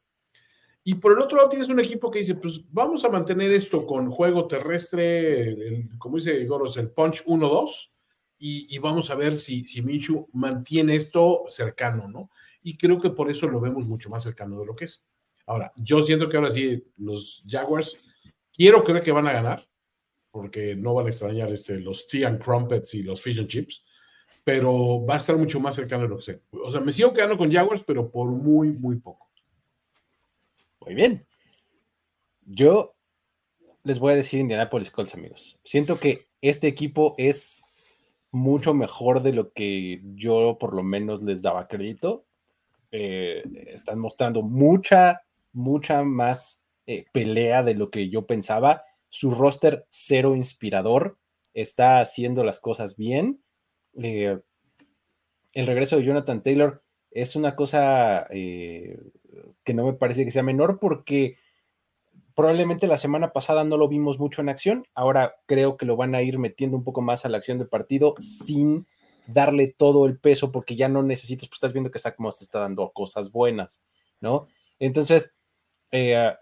[0.84, 3.84] Y por el otro lado tienes un equipo que dice, pues vamos a mantener esto
[3.84, 7.91] con juego terrestre, como dice Goros, el punch 1-2,
[8.39, 12.30] y, y, vamos a ver si, si Minshew mantiene esto cercano, ¿no?
[12.62, 15.09] Y creo que por eso lo vemos mucho más cercano de lo que es.
[15.47, 18.05] Ahora, yo siento que ahora sí los Jaguars
[18.57, 19.68] Quiero creer que van a ganar,
[20.30, 23.84] porque no van a extrañar este, los tea and crumpets y los fish and chips,
[24.42, 26.42] pero va a estar mucho más cercano de lo que sé.
[26.52, 29.28] O sea, me sigo quedando con Jaguars, pero por muy, muy poco.
[30.80, 31.26] Muy bien.
[32.46, 32.94] Yo
[33.82, 35.59] les voy a decir Indianapolis Colts, amigos.
[35.62, 37.64] Siento que este equipo es
[38.30, 42.24] mucho mejor de lo que yo por lo menos les daba crédito.
[42.90, 48.84] Eh, están mostrando mucha, mucha más eh, pelea de lo que yo pensaba.
[49.09, 51.18] Su roster cero inspirador
[51.55, 53.43] está haciendo las cosas bien.
[54.01, 54.39] Eh,
[55.55, 59.01] el regreso de Jonathan Taylor es una cosa eh,
[59.64, 61.39] que no me parece que sea menor porque
[62.34, 64.87] probablemente la semana pasada no lo vimos mucho en acción.
[64.95, 67.64] Ahora creo que lo van a ir metiendo un poco más a la acción de
[67.64, 68.87] partido sin
[69.26, 72.45] darle todo el peso porque ya no necesitas, pues estás viendo que Zach Moss te
[72.45, 73.82] está dando cosas buenas,
[74.20, 74.47] ¿no?
[74.78, 75.34] Entonces,
[75.91, 76.32] eh,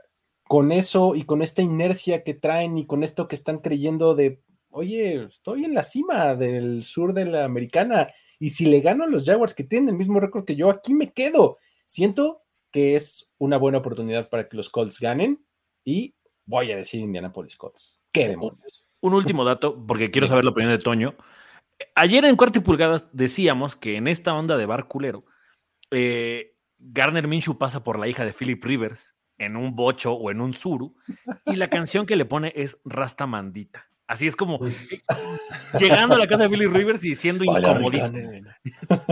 [0.46, 4.42] con eso y con esta inercia que traen y con esto que están creyendo de,
[4.70, 9.08] oye, estoy en la cima del sur de la americana y si le gano a
[9.08, 11.56] los Jaguars que tienen el mismo récord que yo, aquí me quedo.
[11.86, 15.44] Siento que es una buena oportunidad para que los Colts ganen
[15.84, 16.14] y
[16.44, 18.00] voy a decir Indianapolis Colts.
[18.12, 18.98] ¿Qué demonios?
[19.00, 21.14] Un último dato, porque quiero saber la opinión de Toño.
[21.94, 25.24] Ayer en cuarto y pulgadas decíamos que en esta onda de bar culero,
[25.90, 30.40] eh, Garner Minshew pasa por la hija de Philip Rivers en un bocho o en
[30.40, 30.94] un suru
[31.46, 33.88] y la canción que le pone es Rasta Mandita.
[34.06, 34.60] Así es como
[35.78, 38.42] llegando a la casa de Philip Rivers y siendo incomodísimo.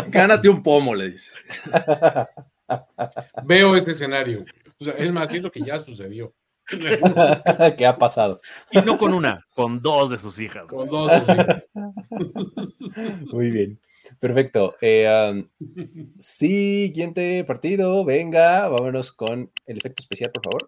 [0.09, 1.33] Gánate un pomo, le dice.
[3.45, 4.45] Veo este escenario.
[4.79, 6.35] es más, siento que ya sucedió.
[7.77, 8.41] ¿Qué ha pasado?
[8.70, 10.66] Y no con una, con dos de sus hijas.
[10.66, 11.68] Con dos de sus hijas.
[13.33, 13.81] Muy bien.
[14.18, 14.76] Perfecto.
[14.80, 15.46] Eh,
[16.18, 18.05] siguiente partido.
[18.05, 20.64] Venga, vámonos con el efecto especial, por favor.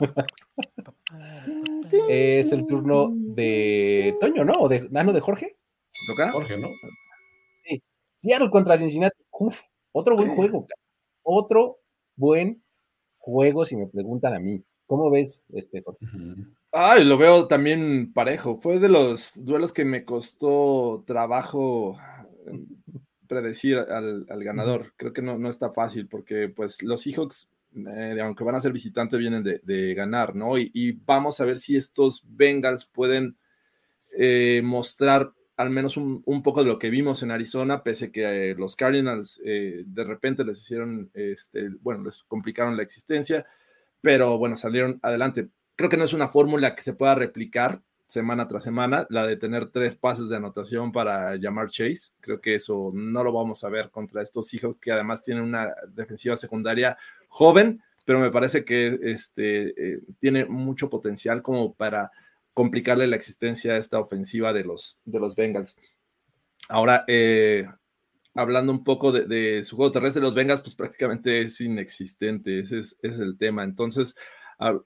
[2.08, 4.60] es el turno de Toño, ¿no?
[4.60, 5.56] ¿O de, ah, de Jorge?
[6.06, 6.32] ¿Toca?
[6.32, 6.68] Jorge, ¿no?
[7.64, 7.82] Sí.
[8.10, 9.22] Seattle contra Cincinnati.
[9.30, 9.60] Uf,
[9.92, 10.66] otro buen juego.
[11.22, 11.78] Otro
[12.16, 12.62] buen
[13.18, 14.62] juego, si me preguntan a mí.
[14.86, 16.06] ¿Cómo ves este, Jorge?
[16.72, 18.60] Ay, lo veo también parejo.
[18.60, 21.98] Fue de los duelos que me costó trabajo
[22.46, 22.66] em,
[23.26, 24.92] predecir al, ganador.
[24.96, 28.72] Creo que no, no, está fácil porque pues los Seahawks, eh, aunque van a ser
[28.72, 30.58] visitantes, vienen de, ganar, ¿no?
[30.58, 33.36] Y, vamos a ver si estos Bengals pueden
[34.16, 38.54] eh, mostrar al menos un, poco de lo que vimos en Arizona, pese que eh,
[38.54, 43.44] los Cardinals de repente les hicieron, este, bueno, les complicaron la existencia,
[44.00, 45.50] pero bueno, salieron adelante
[45.80, 49.38] Creo que no es una fórmula que se pueda replicar semana tras semana, la de
[49.38, 52.12] tener tres pases de anotación para llamar Chase.
[52.20, 55.72] Creo que eso no lo vamos a ver contra estos hijos que además tienen una
[55.88, 62.10] defensiva secundaria joven, pero me parece que este, eh, tiene mucho potencial como para
[62.52, 65.78] complicarle la existencia a esta ofensiva de los, de los Bengals.
[66.68, 67.66] Ahora, eh,
[68.34, 72.98] hablando un poco de, su juego terrestre, los Bengals, pues prácticamente es inexistente, ese es,
[73.00, 73.64] ese es el tema.
[73.64, 74.14] Entonces,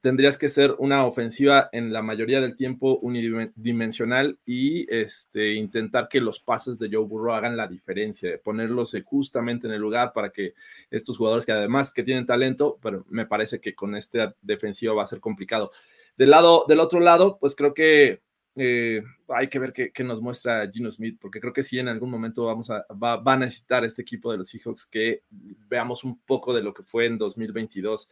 [0.03, 6.20] tendrías que ser una ofensiva en la mayoría del tiempo unidimensional y este, intentar que
[6.20, 10.55] los pases de Joe Burrow hagan la diferencia, ponerlos justamente en el lugar para que
[10.91, 15.03] estos jugadores que además que tienen talento, pero me parece que con esta defensiva va
[15.03, 15.72] a ser complicado.
[16.16, 18.22] Del lado, del otro lado, pues creo que
[18.55, 22.11] eh, hay que ver qué, nos muestra Gino Smith, porque creo que sí en algún
[22.11, 25.22] momento vamos a, va, a necesitar este equipo de los Seahawks que
[25.68, 28.09] veamos un poco de lo que fue en 2022.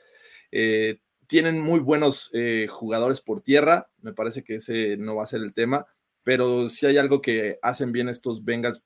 [0.51, 0.99] Eh,
[1.33, 5.41] tienen muy buenos eh, jugadores por tierra, me parece que ese no va a ser
[5.41, 5.87] el tema,
[6.23, 8.85] pero si hay algo que hacen bien estos Bengals,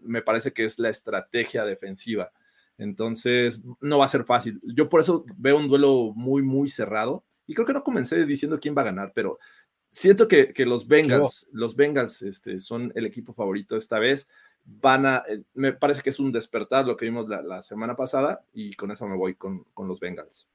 [0.00, 2.30] me parece que es la estrategia defensiva.
[2.78, 4.60] Entonces, no va a ser fácil.
[4.62, 7.24] Yo por eso veo un duelo muy, muy cerrado.
[7.48, 9.40] Y creo que no comencé diciendo quién va a ganar, pero
[9.88, 14.28] siento que, los Bengals, los Bengals este, son el equipo favorito esta vez.
[14.64, 18.44] Van a, eh, me parece que es un despertar lo que vimos la, semana pasada
[18.52, 20.46] y con eso me voy con, con los Bengals.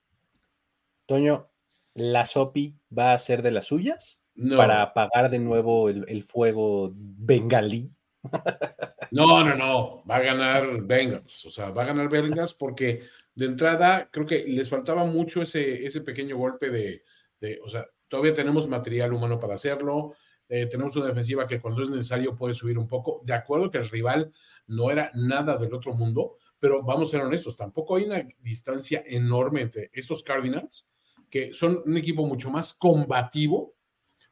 [1.07, 1.49] Toño,
[1.95, 4.23] ¿la Sopi va a ser de las suyas
[4.55, 7.89] para apagar de nuevo el, fuego bengalí?
[9.09, 13.03] No, no, no, va a ganar Bengals, o sea, va a ganar Bengals porque
[13.33, 17.03] de entrada creo que les faltaba mucho ese, ese pequeño golpe de,
[17.63, 20.15] o sea, todavía tenemos material humano para hacerlo,
[20.49, 23.77] eh, tenemos una defensiva que cuando es necesario puede subir un poco, de acuerdo que
[23.77, 24.33] el rival
[24.67, 29.01] no era nada del otro mundo, pero vamos a ser honestos, tampoco hay una distancia
[29.07, 30.91] enorme entre estos Cardinals
[31.29, 33.75] que son un equipo mucho más combativo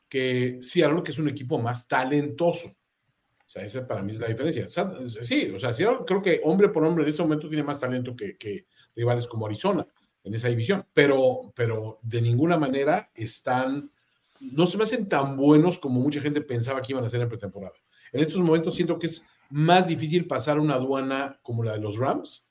[0.07, 2.69] que Seattle, que es un equipo más talentoso.
[2.69, 4.67] O sea, esa para mí es la diferencia.
[4.69, 5.71] Sí, o sea,
[6.05, 8.65] creo que hombre por hombre en este momento tiene más talento que,
[8.95, 9.85] rivales como Arizona
[10.23, 13.91] en esa división, pero, pero de ninguna manera están,
[14.39, 17.29] no se me hacen tan buenos como mucha gente pensaba que iban a ser en
[17.29, 17.75] pretemporada.
[18.11, 21.97] En estos momentos siento que es más difícil pasar una aduana como la de los
[21.97, 22.49] Rams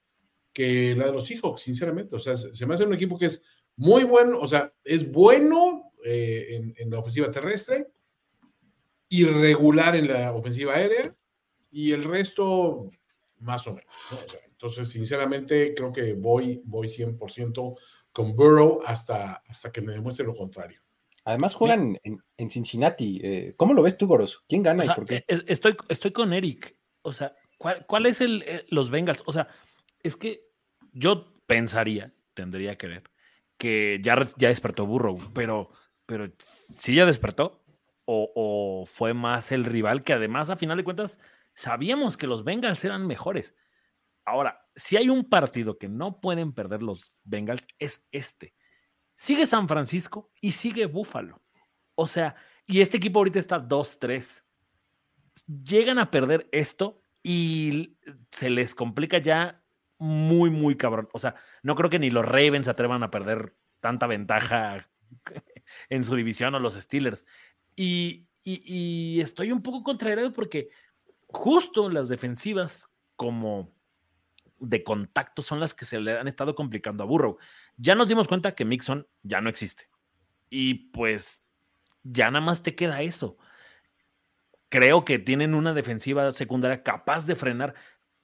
[0.52, 2.14] que la de los Seahawks, sinceramente.
[2.14, 3.44] O sea, se me hace un equipo que es
[3.76, 7.88] muy bueno, o sea, es bueno eh, en, la ofensiva terrestre,
[9.08, 11.14] irregular en la ofensiva aérea
[11.70, 12.90] y el resto
[13.40, 13.94] más o menos.
[14.50, 17.78] Entonces, sinceramente, creo que voy, voy 100%
[18.12, 20.80] con Burrow hasta, hasta que me demuestre lo contrario.
[21.24, 23.20] Además juegan en, Cincinnati.
[23.22, 24.44] Eh, ¿Cómo lo ves tú, Goros?
[24.46, 25.24] ¿Quién gana y por qué?
[25.26, 26.76] Estoy, estoy con Eric.
[27.02, 29.22] O sea, ¿cuál, es el, eh, los Bengals?
[29.26, 29.48] O sea,
[30.02, 30.42] es que
[30.92, 33.02] yo pensaría, tendría que ver,
[33.58, 35.70] que ya, ya despertó Burrow, pero,
[36.06, 37.62] pero sí ya despertó.
[38.06, 41.18] O, o fue más el rival que además, a final de cuentas,
[41.54, 43.54] sabíamos que los Bengals eran mejores.
[44.26, 48.54] Ahora, si hay un partido que no pueden perder los Bengals, es este.
[49.16, 51.42] Sigue San Francisco y sigue Buffalo.
[51.94, 52.34] O sea,
[52.66, 54.42] y este equipo ahorita está 2-3.
[55.46, 57.96] Llegan a perder esto y
[58.30, 59.63] se les complica ya
[59.98, 61.08] muy, muy cabrón.
[61.12, 64.88] O sea, no creo que ni los Ravens atrevan a perder tanta ventaja
[65.88, 67.26] en su división o los Steelers.
[67.76, 70.70] Y, y estoy un poco contrariado porque
[71.28, 73.72] justo las defensivas como
[74.58, 77.38] de contacto son las que se le han estado complicando a Burrow.
[77.76, 79.88] Ya nos dimos cuenta que Mixon ya no existe.
[80.50, 81.42] Y pues
[82.02, 83.36] ya nada más te queda eso.
[84.68, 87.74] Creo que tienen una defensiva secundaria capaz de frenar.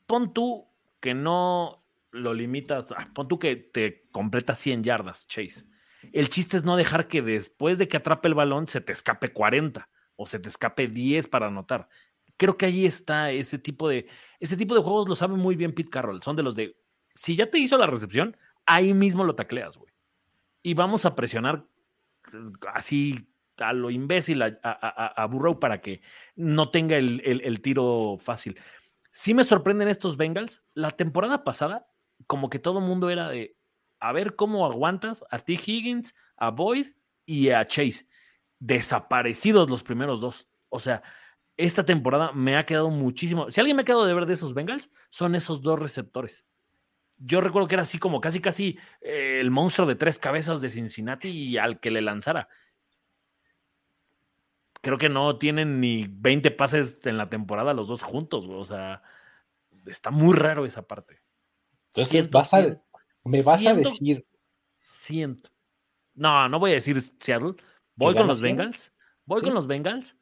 [0.06, 0.69] Pon tú
[1.00, 5.64] que no lo limitas, ah, pon tú que te completa 100 yardas, Chase.
[6.12, 9.32] El chiste es no dejar que después de que atrape el balón se te escape
[9.32, 11.88] 40 o se te escape 10 para anotar.
[12.36, 14.06] Creo que ahí está ese tipo de
[14.38, 16.22] ese tipo de juegos lo sabe muy bien Pete Carroll.
[16.22, 16.76] Son de los de
[17.14, 19.92] si ya te hizo la recepción, ahí mismo lo tacleas, güey.
[20.62, 21.66] Y vamos a presionar
[22.72, 23.26] así
[23.58, 26.00] a lo imbécil a, Burrow para que
[26.34, 28.58] no tenga el, tiro fácil.
[29.10, 30.62] Sí me sorprenden estos Bengals.
[30.74, 31.88] La temporada pasada,
[32.26, 33.56] como que todo mundo era de
[33.98, 35.52] a ver cómo aguantas a T.
[35.52, 36.86] Higgins, a Boyd
[37.26, 38.06] y a Chase.
[38.58, 40.48] Desaparecidos los primeros dos.
[40.68, 41.02] O sea,
[41.56, 43.50] esta temporada me ha quedado muchísimo.
[43.50, 46.46] Si alguien me ha quedado de ver de esos Bengals, son esos dos receptores.
[47.18, 50.70] Yo recuerdo que era así como casi, casi eh, el monstruo de tres cabezas de
[50.70, 52.48] Cincinnati y al que le lanzara.
[54.80, 59.02] Creo que no tienen ni 20 pases en la temporada los dos juntos, O sea,
[59.86, 61.20] está muy raro esa parte.
[61.88, 62.80] Entonces, vas a,
[63.24, 64.26] me vas a decir.
[64.80, 65.50] Siento.
[66.14, 67.54] No, no voy a decir Seattle.
[67.94, 68.94] Voy con los Bengals.
[69.24, 70.16] Voy con los Bengals.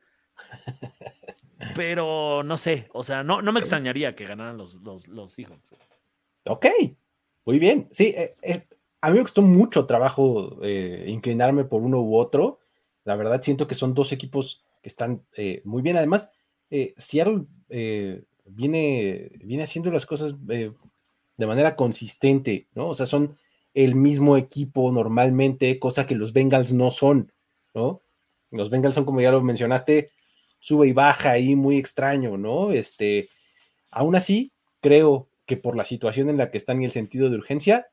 [1.74, 5.58] Pero no sé, o sea, no, no me extrañaría que ganaran los, los, los hijos.
[6.46, 6.66] Ok,
[7.44, 7.88] muy bien.
[7.92, 8.36] Sí, eh,
[9.00, 12.60] a mí me costó mucho trabajo eh, inclinarme por uno u otro.
[13.08, 15.96] La verdad, siento que son dos equipos que están eh, muy bien.
[15.96, 16.30] Además,
[16.98, 17.46] Seattle
[18.44, 20.74] viene, viene haciendo las cosas de
[21.38, 22.88] manera consistente, ¿no?
[22.88, 23.38] O sea, son
[23.72, 27.32] el mismo equipo normalmente, cosa que los Bengals no son,
[27.74, 28.02] ¿no?
[28.50, 30.10] Los Bengals son, como ya lo mencionaste,
[30.58, 32.72] sube y baja ahí muy extraño, ¿no?
[32.72, 33.30] Este,
[33.90, 37.36] aún así, creo que por la situación en la que están y el sentido de
[37.36, 37.86] urgencia,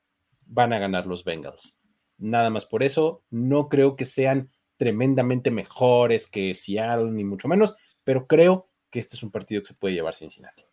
[0.46, 1.80] van a ganar los Bengals.
[2.18, 7.76] Nada más por eso, no creo que sean tremendamente mejores que Seattle, ni mucho menos,
[8.04, 10.64] pero creo que este es un partido que se puede llevar Cincinnati.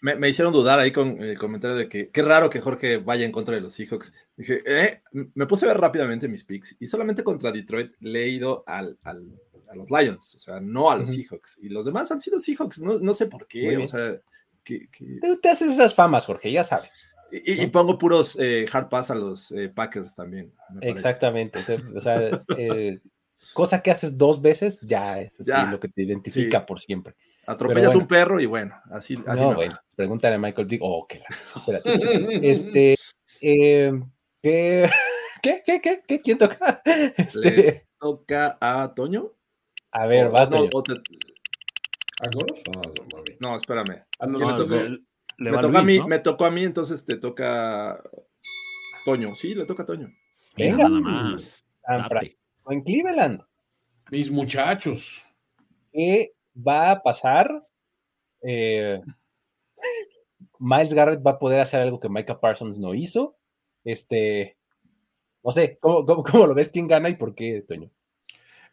[0.00, 3.32] Me, hicieron dudar ahí con el comentario de que qué raro que Jorge vaya en
[3.32, 4.12] contra de los Seahawks.
[4.36, 8.28] Dije, eh, me puse a ver rápidamente mis picks y solamente contra Detroit le he
[8.28, 8.98] ido al
[9.72, 11.58] a los Lions, o sea, no a los Seahawks.
[11.62, 14.20] Y los demás han sido Seahawks, no, no sé por qué, o sea,
[14.62, 14.88] que,
[15.42, 17.00] te haces esas famas, Jorge, ya sabes.
[17.32, 20.52] Y, pongo puros eh, hard pass a los eh, Packers también.
[20.82, 21.60] Exactamente,
[21.94, 23.00] o sea, eh,
[23.54, 27.14] cosa que haces dos veces, ya es así lo que te identifica por siempre.
[27.46, 30.80] Atropellas un perro y bueno, así, así no, bueno, pregúntale a Michael Dick.
[30.84, 31.22] Oh, qué
[31.56, 32.50] espérate.
[32.50, 32.96] este,
[33.40, 34.90] ¿qué,
[35.42, 36.82] qué, qué, qué, ¿Quién toca?
[37.16, 37.86] Este...
[37.98, 39.32] toca a Toño.
[39.90, 40.58] A ver, basta.
[40.58, 40.68] No,
[43.40, 44.04] no, espérame.
[44.20, 44.26] Ah,
[45.38, 48.02] me, tocó, a mí, me tocó a mí, entonces te toca
[49.04, 49.34] Toño.
[49.34, 50.12] Sí, le toca a Toño.
[50.56, 51.66] Venga, nada más.
[52.68, 53.42] En Cleveland.
[54.10, 55.24] Mis muchachos.
[55.92, 57.66] ¿Qué va a pasar?
[58.42, 59.00] Eh,
[60.58, 63.36] Miles Garrett va a poder hacer algo que Micah Parsons no hizo.
[63.84, 64.56] Este,
[65.42, 66.68] no sé, ¿cómo, cómo lo ves?
[66.68, 67.90] ¿Quién gana y por qué, Toño?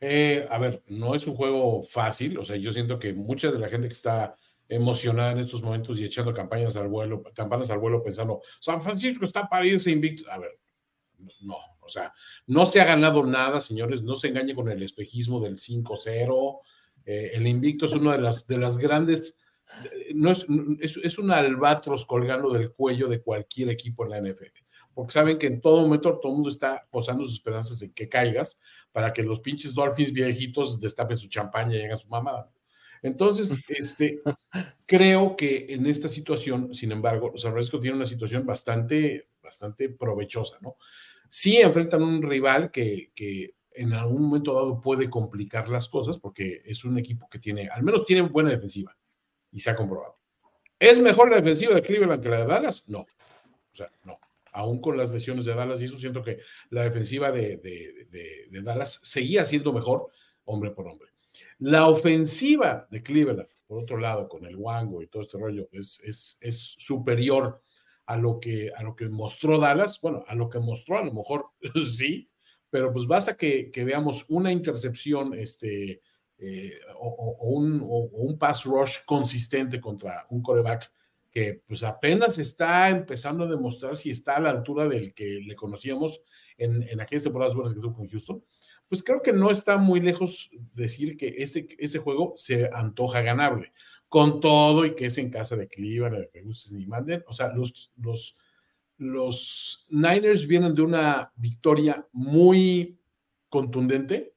[0.01, 3.59] Eh, a ver, no es un juego fácil, o sea, yo siento que mucha de
[3.59, 4.35] la gente que está
[4.69, 9.25] emocionada en estos momentos y echando campañas al vuelo, campanas al vuelo pensando, San Francisco
[9.25, 10.31] está para irse invicto.
[10.31, 10.59] A ver,
[11.41, 12.13] no, o sea,
[12.47, 16.59] no se ha ganado nada, señores, no se engañe con el espejismo del 5-0.
[17.05, 19.37] Eh, el invicto es una de las, de las grandes,
[20.13, 20.45] no es,
[20.79, 24.59] es, un albatros colgando del cuello de cualquier equipo en la NFL
[24.99, 28.09] porque saben que en todo momento todo el mundo está posando sus esperanzas en que
[28.09, 28.59] caigas
[28.91, 32.51] para que los pinches Dolphins viejitos destapen su champaña y hagan su mamada.
[33.01, 34.21] Entonces, este,
[34.85, 40.57] creo que en esta situación, sin embargo, San Francisco tiene una situación bastante, bastante provechosa,
[40.61, 40.77] ¿no?
[41.29, 46.61] Sí enfrentan un rival que, que en algún momento dado puede complicar las cosas porque
[46.65, 48.97] es un equipo que tiene, al menos tiene buena defensiva
[49.51, 50.17] y se ha comprobado.
[50.79, 52.87] ¿Es mejor la defensiva de Cleveland que la de Dallas?
[52.87, 53.01] No.
[53.01, 54.19] O sea, no.
[54.51, 56.39] Aún con las lesiones de Dallas, y eso siento que
[56.71, 60.09] la defensiva de, de Dallas seguía siendo mejor
[60.45, 61.09] hombre por hombre.
[61.59, 66.01] La ofensiva de Cleveland, por otro lado, con el Wango y todo este rollo, es,
[66.03, 67.61] es, es superior
[68.05, 69.99] a lo, que, a lo que mostró Dallas.
[70.01, 71.47] Bueno, a lo que mostró, a lo mejor
[71.95, 72.29] sí,
[72.69, 76.01] pero pues basta que, veamos una intercepción este,
[76.37, 80.91] eh, o, un, o, un, pass rush consistente contra un coreback
[81.31, 85.55] que pues apenas está empezando a demostrar si está a la altura del que le
[85.55, 86.23] conocíamos
[86.57, 88.43] en, en aquellas temporadas buenas que tuvo con Houston
[88.89, 93.71] pues creo que no está muy lejos decir que este, este juego se antoja ganable,
[94.09, 97.23] con todo y que es en casa de Cleveland, de ni manden.
[97.27, 98.35] O sea, los, los,
[98.97, 102.99] los Niners vienen de una victoria muy
[103.47, 104.33] contundente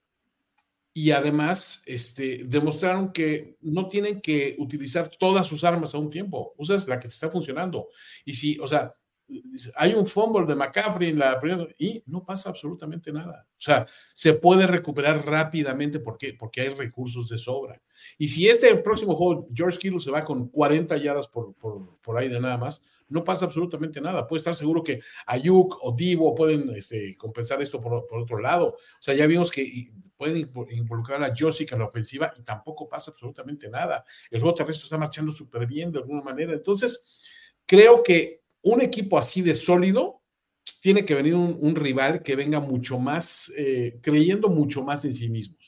[0.94, 6.54] y además este, demostraron que no tienen que utilizar todas sus armas a un tiempo,
[6.58, 7.88] usas la que te está funcionando.
[8.24, 8.94] Y si, o sea,
[9.76, 13.46] hay un fumble de McCaffrey en la primera y no pasa absolutamente nada.
[13.50, 17.80] O sea, se puede recuperar rápidamente porque, porque hay recursos de sobra.
[18.18, 22.28] Y si este próximo juego George Kittle se va con 40 yardas por, por, ahí
[22.28, 24.26] de nada más, no pasa absolutamente nada.
[24.26, 28.68] Puede estar seguro que Ayuk o Divo pueden este, compensar esto por, otro lado.
[28.68, 33.10] O sea, ya vimos que pueden involucrar a Josic en la ofensiva y tampoco pasa
[33.10, 34.04] absolutamente nada.
[34.30, 36.52] El juego terrestre está marchando súper bien de alguna manera.
[36.52, 37.20] Entonces,
[37.66, 40.22] creo que un equipo así de sólido,
[40.80, 45.28] tiene que venir un, rival que venga mucho más, eh, creyendo mucho más en sí
[45.28, 45.61] mismos.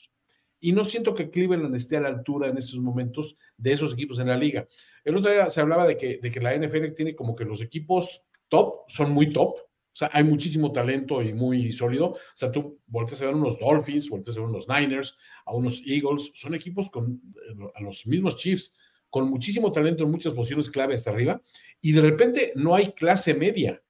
[0.65, 4.17] Y no siento que Cleveland esté a la altura en estos momentos de esos equipos
[4.17, 4.67] en la liga.
[5.03, 7.61] El otro día se hablaba de que, de que la NFL tiene como que los
[7.61, 9.57] equipos top son muy top.
[9.57, 12.13] O sea, hay muchísimo talento y muy sólido.
[12.13, 15.83] O sea, tú volteas a ver unos Dolphins, volteas a ver unos Niners, a unos
[15.85, 16.31] Eagles.
[16.33, 18.75] Son equipos con eh, a los mismos Chiefs
[19.11, 21.41] con muchísimo talento en muchas posiciones clave hasta arriba,
[21.79, 23.81] y de repente no hay clase media.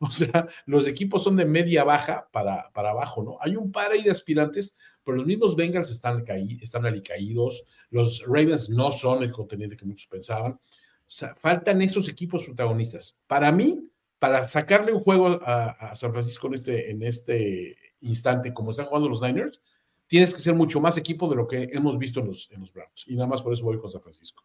[0.00, 3.36] O sea, los equipos son de media baja para, para abajo, ¿no?
[3.40, 4.78] Hay un par ahí de aspirantes,
[5.08, 9.86] pero los mismos Bengals están, caí, están alicaídos, los Ravens no son el contenido que
[9.86, 10.52] muchos pensaban.
[10.52, 10.60] O
[11.06, 13.18] sea, faltan esos equipos protagonistas.
[13.26, 13.88] Para mí,
[14.18, 19.08] para sacarle un juego a, San Francisco en este, en este instante, como están jugando
[19.08, 19.62] los Niners,
[20.06, 22.70] tienes que ser mucho más equipo de lo que hemos visto en los, en los
[22.70, 23.06] Browns.
[23.06, 24.44] Y nada más por eso voy con San Francisco.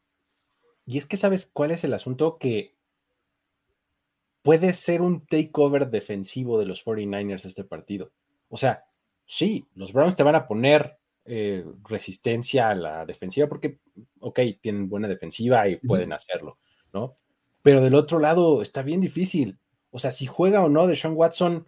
[0.86, 2.78] Y es que sabes cuál es el asunto que
[4.44, 8.14] puede ser un takeover defensivo de los 49ers este partido.
[8.48, 8.86] O sea,
[9.34, 13.80] sí, los Browns te van a poner eh, resistencia a la defensiva porque,
[14.20, 16.60] ok, tienen buena defensiva y pueden hacerlo,
[16.94, 17.18] ¿no?
[17.64, 19.58] Pero del otro lado está bien difícil.
[19.90, 21.68] O sea, si juega o no de Sean Watson,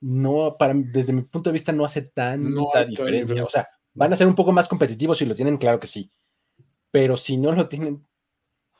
[0.00, 3.44] no, para, desde mi punto de vista no hace tanta diferencia.
[3.44, 6.10] O sea, van a ser un poco más competitivos si lo tienen, claro que sí.
[6.90, 8.04] Pero si no lo tienen,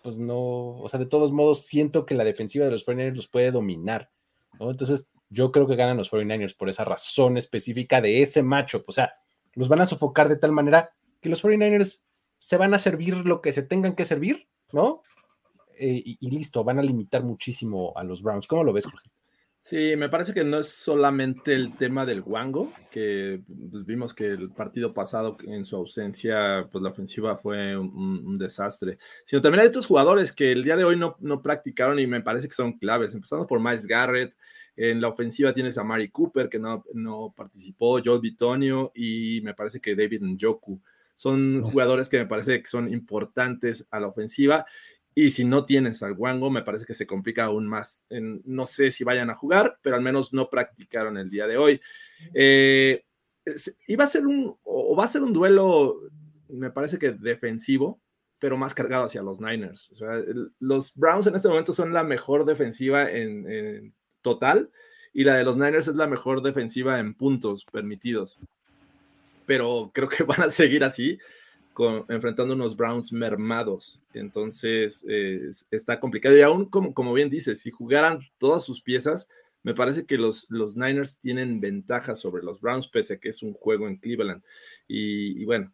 [0.03, 3.29] pues no, o sea, de todos modos siento que la defensiva de los 49ers los
[3.29, 4.11] puede dominar.
[4.59, 4.71] ¿no?
[4.71, 8.85] Entonces, yo creo que ganan los 49ers por esa razón específica de ese macho.
[8.87, 9.15] O sea,
[9.55, 12.05] los van a sofocar de tal manera que los 49ers
[12.39, 15.03] se van a servir lo que se tengan que servir, ¿no?
[15.79, 18.47] Eh, y, listo, van a limitar muchísimo a los Browns.
[18.47, 19.11] ¿Cómo lo ves, Jorge?
[19.61, 24.27] Sí, me parece que no es solamente el tema del Wango, que pues, vimos que
[24.27, 29.69] el partido pasado en su ausencia, pues la ofensiva fue un, desastre, sino también hay
[29.69, 32.77] otros jugadores que el día de hoy no, no practicaron y me parece que son
[32.77, 34.37] claves, empezando por Miles Garrett,
[34.77, 39.55] en la ofensiva tienes a Mari Cooper, que no, no participó, Joel Bitonio y me
[39.55, 40.81] parece que David Njoku.
[41.17, 44.67] Son jugadores que me parece que son importantes a la ofensiva
[45.15, 48.05] y si no tienes al Wango, me parece que se complica aún más.
[48.11, 51.81] no sé si vayan a jugar, pero al menos no practicaron el día de hoy.
[52.33, 53.05] Eh,
[53.87, 56.01] iba a ser un, o va a ser un duelo,
[56.49, 58.01] me parece que defensivo,
[58.41, 59.93] pero más cargado hacia los Niners.
[60.59, 63.95] los Browns en este momento son la mejor defensiva en
[64.25, 64.71] total
[65.13, 68.37] y la de los Niners es la mejor defensiva en puntos permitidos.
[69.47, 71.19] Pero creo que van a seguir así
[72.09, 74.01] enfrentando unos Browns mermados.
[74.13, 75.05] Entonces
[75.71, 76.37] está complicado.
[76.37, 79.29] Y aún, como, como bien dices, si jugaran todas sus piezas,
[79.63, 83.43] me parece que los, los Niners tienen ventaja sobre los Browns, pese a que es
[83.43, 84.43] un juego en Cleveland.
[84.87, 85.73] Y, bueno,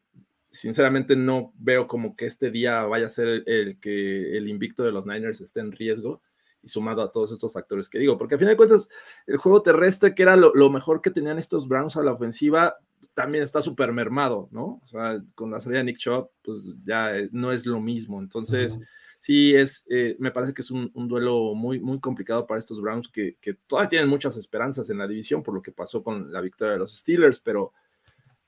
[0.51, 4.93] sinceramente no veo como que este día vaya a ser el, que el invicto de
[4.93, 6.23] los Niners esté en riesgo
[6.63, 8.89] y sumado a todos estos factores que digo, porque a fin de cuentas
[9.27, 12.77] el juego terrestre, que era lo, lo mejor que tenían estos Browns a la ofensiva,
[13.15, 14.81] también está súper mermado, ¿no?
[14.85, 18.21] O sea, con la salida de Nick Chubb, pues ya eh, no es lo mismo.
[18.21, 18.81] Entonces,
[19.19, 23.09] sí, es, eh, me parece que es un, duelo muy, muy complicado para estos Browns
[23.09, 26.41] que, que, todavía tienen muchas esperanzas en la división por lo que pasó con la
[26.41, 27.73] victoria de los Steelers, pero,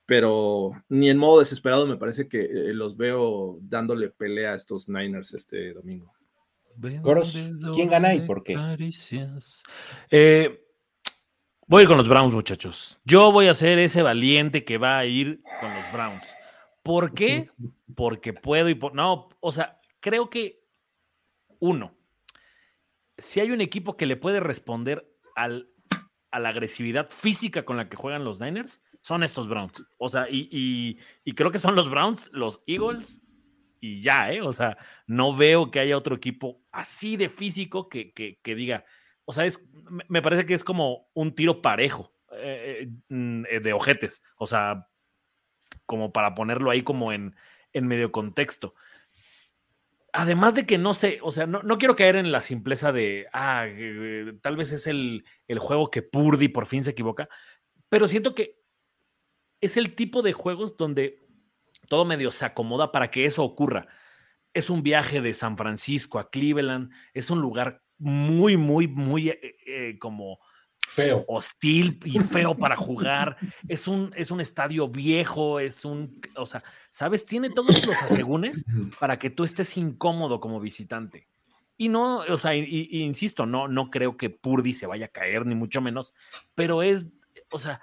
[0.07, 4.89] pero ni en modo desesperado me parece que eh, los veo dándole pelea a estos
[4.89, 6.13] Niners este domingo.
[7.75, 8.57] ¿Quién gana y por qué?
[10.11, 10.64] Eh,
[11.66, 13.01] voy con los Browns, muchachos.
[13.05, 16.37] Yo voy a ser ese valiente que va a ir con los Browns.
[16.83, 17.51] ¿Por qué?
[17.95, 18.95] Porque puedo y por...
[18.95, 20.64] No, o sea, creo que
[21.61, 21.95] uno,
[23.18, 25.70] si hay un equipo que le puede responder al,
[26.31, 29.85] a la agresividad física con la que juegan los Niners, son estos Browns.
[29.99, 30.97] O sea, y,
[31.37, 33.23] creo que son los Browns, los Eagles
[33.83, 34.41] y ya, ¿eh?
[34.41, 38.87] O sea, no veo que haya otro equipo así de físico que, que, diga,
[39.24, 39.62] o sea, es,
[40.09, 44.89] me parece que es como un tiro parejo eh, eh, mm, de ojetes, o sea,
[45.85, 47.37] como para ponerlo ahí como en,
[47.72, 48.74] en medio contexto
[50.12, 53.64] además de que no sé, o sea, no, quiero caer en la simpleza de, ah,
[53.66, 55.24] eh, tal vez es el,
[55.59, 57.28] juego que Purdy por fin se equivoca,
[57.89, 58.61] pero siento que
[59.61, 61.18] es el tipo de juegos donde
[61.93, 63.86] todo medio se acomoda para que eso ocurra.
[64.55, 69.57] Es un viaje de San Francisco a Cleveland, es un lugar muy, muy, muy eh,
[69.66, 70.38] eh, como
[70.88, 71.22] feo.
[71.28, 73.36] hostil y feo para jugar.
[73.68, 77.26] Es un, es un estadio viejo, es un, o sea, ¿sabes?
[77.26, 78.64] Tiene todos los asegúnes
[78.99, 81.28] para que tú estés incómodo como visitante.
[81.76, 85.55] Y no, o sea, insisto, no, no creo que Purdy se vaya a caer, ni
[85.55, 86.14] mucho menos,
[86.55, 87.11] pero es,
[87.51, 87.82] o sea,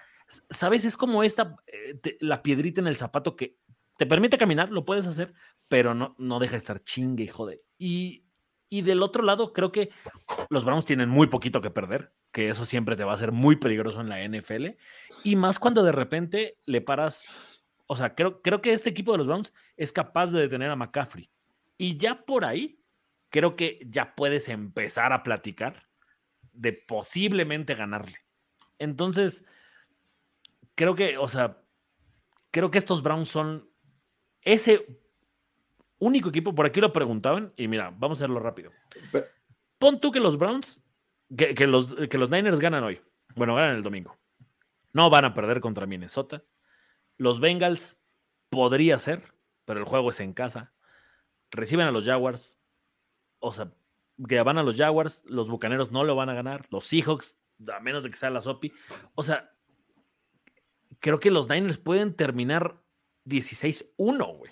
[0.50, 0.84] ¿sabes?
[0.84, 3.60] Es como esta, eh, la piedrita en el zapato que
[4.00, 5.34] te permite caminar, lo puedes hacer,
[5.68, 7.62] pero no, no deja de estar chingue joder.
[7.78, 8.24] Y,
[8.70, 9.90] y del otro lado, creo que
[10.50, 13.58] los Browns tienen muy poquito que perder, que eso siempre te va a ser muy
[13.58, 14.68] peligroso en la NFL.
[15.26, 17.26] Y más cuando de repente le paras.
[17.88, 20.78] O sea, creo, creo que este equipo de los Browns es capaz de detener a
[20.78, 21.30] McCaffrey.
[21.78, 22.82] Y ya por ahí,
[23.30, 25.90] creo que ya puedes empezar a platicar
[26.54, 28.20] de posiblemente ganarle.
[28.78, 29.44] Entonces,
[30.76, 31.62] creo que, o sea,
[32.50, 33.69] creo que estos Browns son
[34.54, 34.86] ese
[36.00, 38.72] único equipo, por aquí lo preguntaban, y mira, vamos a hacerlo rápido.
[39.78, 40.82] Pon tú que los Browns,
[41.36, 43.02] que, los, que los Niners ganan hoy.
[43.36, 44.18] Bueno, ganan el domingo.
[44.94, 46.44] No van a perder contra Minnesota.
[47.18, 47.98] Los Bengals
[48.50, 49.34] podría ser,
[49.66, 50.74] pero el juego es en casa.
[51.52, 52.58] Reciben a los Jaguars.
[53.40, 53.72] O sea,
[54.28, 56.68] que van a los Jaguars, los Bucaneros no lo van a ganar.
[56.72, 57.38] Los Seahawks,
[57.74, 58.74] a menos de que sea la Sopi.
[59.16, 59.54] O sea,
[61.00, 62.82] creo que los Niners pueden terminar
[63.26, 64.52] 16-1, güey.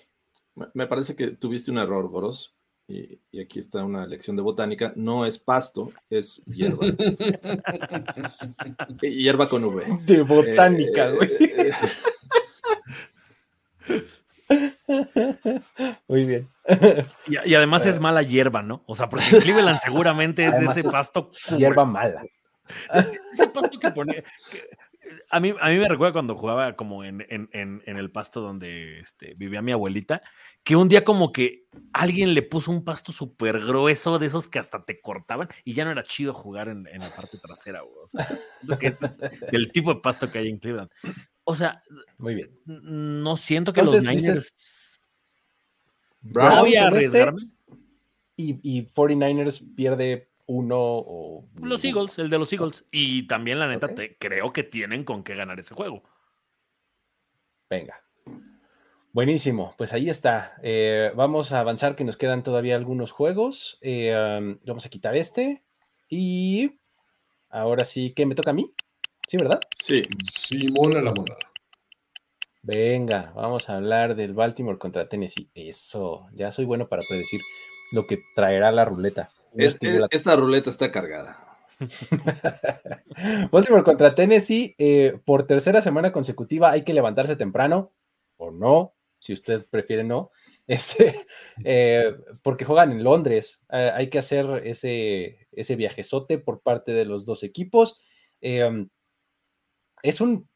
[0.74, 2.58] Me parece que tuviste un error, Goros.
[2.90, 4.94] Y, aquí está una lección de botánica.
[4.96, 6.88] No es pasto, es hierba.
[9.02, 10.00] hierba con V.
[10.06, 11.30] De botánica, eh, güey.
[16.08, 16.48] Muy bien.
[17.28, 18.84] Y, además es mala hierba, ¿no?
[18.88, 21.30] O sea, porque Cleveland seguramente es de ese pasto.
[21.58, 22.24] Hierba mala.
[23.34, 24.24] Ese pasto que pone
[25.30, 29.62] a mí, a mí me recuerda cuando jugaba como en, el pasto donde este, vivía
[29.62, 30.22] mi abuelita,
[30.64, 34.60] que un día como que alguien le puso un pasto súper grueso de esos que
[34.60, 38.28] hasta te cortaban y ya no era chido jugar en, la parte trasera, O sea,
[39.52, 40.90] el tipo de pasto que hay en Cleveland.
[41.44, 41.82] O sea,
[42.18, 42.52] muy bien.
[42.66, 45.00] No siento que los Niners.
[46.22, 47.50] voy a arriesgarme.
[48.36, 51.48] Y, y 49ers pierde uno o...
[51.62, 52.86] Los Eagles, el de los Eagles.
[52.92, 56.04] Y también, la neta, te, creo que tienen con qué ganar ese juego.
[57.70, 58.02] Venga.
[59.12, 60.56] Buenísimo, pues ahí está.
[60.64, 63.78] Eh, vamos a avanzar que nos quedan todavía algunos juegos.
[63.82, 65.64] Eh, vamos a quitar este.
[66.10, 66.80] Y
[67.50, 68.74] ahora sí, ¿qué me toca a mí?
[69.28, 69.60] ¿Sí, verdad?
[69.78, 70.04] Sí.
[70.32, 71.40] Simona la monada.
[72.62, 75.50] Venga, vamos a hablar del Baltimore contra Tennessee.
[75.54, 77.42] Eso, ya soy bueno para predecir
[77.92, 81.48] lo que traerá la ruleta esta ruleta está cargada.
[83.52, 87.94] Baltimore contra Tennessee, eh, por tercera semana consecutiva hay que levantarse temprano,
[88.38, 90.32] o no, si usted prefiere no,
[90.68, 91.26] este,
[91.64, 93.64] eh, porque juegan en Londres.
[93.72, 98.02] Eh, hay que hacer ese, ese viajezote por parte de los dos equipos.
[98.42, 100.50] es, un,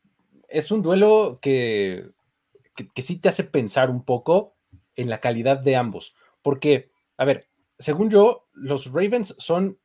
[0.50, 2.10] es un duelo que,
[2.76, 4.56] que, que sí te hace pensar un poco
[4.96, 7.51] en la calidad de ambos, porque, a ver,
[7.82, 9.80] según yo, los Ravens son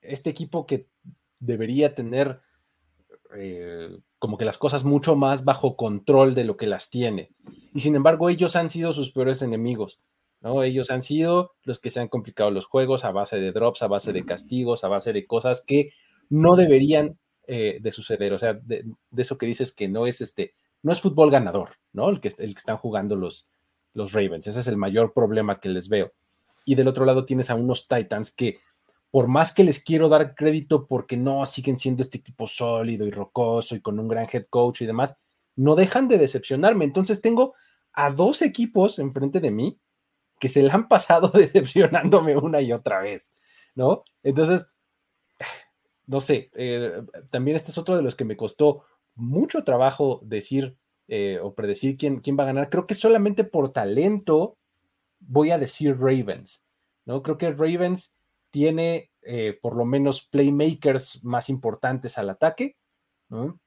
[0.00, 0.88] este equipo que
[1.38, 2.40] debería tener
[3.36, 7.30] eh, como que las cosas mucho más bajo control de lo que las tiene.
[7.74, 10.00] Y sin embargo, ellos han sido sus peores enemigos.
[10.40, 10.62] ¿no?
[10.62, 13.88] Ellos han sido los que se han complicado los juegos a base de drops, a
[13.88, 15.90] base de castigos, a base de cosas que
[16.28, 18.32] no deberían eh, de suceder.
[18.32, 18.84] O sea, de,
[19.16, 22.08] eso que dices que no es este no es fútbol ganador, ¿no?
[22.08, 23.52] El que, el que están jugando los,
[23.92, 24.46] los Ravens.
[24.46, 26.12] Ese es el mayor problema que les veo.
[26.64, 28.60] Y del otro lado tienes a unos Titans que,
[29.10, 33.10] por más que les quiero dar crédito porque no siguen siendo este equipo sólido y
[33.10, 35.18] rocoso y con un gran head coach y demás,
[35.56, 36.84] no dejan de decepcionarme.
[36.84, 37.54] Entonces tengo
[37.92, 39.78] a dos equipos enfrente de mí
[40.38, 43.34] que se le han pasado decepcionándome una y otra vez,
[43.74, 44.04] ¿no?
[44.22, 44.66] Entonces,
[46.06, 48.84] no sé, eh, también este es otro de los que me costó
[49.14, 50.76] mucho trabajo decir
[51.08, 52.70] eh, o predecir quién, quién va a ganar.
[52.70, 54.56] Creo que solamente por talento
[55.20, 56.66] voy a decir Ravens,
[57.04, 57.22] ¿no?
[57.22, 58.16] Creo que Ravens
[58.50, 62.76] tiene eh, por lo menos playmakers más importantes al ataque,
[63.28, 63.60] ¿no?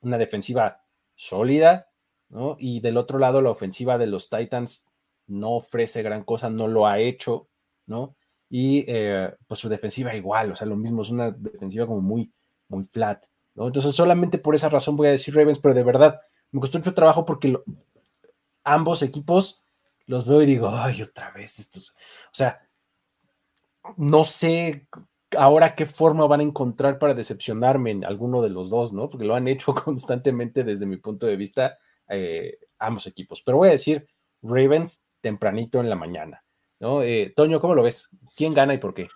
[0.00, 0.82] Una defensiva
[1.14, 1.88] sólida,
[2.28, 2.56] ¿no?
[2.58, 4.86] Y del otro lado, la ofensiva de los Titans
[5.26, 7.48] no ofrece gran cosa, no lo ha hecho,
[7.86, 8.16] ¿no?
[8.48, 12.32] Y eh, pues su defensiva igual, o sea, lo mismo, es una defensiva como muy,
[12.68, 13.24] muy flat,
[13.54, 13.66] ¿no?
[13.66, 16.20] Entonces solamente por esa razón voy a decir Ravens, pero de verdad
[16.50, 17.56] me costó mucho trabajo porque
[18.64, 19.62] ambos equipos
[20.10, 22.60] los veo y digo, ay, otra vez estos, o sea,
[23.96, 24.88] no sé
[25.38, 29.08] ahora qué forma van a encontrar para decepcionarme en alguno de los dos, ¿no?
[29.08, 31.78] Porque lo han hecho constantemente desde mi punto de vista
[32.08, 33.40] eh, ambos equipos.
[33.42, 34.08] Pero voy a decir
[34.42, 36.42] Ravens tempranito en la mañana.
[36.80, 37.02] ¿no?
[37.04, 38.08] Eh, Toño, ¿cómo lo ves?
[38.34, 39.06] ¿Quién gana y por qué?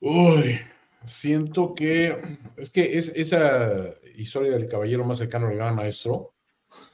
[0.00, 0.58] Uy,
[1.04, 6.34] siento que es que es esa historia del caballero más cercano al gran maestro.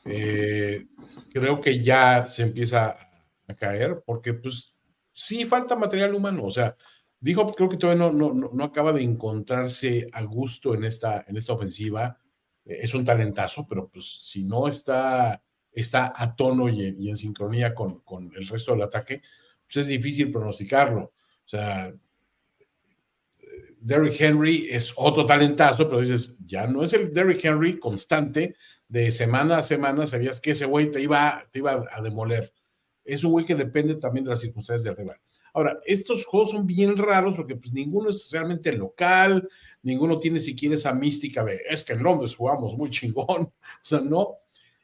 [0.05, 0.89] Eh,
[1.33, 3.10] creo que ya se empieza
[3.57, 4.75] caer porque pues
[5.13, 6.77] sí falta material humano, o sea,
[7.19, 11.37] dijo creo que todavía no, no, no, acaba de encontrarse a gusto en esta, en
[11.37, 12.19] esta ofensiva,
[12.65, 18.03] es un talentazo, pero pues si no está está a tono y, en sincronía con,
[18.37, 19.23] el resto del ataque,
[19.65, 21.01] pues es difícil pronosticarlo.
[21.01, 21.93] O sea,
[23.81, 28.57] Derrick Henry es otro talentazo, pero dices, ya no es el Derrick Henry constante
[28.89, 32.53] de semana a semana, sabías que ese güey te iba, te iba a demoler.
[33.05, 35.19] Es un güey que depende también de las circunstancias del rival.
[35.53, 39.49] Ahora, estos juegos son bien raros porque pues ninguno es realmente local,
[39.83, 43.53] ninguno tiene siquiera esa mística de, es que en Londres jugamos muy chingón.
[43.83, 44.37] O sea, no,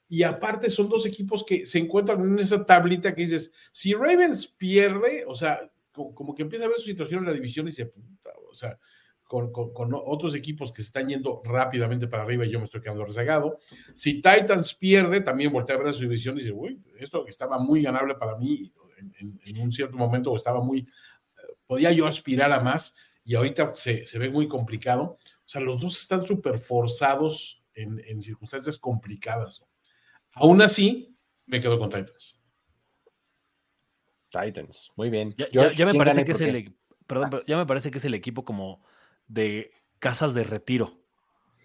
[0.09, 4.47] y aparte son dos equipos que se encuentran en esa tablita que dices, si Ravens
[4.47, 7.87] pierde, o sea, como, que empieza a ver su situación en la división y se
[7.87, 8.79] puta, o sea,
[9.27, 9.51] con,
[9.93, 13.59] otros equipos que se están yendo rápidamente para arriba y yo me estoy quedando rezagado.
[13.95, 17.83] Si Titans pierde, también voltea a ver su división y dice, uy, esto estaba muy
[17.83, 18.73] ganable para mí
[19.19, 20.89] en, un cierto momento, estaba muy,
[21.67, 25.19] podía yo aspirar a más y ahorita se, se ve muy complicado.
[25.45, 29.65] O sea, los dos están súper forzados en, en circunstancias complicadas.
[30.33, 31.17] Aún así,
[31.47, 32.39] me quedo con Titans.
[34.29, 35.35] Titans, muy bien.
[35.37, 36.77] Ya, me parece que es el,
[37.07, 38.85] perdón, pero ya me parece que es el equipo como
[39.29, 40.99] de casas de retiro.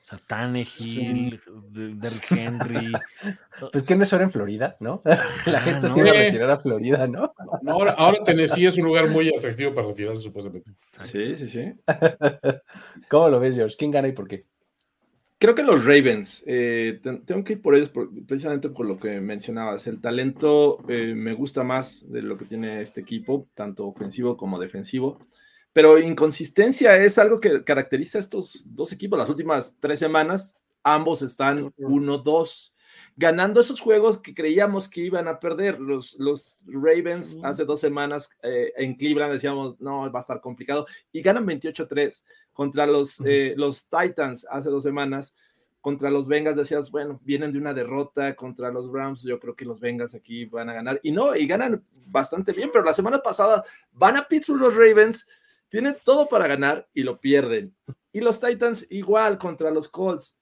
[0.02, 1.40] O sea, Tannehill,
[1.70, 2.92] Derrick Henry.
[3.72, 5.02] pues que no es ahora en Florida, ¿no?
[5.46, 7.34] La gente se iba a retirar a Florida, ¿no?
[7.68, 10.72] ahora, ahora, Tennessee es un lugar muy atractivo para retirar, supuestamente.
[10.82, 11.74] Sí, sí, sí.
[13.10, 13.76] ¿Cómo lo ves, George?
[13.78, 14.46] ¿Quién gana y por qué?
[15.42, 17.92] Creo que los Ravens, eh, tengo que ir por ellos
[18.28, 19.88] precisamente por lo que mencionabas.
[19.88, 24.60] El talento eh, me gusta más de lo que tiene este equipo, tanto ofensivo como
[24.60, 25.18] defensivo.
[25.74, 29.18] Pero inconsistencia es algo que caracteriza a estos dos equipos.
[29.18, 32.72] Las últimas tres semanas, ambos están 1-2
[33.16, 35.80] ganando esos juegos que creíamos que iban a perder.
[35.80, 40.88] Los, los Ravens hace dos semanas eh, en Cleveland decíamos, no, va a estar complicado,
[41.12, 42.24] y ganan 28-3
[42.54, 45.36] contra los, eh, los Titans hace dos semanas.
[45.82, 49.66] Contra los Bengals decías, bueno, vienen de una derrota contra los Browns, yo creo que
[49.66, 51.00] los Bengals aquí van a ganar.
[51.02, 55.28] Y no, y ganan bastante bien, pero la semana pasada van a Pittsburgh los Ravens,
[55.72, 57.76] tienen todo para ganar y lo pierden.
[58.12, 60.36] Y los Titans igual contra los Colts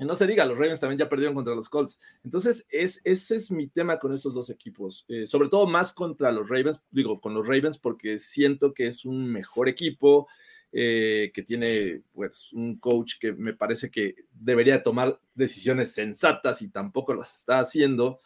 [0.00, 1.98] y no se diga, los Ravens también ya perdieron contra los Colts.
[2.22, 5.04] Entonces, es, ese es mi tema con estos dos equipos.
[5.08, 9.04] Eh, sobre todo más contra los Ravens, digo, con los Ravens porque siento que es
[9.04, 10.28] un mejor equipo,
[10.70, 16.68] eh, que tiene pues un coach que me parece que debería tomar decisiones sensatas y
[16.68, 18.20] tampoco las está haciendo.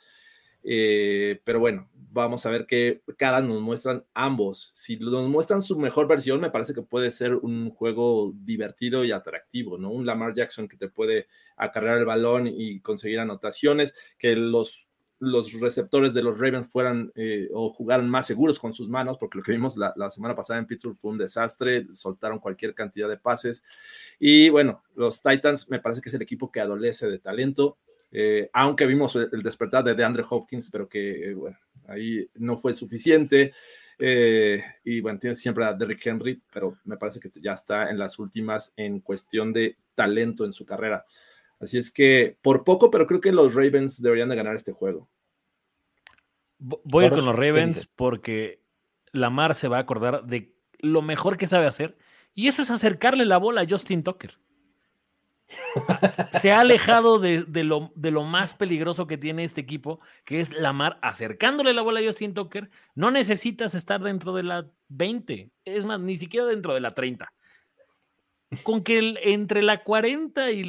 [0.64, 4.70] Eh, pero bueno, vamos a ver qué cada nos muestran ambos.
[4.74, 9.12] Si nos muestran su mejor versión, me parece que puede ser un juego divertido y
[9.12, 9.90] atractivo, ¿no?
[9.90, 11.26] Un Lamar Jackson que te puede
[11.56, 17.48] acarrear el balón y conseguir anotaciones, que los, los receptores de los Ravens fueran eh,
[17.52, 20.58] o jugaran más seguros con sus manos, porque lo que vimos la, la, semana pasada
[20.58, 23.64] en Pittsburgh fue un desastre, soltaron cualquier cantidad de pases.
[24.18, 27.78] Y bueno, los Titans me parece que es el equipo que adolece de talento
[28.12, 31.58] eh, aunque vimos el despertar de DeAndre Hopkins, pero que eh, bueno,
[31.88, 33.52] ahí no fue suficiente.
[33.98, 37.98] Eh, y bueno, tiene siempre a Derrick Henry, pero me parece que ya está en
[37.98, 41.06] las últimas en cuestión de talento en su carrera.
[41.58, 45.08] Así es que por poco, pero creo que los Ravens deberían de ganar este juego.
[46.58, 48.62] Voy con los Ravens porque
[49.12, 51.96] Lamar se va a acordar de lo mejor que sabe hacer
[52.34, 54.38] y eso es acercarle la bola a Justin Tucker.
[56.40, 61.72] Se ha alejado de, lo, más peligroso que tiene este equipo, que es Lamar acercándole
[61.72, 62.70] la bola a Justin Tucker.
[62.94, 67.32] No necesitas estar dentro de la 20, es más, ni siquiera dentro de la 30.
[68.62, 70.60] Con que entre la 40 y,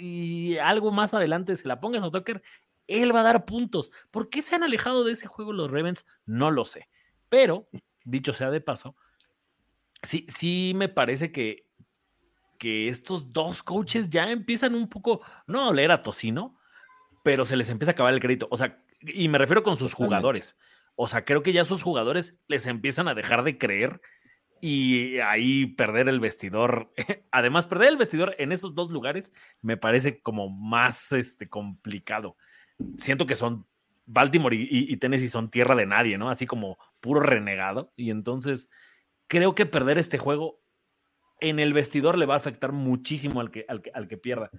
[0.00, 2.42] y, algo más adelante se la pongas a Tucker,
[2.86, 3.90] él va a dar puntos.
[4.10, 6.04] ¿Por qué se han alejado de ese juego los Ravens?
[6.26, 6.88] No lo sé.
[7.28, 7.68] Pero,
[8.04, 8.96] dicho sea de paso,
[10.02, 11.69] sí, sí me parece que
[12.60, 16.58] que estos dos coaches ya empiezan un poco, no a oler a tocino,
[17.24, 18.48] pero se les empieza a acabar el crédito.
[18.50, 20.58] O sea, y me refiero con sus jugadores.
[20.94, 24.02] O sea, creo que ya sus jugadores les empiezan a dejar de creer
[24.60, 26.92] y ahí perder el vestidor.
[27.32, 29.32] Además, perder el vestidor en esos dos lugares
[29.62, 32.36] me parece como más este, complicado.
[32.98, 33.66] Siento que son
[34.04, 36.28] Baltimore y, y, Tennessee son tierra de nadie, ¿no?
[36.28, 37.90] Así como puro renegado.
[37.96, 38.68] Y entonces
[39.28, 40.59] creo que perder este juego
[41.40, 44.50] en el vestidor le va a afectar muchísimo al que, al al que pierda.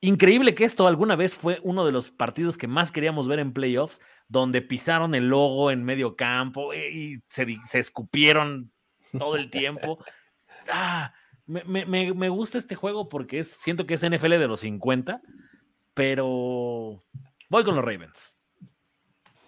[0.00, 3.54] Increíble que esto alguna vez fue uno de los partidos que más queríamos ver en
[3.54, 8.72] playoffs, donde pisaron el logo en medio campo eh, y se, escupieron
[9.18, 9.98] todo el tiempo.
[10.68, 11.14] Ah,
[11.46, 15.22] me, gusta este juego porque es, siento que es NFL de los 50,
[15.94, 17.00] pero
[17.48, 18.36] voy con los Ravens.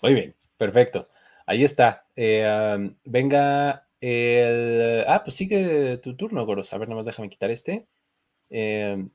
[0.01, 1.09] Muy bien, perfecto.
[1.45, 2.07] Ahí está.
[2.15, 6.73] Eh, venga el, ah, pues sigue tu turno, Goros.
[6.73, 7.87] A ver, nada más déjame quitar este.
[8.51, 9.11] Em,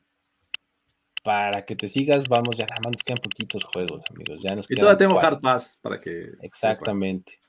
[1.24, 4.42] para que te sigas, vamos, ya nada más nos quedan poquitos juegos, amigos.
[4.44, 6.32] Ya nos y todavía tengo Hard Pass para que.
[6.42, 7.40] Exactamente.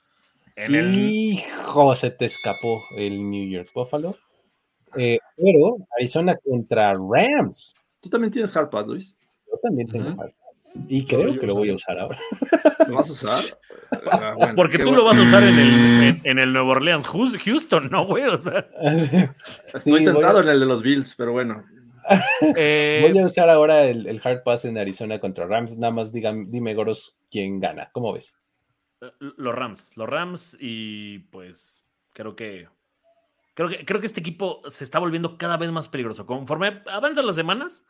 [0.57, 4.17] Hijo, se te escapó el New York Buffalo.
[4.97, 7.75] Eh, pero Arizona contra Rams.
[8.01, 9.17] ¿Tú también tienes Hard Pass, Luis?
[9.51, 10.71] Yo también tengo Hard Pass.
[10.89, 12.19] Y creo que lo voy a usar ahora.
[12.87, 13.41] ¿Lo vas a usar?
[14.11, 18.07] Ah, Porque tú lo vas a usar en el, en, el Nuevo Orleans, Houston, ¿no,
[18.07, 18.25] güey?
[18.25, 18.67] O sea.
[19.75, 21.65] Estoy tentado en el de los Bills, pero bueno.
[22.57, 25.79] Eh, voy a usar ahora el, hard pass en Arizona contra Rams.
[25.79, 27.91] Nada más dime, Goros, quién gana.
[27.93, 28.39] ¿Cómo ves?
[29.19, 29.97] Los Rams.
[29.97, 32.69] Los Rams y pues creo que
[33.55, 36.27] creo que creo que este equipo se está volviendo cada vez más peligroso.
[36.27, 37.87] Conforme avanzan las semanas,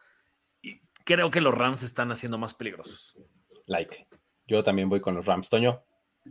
[1.05, 3.17] creo que los Rams están haciendo más peligrosos.
[3.67, 4.07] Like.
[4.47, 5.49] Yo también voy con los Rams.
[5.49, 5.83] Toño.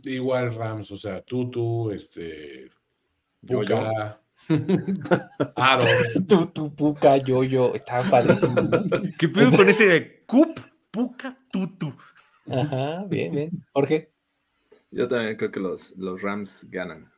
[0.03, 2.69] Igual Rams, o sea, tú, este.
[3.45, 4.19] Puka.
[5.56, 5.85] Aro.
[6.27, 7.73] tú, Puka, yo, yo.
[7.73, 8.56] Estaba padrísimo.
[9.19, 10.60] ¿Qué pedo con ese de Cup,
[10.91, 11.94] Puka, Tutu?
[12.49, 13.65] Ajá, bien, bien.
[13.72, 14.11] Jorge.
[14.91, 17.11] Yo también creo que los, los Rams ganan.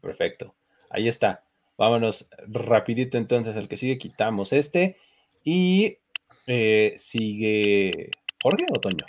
[0.00, 0.54] Perfecto.
[0.90, 1.44] Ahí está.
[1.76, 3.56] Vámonos rapidito entonces.
[3.56, 4.96] El que sigue quitamos este.
[5.42, 5.98] Y
[6.46, 8.10] eh, sigue
[8.42, 9.04] Jorge o Toño.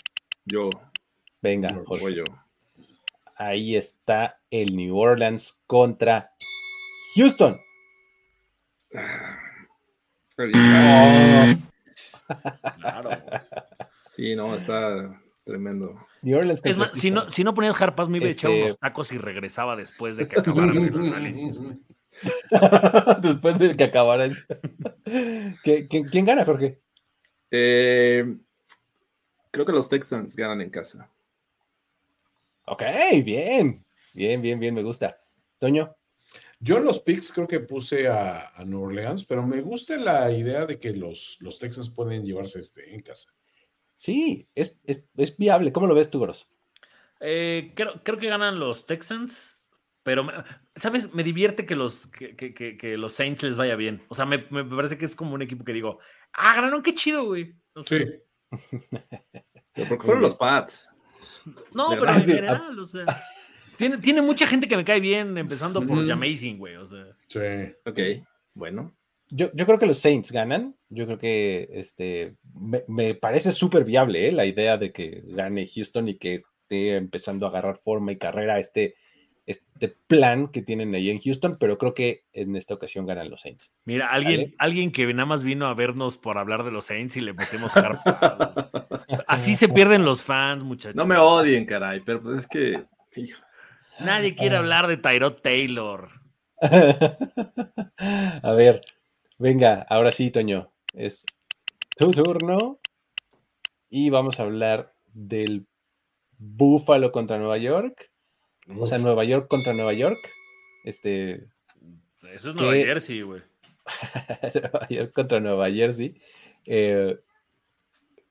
[0.45, 0.69] Yo.
[1.45, 1.79] Venga.
[3.35, 6.31] Ahí está el New Orleans contra
[7.15, 7.61] Houston.
[12.79, 13.11] Claro.
[14.09, 16.03] Sí, no, está tremendo.
[16.23, 18.63] New Orleans es más, si no, si no ponías Harpas, me iba a echar este
[18.63, 21.59] unos tacos y regresaba después de que acabara el análisis.
[23.21, 24.29] después de que acabara.
[25.63, 26.81] ¿Quién gana, Jorge?
[27.51, 28.35] Eh,
[29.51, 31.11] creo que los Texans ganan en casa.
[32.65, 32.83] Ok,
[33.23, 33.85] bien.
[34.13, 35.19] Bien, bien, bien, me gusta.
[35.59, 35.95] Toño.
[36.59, 40.31] Yo en los picks creo que puse a, a New Orleans, pero me gusta la
[40.31, 43.35] idea de que los, los Texans pueden llevarse este en casa.
[43.95, 44.79] Sí, es,
[45.37, 45.71] viable.
[45.71, 46.47] ¿Cómo lo ves tú, Gros?
[47.21, 49.69] Eh, creo, que ganan los Texans,
[50.03, 50.27] pero,
[50.75, 51.13] ¿sabes?
[51.13, 54.03] Me divierte que los, que, los Saints les vaya bien.
[54.09, 55.99] O sea, me, parece que es como un equipo que digo,
[56.33, 57.55] ah, ganaron, qué chido, güey.
[57.85, 57.99] Sí.
[59.75, 60.89] porque fueron los Pats.
[61.73, 63.05] No, pero en general, o sea.
[63.77, 66.07] Tiene, tiene, mucha gente que me cae bien, empezando por mm.
[66.07, 66.75] Jamazing, güey.
[66.77, 67.05] O sea.
[67.27, 67.39] Sí.
[67.85, 67.99] Ok,
[68.53, 68.95] bueno.
[69.29, 70.75] Yo, yo, creo que los Saints ganan.
[70.89, 72.35] Yo creo que este
[72.87, 74.31] me, parece súper viable ¿eh?
[74.31, 78.59] la idea de que gane Houston y que esté empezando a agarrar forma y carrera
[78.59, 78.95] este,
[79.45, 83.41] este plan que tienen ahí en Houston, pero creo que en esta ocasión ganan los
[83.41, 83.75] Saints.
[83.85, 87.21] Mira, alguien, alguien que nada más vino a vernos por hablar de los Saints y
[87.21, 87.71] le metemos
[89.27, 90.95] Así se pierden los fans, muchachos.
[90.95, 92.85] No me odien, caray, pero pues es que,
[93.99, 96.09] Nadie quiere hablar de Tyrod Taylor.
[96.59, 98.81] a ver,
[99.37, 101.25] venga, ahora sí, Toño, es
[101.95, 102.79] tu turno
[103.89, 105.65] y vamos a hablar del
[106.37, 108.11] Buffalo contra Nueva York
[108.67, 110.19] o sea, Nueva York contra Nueva York.
[110.83, 111.47] Este.
[112.33, 113.41] Eso es Nueva Jersey, güey.
[114.53, 116.19] Nueva York contra Nueva Jersey.
[116.65, 117.17] Eh,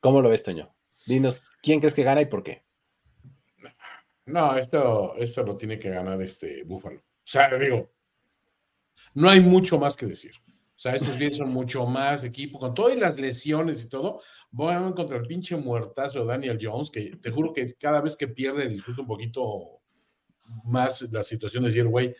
[0.00, 0.74] ¿Cómo lo ves, Toño?
[1.06, 2.64] Dinos, ¿quién crees que gana y por qué?
[4.26, 6.98] No, esto, esto lo tiene que ganar este Búfalo.
[6.98, 7.92] O sea, digo,
[9.14, 10.32] no hay mucho más que decir.
[10.76, 14.22] O sea, estos bien son mucho más equipo, con todas las lesiones y todo.
[14.50, 18.68] Voy contra el pinche muertazo Daniel Jones, que te juro que cada vez que pierde
[18.68, 19.82] disfruto un poquito
[20.64, 22.14] más la situación de decir, güey,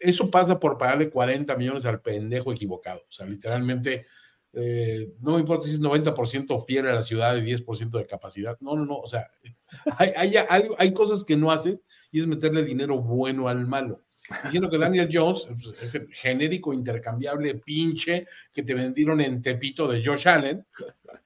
[0.00, 3.00] eso pasa por pagarle 40 millones al pendejo equivocado.
[3.08, 4.06] O sea, literalmente,
[4.52, 8.58] eh, no me importa si es 90% fiel a la ciudad y 10% de capacidad.
[8.60, 8.98] No, no, no.
[8.98, 9.30] O sea,
[9.98, 11.80] hay, hay, hay, cosas que no hace
[12.10, 14.04] y es meterle dinero bueno al malo.
[14.44, 19.86] Diciendo que Daniel Jones pues, es el genérico intercambiable pinche que te vendieron en Tepito
[19.86, 20.64] de Josh Allen.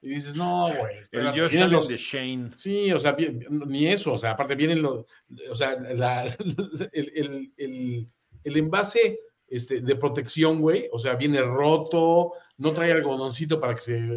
[0.01, 0.97] Y dices, no, güey.
[1.11, 2.51] El Josh Allen de Shane.
[2.55, 3.15] Sí, o sea,
[3.49, 4.13] ni eso.
[4.13, 5.05] O sea, aparte vienen los.
[5.49, 5.73] O sea,
[6.91, 8.07] el, el,
[8.43, 10.89] el, envase este, de protección, güey.
[10.91, 14.09] O sea, viene roto, no trae algodoncito para que se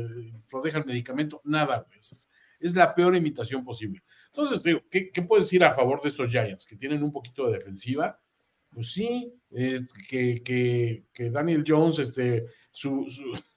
[0.51, 2.01] proteja el medicamento, nada, güey.
[2.01, 4.03] Es, la peor imitación posible.
[4.27, 6.65] Entonces, digo, ¿qué, ¿qué puedes decir a favor de estos Giants?
[6.65, 8.21] Que tienen un poquito de defensiva
[8.73, 13.07] pues sí, eh, que, que, Daniel Jones, este, su,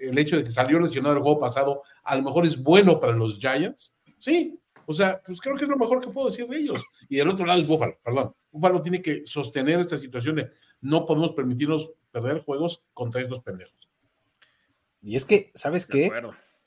[0.00, 3.12] el hecho de que salió lesionado el juego pasado, a lo mejor es bueno para
[3.12, 3.96] los Giants.
[4.18, 6.84] Sí, o sea, pues creo que es lo mejor que puedo decir de ellos.
[7.08, 8.34] Y del otro lado es Buffalo, perdón.
[8.50, 10.50] Buffalo tiene que sostener esta situación de
[10.80, 13.90] no podemos permitirnos perder juegos contra estos pendejos.
[15.02, 16.10] Y es que, ¿sabes qué?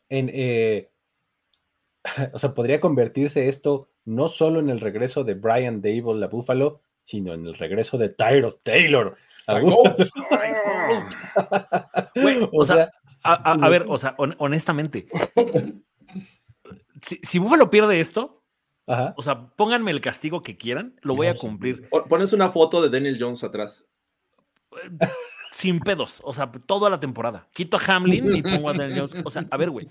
[0.10, 0.91] En, eh,
[2.34, 6.81] o sea, podría convertirse esto no solo en el regreso de Brian Dable a Buffalo,
[7.10, 9.18] sino en el regreso de Tyrod Taylor.
[12.52, 12.91] o, sea,
[13.23, 15.07] a, ver, o sea, honestamente,
[17.02, 18.44] si, si Buffalo pierde esto,
[18.86, 21.90] o sea, pónganme el castigo que quieran, lo voy a cumplir.
[21.90, 23.88] Pones una foto de Daniel Jones atrás.
[25.52, 27.48] Sin pedos, o sea, toda la temporada.
[27.52, 29.26] Quito a Hamlin y pongo a Daniel Jones.
[29.26, 29.90] O sea, a ver, güey,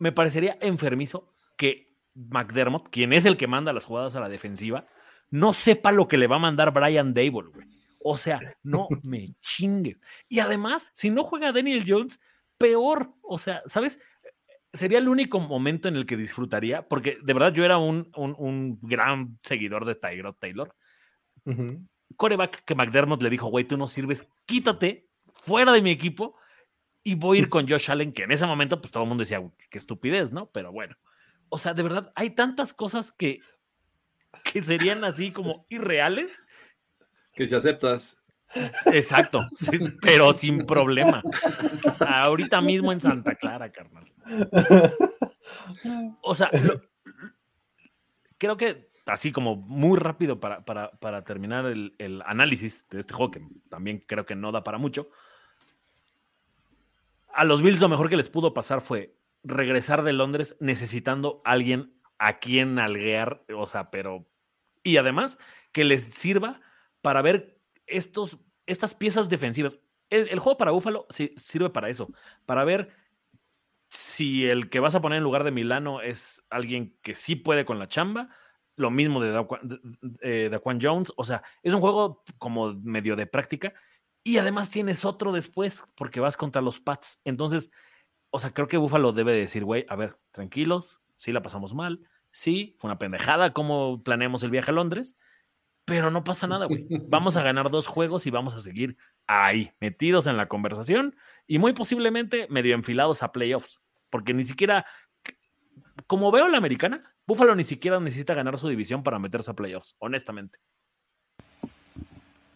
[0.00, 4.88] me parecería enfermizo que McDermott, quien es el que manda las jugadas a la defensiva,
[5.30, 7.66] no sepa lo que le va a mandar Brian Dable, güey.
[8.08, 10.00] O sea, no me chingues.
[10.28, 12.20] Y además, si no juega Daniel Jones,
[12.58, 13.12] peor.
[13.22, 14.00] O sea, ¿sabes?
[14.72, 18.78] Sería el único momento en el que disfrutaría, porque de verdad yo era un, un,
[18.82, 20.74] gran seguidor de Tyrod Taylor.
[22.16, 26.36] Coreback que McDermott le dijo, güey, tú no sirves, quítate fuera de mi equipo
[27.02, 29.22] y voy a ir con Josh Allen, que en ese momento, pues todo el mundo
[29.22, 29.40] decía,
[29.70, 30.50] qué estupidez, ¿no?
[30.50, 30.96] Pero bueno.
[31.48, 33.38] O sea, de verdad, hay tantas cosas que
[34.52, 36.44] que serían así como irreales.
[37.34, 38.20] Que si aceptas.
[38.86, 39.40] Exacto,
[40.00, 41.22] pero sin problema.
[42.06, 44.12] Ahorita mismo en Santa Clara, carnal.
[46.22, 46.50] O sea,
[48.38, 53.30] creo que así como muy rápido para, para, terminar el, el, análisis de este juego,
[53.30, 55.08] que también creo que no da para mucho.
[57.32, 61.52] A los Bills lo mejor que les pudo pasar fue regresar de Londres necesitando a
[61.52, 64.26] alguien a quien alguear, o sea, pero
[64.82, 65.38] y además
[65.72, 66.60] que les sirva
[67.02, 69.78] para ver estos, estas piezas defensivas.
[70.08, 72.12] El, juego para Búfalo sirve para eso,
[72.46, 72.90] para ver
[73.88, 77.64] si el que vas a poner en lugar de Milano es alguien que sí puede
[77.64, 78.30] con la chamba,
[78.76, 79.80] lo mismo de Daquan,
[80.20, 83.74] eh, Jones, o sea, es un juego como medio de práctica
[84.22, 87.20] y además tienes otro después porque vas contra los Pats.
[87.24, 87.70] Entonces,
[88.30, 92.00] o sea, creo que Búfalo debe decir, güey, a ver, tranquilos, sí la pasamos mal,
[92.36, 95.16] Sí, fue una pendejada cómo planeamos el viaje a Londres,
[95.86, 96.86] pero no pasa nada, güey.
[97.08, 101.16] Vamos a ganar dos juegos y vamos a seguir ahí, metidos en la conversación
[101.46, 103.80] y muy posiblemente medio enfilados a playoffs,
[104.10, 104.84] porque ni siquiera,
[106.06, 109.96] como veo la americana, Buffalo ni siquiera necesita ganar su división para meterse a playoffs,
[109.98, 110.58] honestamente.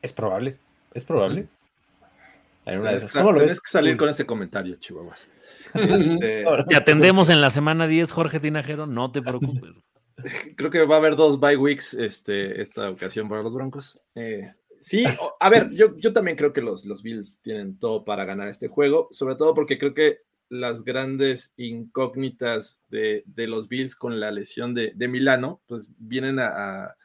[0.03, 0.59] Es probable,
[0.93, 1.49] es probable.
[2.65, 3.61] ¿Cómo lo ves?
[3.61, 5.29] que salir con ese comentario, Chihuahuas.
[5.73, 9.81] Este, te atendemos en la semana 10, Jorge Tinajero, no te preocupes.
[10.57, 14.01] Creo que va a haber dos bye weeks este, esta ocasión para los Broncos.
[14.17, 15.05] Eh, sí,
[15.39, 18.67] a ver, yo, yo también creo que los, los Bills tienen todo para ganar este
[18.67, 20.19] juego, sobre todo porque creo que
[20.49, 26.97] las grandes incógnitas de, los Bills con la lesión de, Milano, pues vienen a,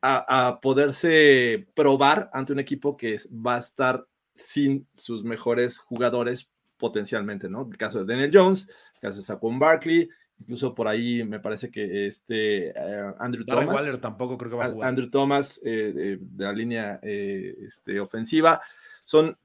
[0.00, 6.50] a, a, poderse probar ante un equipo que va a estar sin sus mejores jugadores
[6.76, 7.68] potencialmente, ¿no?
[7.70, 10.08] El caso de Daniel Jones, el caso de Saquon Barkley,
[10.40, 14.00] incluso por ahí me parece que este eh, Andrew Thomas.
[14.00, 14.88] tampoco creo que va a jugar.
[14.88, 18.60] Andrew Thomas eh, de, la línea eh, este, ofensiva.
[19.04, 19.36] Son,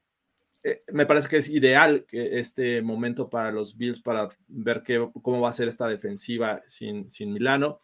[0.92, 5.40] me parece que es ideal que este momento para los Bills para ver qué, cómo
[5.40, 7.82] va a ser esta defensiva sin, sin Milano.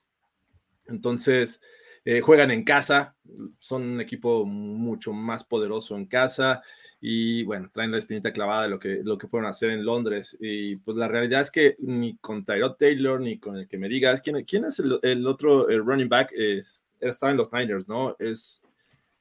[0.87, 1.61] Entonces,
[2.07, 3.17] Eh, juegan en casa,
[3.61, 6.63] son un equipo mucho más poderoso en casa
[7.01, 9.85] y bueno, traen la espinita clavada de lo que, lo que fueron a hacer en
[9.85, 10.37] Londres.
[10.41, 13.89] Y pues la realidad es que ni con Tyrod Taylor ni con el que me
[13.89, 18.17] digas quién, quién es el, otro running back, es, está en los Niners, ¿no?
[18.19, 18.61] Es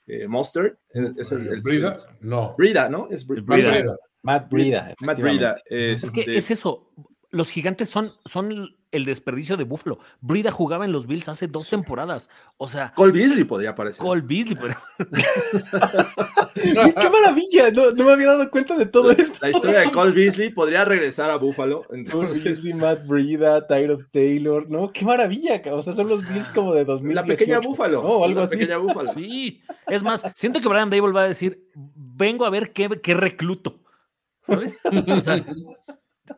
[0.07, 0.77] eh, Monster.
[0.89, 2.55] Es, el, Brida, no.
[2.57, 3.07] Brida, ¿no?
[3.09, 3.97] Es Brida.
[4.21, 4.93] Matt Brida.
[5.01, 5.55] Matt Brida.
[5.65, 6.89] Es, que este es eso.
[7.33, 9.97] Los gigantes son, son el desperdicio de Buffalo.
[10.21, 12.29] Brida jugaba en los Bills hace dos temporadas.
[12.57, 12.93] O sea.
[12.95, 13.99] Cole Beasley podría aparecer.
[13.99, 14.79] Cole Beasley podría
[16.53, 17.71] ¡Qué maravilla!
[17.71, 19.39] No, me había dado cuenta de todo esto.
[19.41, 21.87] La historia de Cole Beasley podría regresar a Buffalo.
[21.89, 22.43] Entonces...
[22.43, 24.69] Beasley, Matt Brida, Tyrod Taylor.
[24.69, 25.59] No, qué maravilla.
[25.71, 27.15] O sea, son los Bills como de 2000.
[27.15, 28.03] La pequeña Buffalo.
[28.03, 28.57] No, algo la así.
[28.57, 29.07] Pequeña Buffalo.
[29.07, 29.63] Sí.
[29.87, 33.79] Es más, siento que Brian Dable va a decir: vengo a ver qué, qué recluto.
[34.43, 34.77] ¿Sabes?
[35.07, 35.43] O sea,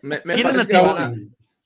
[0.02, 1.14] me, me parece que van a,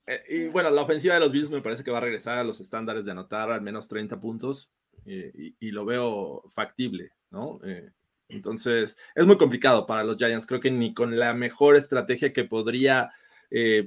[0.09, 2.43] eh, y bueno, la ofensiva de los Bills me parece que va a regresar a
[2.43, 4.71] los estándares de anotar al menos 30 puntos
[5.05, 7.59] eh, y, lo veo factible, ¿no?
[7.63, 7.91] Eh,
[8.27, 10.47] entonces, es muy complicado para los Giants.
[10.47, 13.11] Creo que ni con la mejor estrategia que podría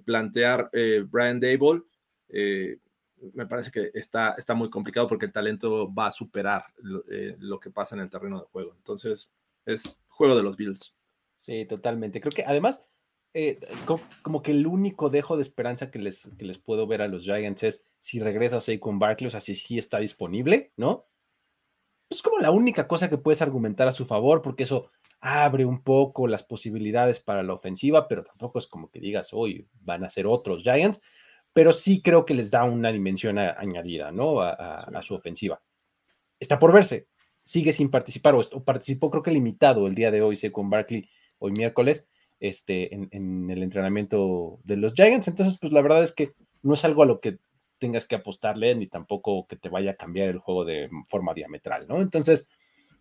[0.04, 0.70] plantear
[1.08, 1.82] Brian Dable,
[3.34, 7.70] me parece que está, está muy complicado porque el talento va a superar lo que
[7.70, 8.74] pasa en el terreno de juego.
[8.76, 9.32] Entonces,
[9.64, 10.96] es juego de los Bills.
[11.36, 12.20] Sí, totalmente.
[12.20, 12.84] Creo que además
[13.34, 13.60] eh,
[14.22, 17.24] como, que el único dejo de esperanza que les, que les puedo ver a los
[17.24, 21.06] Giants es si regresa Saquon Barkley, o sea, si sí está disponible, ¿no?
[22.10, 24.90] Es como la única cosa que puedes argumentar a su favor, porque eso
[25.20, 29.66] abre un poco las posibilidades para la ofensiva, pero tampoco es como que digas, hoy
[29.80, 31.00] van a ser otros Giants,
[31.54, 34.42] pero sí creo que les da una dimensión añadida, ¿no?
[34.42, 35.62] A, su ofensiva.
[36.38, 37.08] Está por verse,
[37.44, 41.08] sigue sin participar, o, o, participó creo que limitado el día de hoy, Saquon Barkley,
[41.38, 42.08] hoy miércoles,
[42.42, 45.28] este, en, el entrenamiento de los Giants.
[45.28, 46.32] Entonces, pues la verdad es que
[46.62, 47.38] no es algo a lo que
[47.78, 51.86] tengas que apostarle, ni tampoco que te vaya a cambiar el juego de forma diametral,
[51.86, 52.00] ¿no?
[52.00, 52.48] Entonces,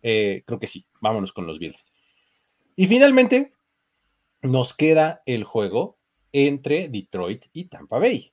[0.00, 1.92] eh, creo que sí, vámonos con los Bills.
[2.76, 3.52] Y finalmente,
[4.42, 5.98] nos queda el juego
[6.30, 8.32] entre Detroit y Tampa Bay.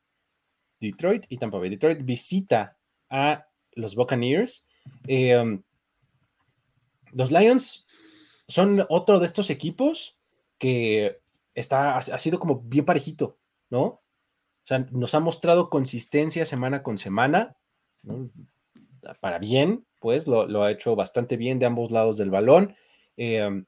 [0.79, 1.71] Detroit y Tampa Bay.
[1.71, 2.77] Detroit visita
[3.09, 4.67] a los Buccaneers.
[5.07, 5.59] Eh,
[7.13, 7.87] los Lions
[8.47, 10.18] son otro de estos equipos
[10.59, 11.19] que
[11.55, 13.83] está, ha, sido como bien parejito, ¿no?
[13.83, 14.01] O
[14.65, 17.57] sea, nos ha mostrado consistencia semana con semana,
[19.19, 22.75] para bien, pues lo, ha hecho bastante bien de ambos lados del balón.
[23.17, 23.65] Em,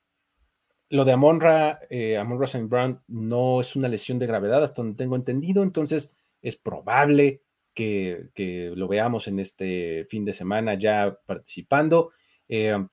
[0.89, 2.67] lo de Amonra, eh, Amonra St.
[2.67, 7.41] Brown no es una lesión de gravedad, hasta donde tengo entendido, entonces es probable
[7.73, 8.29] que,
[8.75, 12.11] lo veamos en este fin de semana ya participando.
[12.47, 12.87] Em,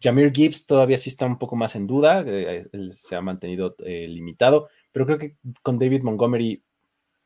[0.00, 3.74] Jamir Gibbs todavía sí está un poco más en duda, eh, él se ha mantenido
[3.78, 6.62] eh, limitado, pero creo que con David Montgomery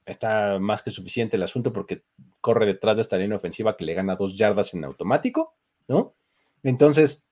[0.07, 2.03] está más que suficiente el asunto porque
[2.41, 5.55] corre detrás de esta línea ofensiva que le gana dos yardas en automático,
[5.89, 6.13] ¿no?
[6.63, 7.29] Entonces,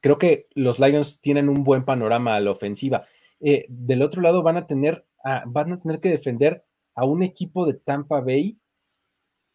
[0.00, 3.04] creo que los Lions tienen un buen panorama a la ofensiva.
[3.40, 5.04] Eh, del otro lado van a tener
[5.46, 6.64] van a tener que defender
[6.94, 8.58] a un equipo de Tampa Bay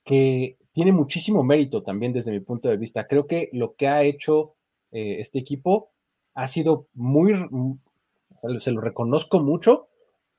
[0.04, 3.08] que tiene muchísimo mérito también desde mi punto de vista.
[3.08, 4.56] Creo que lo que ha hecho
[4.94, 5.92] eh, este equipo
[6.36, 7.34] ha sido muy,
[8.60, 9.90] se lo reconozco mucho,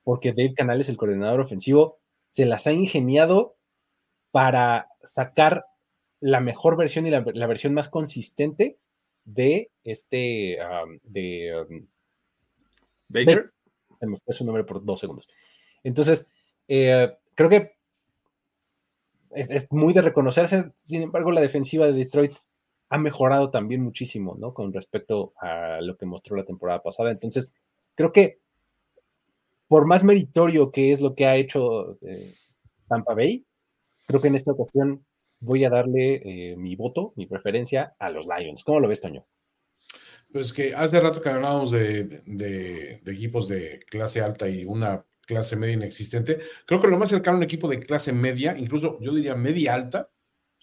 [0.04, 1.98] porque Dave Canales, el coordinador ofensivo,
[2.28, 3.56] se las ha ingeniado
[4.30, 5.66] para sacar
[6.20, 8.78] la mejor versión y la, versión más consistente
[9.24, 10.58] de este,
[11.02, 11.84] de...
[13.08, 13.52] Baker.
[13.96, 15.28] se me fue su nombre por dos segundos.
[15.82, 16.30] Entonces,
[16.66, 17.76] eh, creo que
[19.30, 22.32] es, muy de reconocerse, sin embargo, la defensiva de Detroit
[22.94, 24.54] ha mejorado también muchísimo, ¿no?
[24.54, 27.10] Con respecto a lo que mostró la temporada pasada.
[27.10, 27.52] Entonces,
[27.96, 28.38] creo que
[29.66, 32.36] por más meritorio que es lo que ha hecho eh,
[32.88, 33.44] Tampa Bay,
[34.06, 35.04] creo que en esta ocasión
[35.40, 36.22] voy a darle
[36.52, 38.62] eh, mi voto, mi preferencia a los Lions.
[38.62, 39.26] ¿Cómo lo ves, Toño?
[40.32, 45.56] Pues que hace rato que hablábamos de, de, equipos de clase alta y una clase
[45.56, 46.38] media inexistente.
[46.64, 49.74] Creo que lo más cercano a un equipo de clase media, incluso yo diría media
[49.74, 50.10] alta,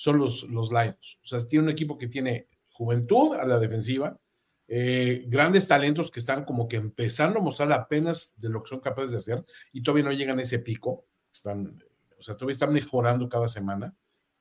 [0.02, 1.20] son los, los Lions.
[1.24, 4.20] O sea, tiene un equipo que tiene juventud a la defensiva,
[4.68, 8.80] eh, grandes talentos que están como que empezando a mostrar apenas de lo que son
[8.80, 11.06] capaces de hacer y todavía no llegan a ese pico.
[11.32, 11.78] Están,
[12.18, 13.96] o sea, todavía están mejorando cada semana.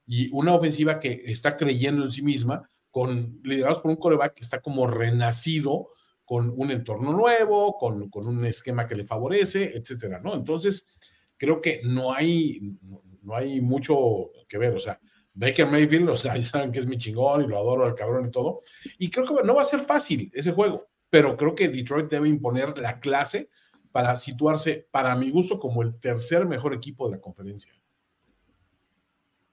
[0.06, 4.44] Y una ofensiva que está creyendo en sí misma, con liderados por un coreback que
[4.44, 5.90] está como renacido,
[6.24, 10.34] con un entorno nuevo, con, con un esquema que le favorece, etcétera, ¿no?
[10.34, 10.96] Entonces,
[11.36, 12.78] creo que no hay,
[13.20, 14.74] no hay mucho que ver.
[14.74, 14.98] O sea,
[15.40, 18.30] Baker Mayfield, o sea, saben que es mi chingón y lo adoro al cabrón y
[18.30, 18.62] todo.
[18.98, 22.28] Y creo que no va a ser fácil ese juego, pero creo que Detroit debe
[22.28, 23.48] imponer la clase
[23.90, 27.72] para situarse, para mi gusto, como el tercer mejor equipo de la conferencia.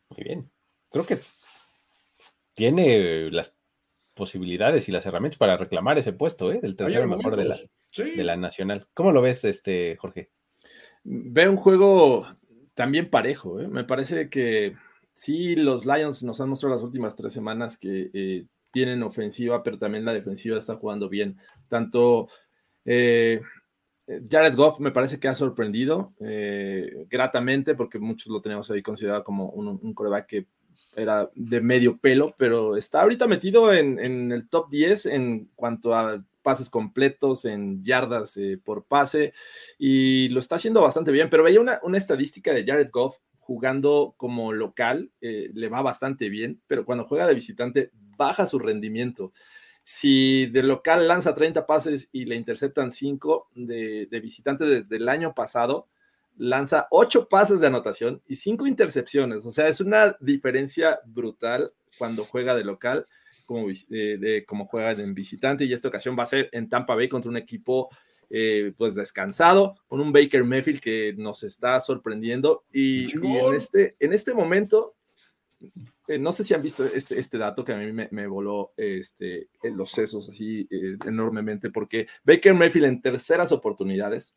[0.10, 0.52] Muy bien.
[0.92, 1.20] Creo que
[2.54, 3.58] tiene las
[4.14, 6.60] posibilidades y las herramientas para reclamar ese puesto, ¿eh?
[6.62, 7.58] Del tercero mejor de la,
[7.96, 8.88] de la nacional.
[8.94, 10.32] ¿Cómo lo ves, este, Jorge?
[11.04, 12.28] Veo un juego
[12.74, 13.68] también parejo, ¿eh?
[13.68, 14.76] Me parece que
[15.18, 19.78] sí, los Lions nos han mostrado las últimas tres semanas que eh, tienen ofensiva, pero
[19.78, 21.38] también la defensiva está jugando bien.
[21.68, 22.30] Tanto
[22.86, 23.42] eh,
[24.30, 26.14] Jared Goff me parece que ha sorprendido
[27.10, 30.48] gratamente, porque muchos lo teníamos ahí considerado como un, un coreback que
[30.98, 36.24] era de medio pelo, pero está ahorita metido en, el top 10 en cuanto a
[36.42, 39.34] pases completos, en yardas eh, por pase,
[39.78, 43.18] y lo está haciendo bastante bien, pero veía una, estadística de Jared Goff
[43.48, 48.60] jugando como local, eh, le va bastante bien, pero cuando juega de visitante baja su
[48.60, 49.32] rendimiento.
[49.86, 55.34] Si de local lanza 30 pases y le interceptan 5 de, visitante desde el año
[55.34, 55.88] pasado,
[56.36, 59.46] lanza ocho pases de anotación y cinco intercepciones.
[59.46, 63.08] O sea, es una diferencia brutal cuando juega de local
[63.46, 65.64] como, de, como juega en visitante.
[65.64, 67.90] Y esta ocasión va a ser en Tampa Bay contra un equipo
[68.30, 72.66] eh, pues descansado, con un Baker Mayfield que nos está sorprendiendo.
[72.72, 74.96] Y, en, este, en este momento,
[76.08, 79.50] eh, no sé si han visto este, este dato que a mí me, voló este,
[79.64, 84.36] en los sesos así eh, enormemente, porque Baker Mayfield en terceras oportunidades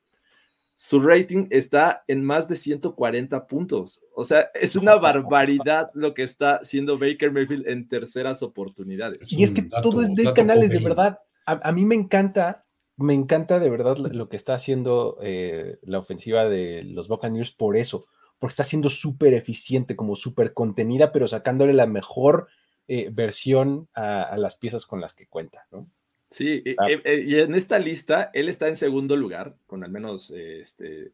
[0.83, 4.01] su rating está en más de 140 puntos.
[4.15, 9.31] O sea, es una barbaridad lo que está haciendo Baker Mayfield en terceras oportunidades.
[9.31, 11.19] Y es que todo es de canales, de verdad.
[11.45, 12.65] A, mí me encanta,
[13.01, 17.77] me encanta de verdad lo que está haciendo eh, la ofensiva de los Buccaneers por
[17.77, 18.07] eso,
[18.39, 22.49] porque está siendo súper eficiente, como súper contenida, pero sacándole la mejor
[22.89, 25.89] eh, versión a, a, las piezas con las que cuenta, ¿no?
[26.31, 26.89] Sí, ah.
[26.89, 31.11] eh, eh, y en esta lista él está en segundo lugar, con al menos este,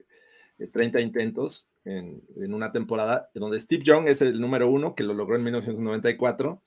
[0.72, 5.36] 30 intentos en, una temporada, donde Steve Young es el número uno, que lo logró
[5.36, 6.60] en 1994,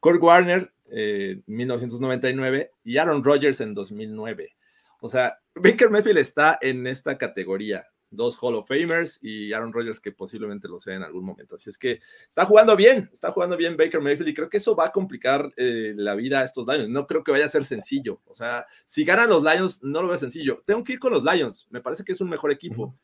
[0.00, 4.54] Kurt Warner en 1999 y Aaron Rodgers en 2009.
[5.00, 10.00] O sea, Baker Mayfield está en esta categoría dos Hall of Famers y Aaron Rodgers
[10.00, 11.54] que posiblemente lo sea en algún momento.
[11.54, 14.74] Así es que está jugando bien, está jugando bien Baker Mayfield y creo que eso
[14.74, 16.88] va a complicar eh, la vida a estos Lions.
[16.88, 18.20] No creo que vaya a ser sencillo.
[18.26, 20.62] O sea, si ganan los Lions, no lo veo sencillo.
[20.66, 21.68] Tengo que ir con los Lions.
[21.70, 22.94] Me parece que es un mejor equipo.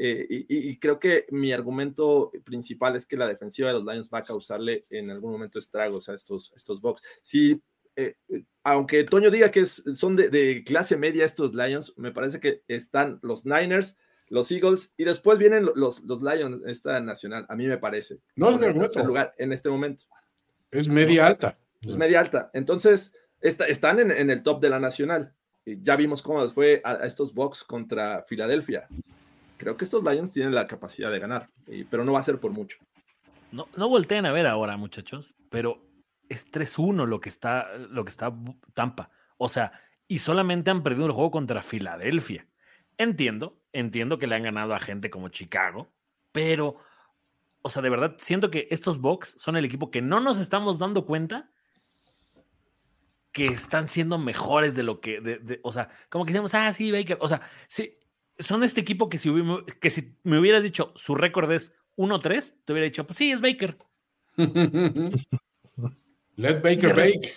[0.00, 4.18] Eh, y, creo que mi argumento principal es que la defensiva de los Lions va
[4.18, 7.02] a causarle en algún momento estragos a estos, estos Bucks.
[7.20, 7.60] Si
[7.98, 8.14] eh,
[8.62, 13.18] aunque Toño diga que son de, de, clase media estos Lions, me parece que están
[13.22, 13.96] los Niners,
[14.28, 18.18] los Eagles y después vienen los, los Lions, esta nacional, a mí me parece.
[18.36, 20.04] No es mi lugar en este momento.
[20.70, 21.58] Es media alta.
[21.80, 22.50] Es media alta.
[22.54, 25.34] Entonces, están en, el top de la nacional.
[25.64, 28.86] Y ya vimos cómo fue a, estos Bucks contra Filadelfia.
[29.56, 31.50] Creo que estos Lions tienen la capacidad de ganar,
[31.90, 32.78] pero no va a ser por mucho.
[33.50, 35.87] No, no volteen a ver ahora, muchachos, pero
[36.28, 38.32] es 3-1 lo que está lo que está
[38.74, 39.10] Tampa.
[39.36, 39.72] O sea,
[40.06, 42.46] y solamente han perdido el juego contra Filadelfia.
[42.96, 45.92] Entiendo, entiendo que le han ganado a gente como Chicago,
[46.32, 46.76] pero,
[47.62, 50.78] o sea, de verdad, siento que estos Bucks son el equipo que no nos estamos
[50.78, 51.50] dando cuenta
[53.30, 57.18] que están siendo mejores de lo que, o sea, como que decimos, ah, sí, Baker,
[57.20, 57.96] o sea, sí,
[58.38, 59.32] son este equipo que si,
[59.80, 63.40] que si me hubieras dicho su récord es 1-3, te hubiera dicho, pues sí, es
[63.40, 63.78] Baker.
[66.38, 67.34] Let Baker bake.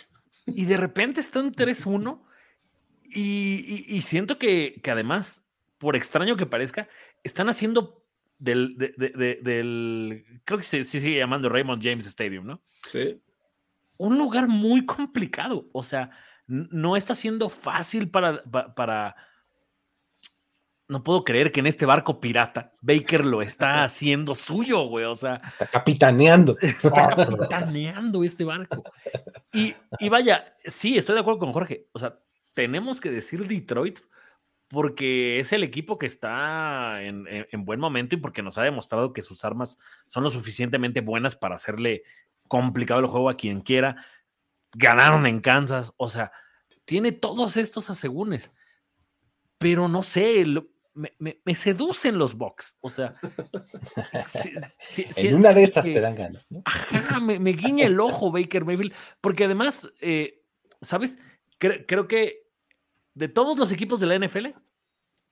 [0.47, 2.21] Y de repente están 3-1
[3.03, 5.45] y, y, siento que, que además
[5.81, 6.87] por extraño que parezca,
[7.23, 7.99] están haciendo
[8.37, 12.61] del, del creo que se, sigue llamando Raymond James Stadium, ¿no?
[12.87, 13.19] Sí.
[13.97, 16.11] Un lugar muy complicado, o sea,
[16.45, 18.43] no está siendo fácil para,
[18.75, 19.15] para,
[20.91, 25.05] no puedo creer que en este barco pirata Baker lo está haciendo suyo, güey.
[25.05, 26.57] O sea, está capitaneando.
[26.59, 28.84] Está capitaneando este barco.
[29.53, 31.88] Y, y, vaya, sí, estoy de acuerdo con Jorge.
[31.93, 32.19] O sea,
[32.53, 33.99] tenemos que decir Detroit
[34.68, 37.26] porque es el equipo que está en,
[37.63, 39.77] buen momento y porque nos ha demostrado que sus armas
[40.07, 42.03] son lo suficientemente buenas para hacerle
[42.49, 43.95] complicado el juego a quien quiera.
[44.73, 46.34] Ganaron en Kansas, o sea,
[46.84, 48.51] tiene todos estos asegúnes,
[49.57, 50.45] pero no sé,
[50.93, 53.15] me, seducen los Bucks, o sea,
[55.18, 56.61] en una de esas te dan ganas, ¿no?
[56.65, 60.43] Ajá, me, guiña el ojo Baker Mayfield, porque además, eh,
[60.81, 61.18] ¿sabes?
[61.59, 62.47] creo que
[63.13, 64.47] de todos los equipos de la NFL,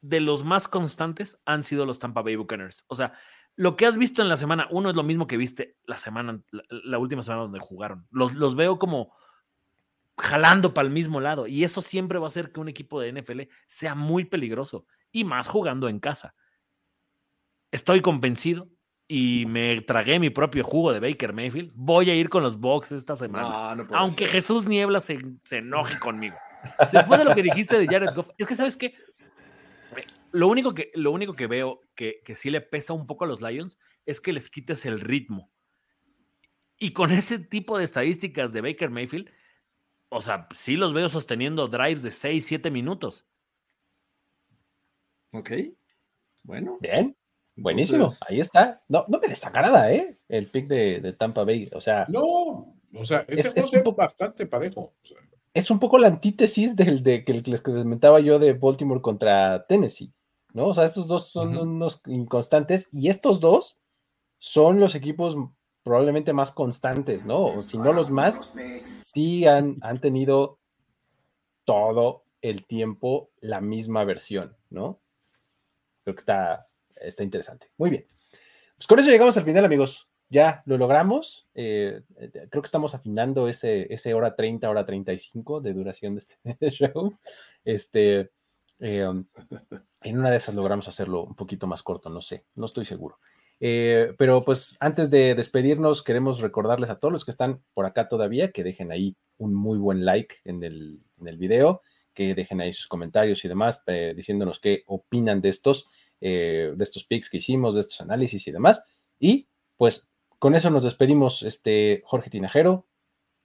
[0.02, 2.86] de los más constantes han sido los Tampa Bay Buccaneers.
[2.88, 3.14] O sea,
[3.56, 6.42] lo que has visto en la semana uno es lo mismo que viste la semana,
[6.52, 8.08] la, última semana donde jugaron.
[8.12, 9.14] Los, veo como
[10.18, 13.14] jalando para el mismo lado y eso siempre va a hacer que un equipo de
[13.14, 16.36] NFL sea muy peligroso y más jugando en casa.
[17.72, 18.70] Estoy convencido
[19.08, 22.92] y me tragué mi propio jugo de Baker Mayfield, voy a ir con los Bucks
[22.92, 23.72] esta semana.
[23.94, 25.18] aunque Jesús Niebla se,
[25.52, 26.36] enoje conmigo.
[26.92, 28.94] Después de lo que dijiste de Jared Goff, es que sabes qué,
[30.32, 33.28] lo único que, lo único que veo que, que sí le pesa un poco a
[33.28, 35.52] los Lions es que les quites el ritmo.
[36.78, 39.30] Y con ese tipo de estadísticas de Baker Mayfield,
[40.10, 43.28] o sea, sí los veo sosteniendo drives de 6, 7 minutos.
[45.34, 45.52] Ok.
[46.44, 46.78] Bueno.
[46.82, 47.16] Bien.
[47.62, 48.82] Buenísimo, ahí está.
[48.88, 50.18] No, no me destaca nada, ¿eh?
[50.30, 51.70] El pick de, Tampa Bay.
[51.74, 52.06] O sea.
[52.08, 54.94] No, o sea, es, un poco, bastante parejo.
[55.54, 60.14] Es un poco la antítesis del de que les comentaba yo de Baltimore contra Tennessee.
[60.54, 60.68] ¿No?
[60.68, 62.88] O sea, estos dos son unos inconstantes.
[62.92, 63.82] Y estos dos
[64.40, 65.36] son los equipos
[65.84, 67.46] probablemente más constantes, ¿no?
[67.46, 68.42] O si no los más,
[68.80, 70.60] sí han, han tenido
[71.66, 75.02] todo el tiempo la misma versión, ¿no?
[76.14, 76.68] Que está,
[77.20, 77.72] interesante.
[77.78, 78.06] Muy bien.
[78.76, 80.10] Pues con eso llegamos al final, amigos.
[80.30, 81.48] Ya lo logramos.
[81.56, 86.22] Eh, eh, creo que estamos afinando ese, ese hora 30, hora 35 de duración de
[86.22, 87.18] este show.
[87.66, 88.32] Este,
[88.80, 89.26] eh, um,
[90.04, 93.20] en una de esas logramos hacerlo un poquito más corto, no sé, no estoy seguro.
[93.60, 98.52] pero pues antes de despedirnos, queremos recordarles a todos los que están por acá todavía
[98.52, 101.82] que dejen ahí un muy buen like en el video,
[102.14, 103.84] que dejen ahí sus comentarios y demás,
[104.16, 105.90] diciéndonos qué opinan de estos.
[106.22, 108.84] Eh, de estos picks que hicimos, de estos análisis y demás.
[109.20, 109.48] Y
[109.78, 112.88] pues con eso nos despedimos, este Jorge Tinajero,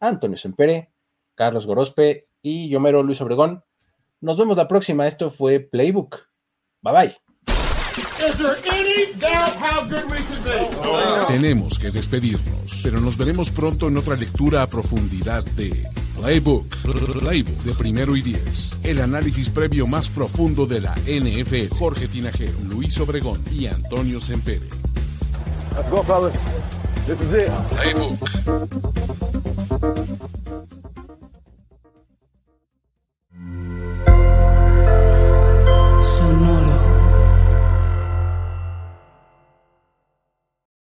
[0.00, 0.92] Antonio Sempere,
[1.34, 3.64] Carlos Gorospe y Yomero Luis Obregón.
[4.20, 5.06] Nos vemos la próxima.
[5.06, 6.16] Esto fue Playbook.
[6.80, 7.16] Bye bye.
[11.28, 15.84] Tenemos que despedirnos, pero nos veremos pronto en otra lectura a profundidad de
[16.16, 16.66] Playbook.
[17.18, 18.76] Playbook de primero y diez.
[18.82, 21.68] El análisis previo más profundo de la NF.
[21.76, 24.68] Jorge Tinajero, Luis Obregón y Antonio Sempere.
[25.76, 26.32] Let's go, fellas.
[27.06, 27.50] This is it.
[27.70, 29.14] Playbook.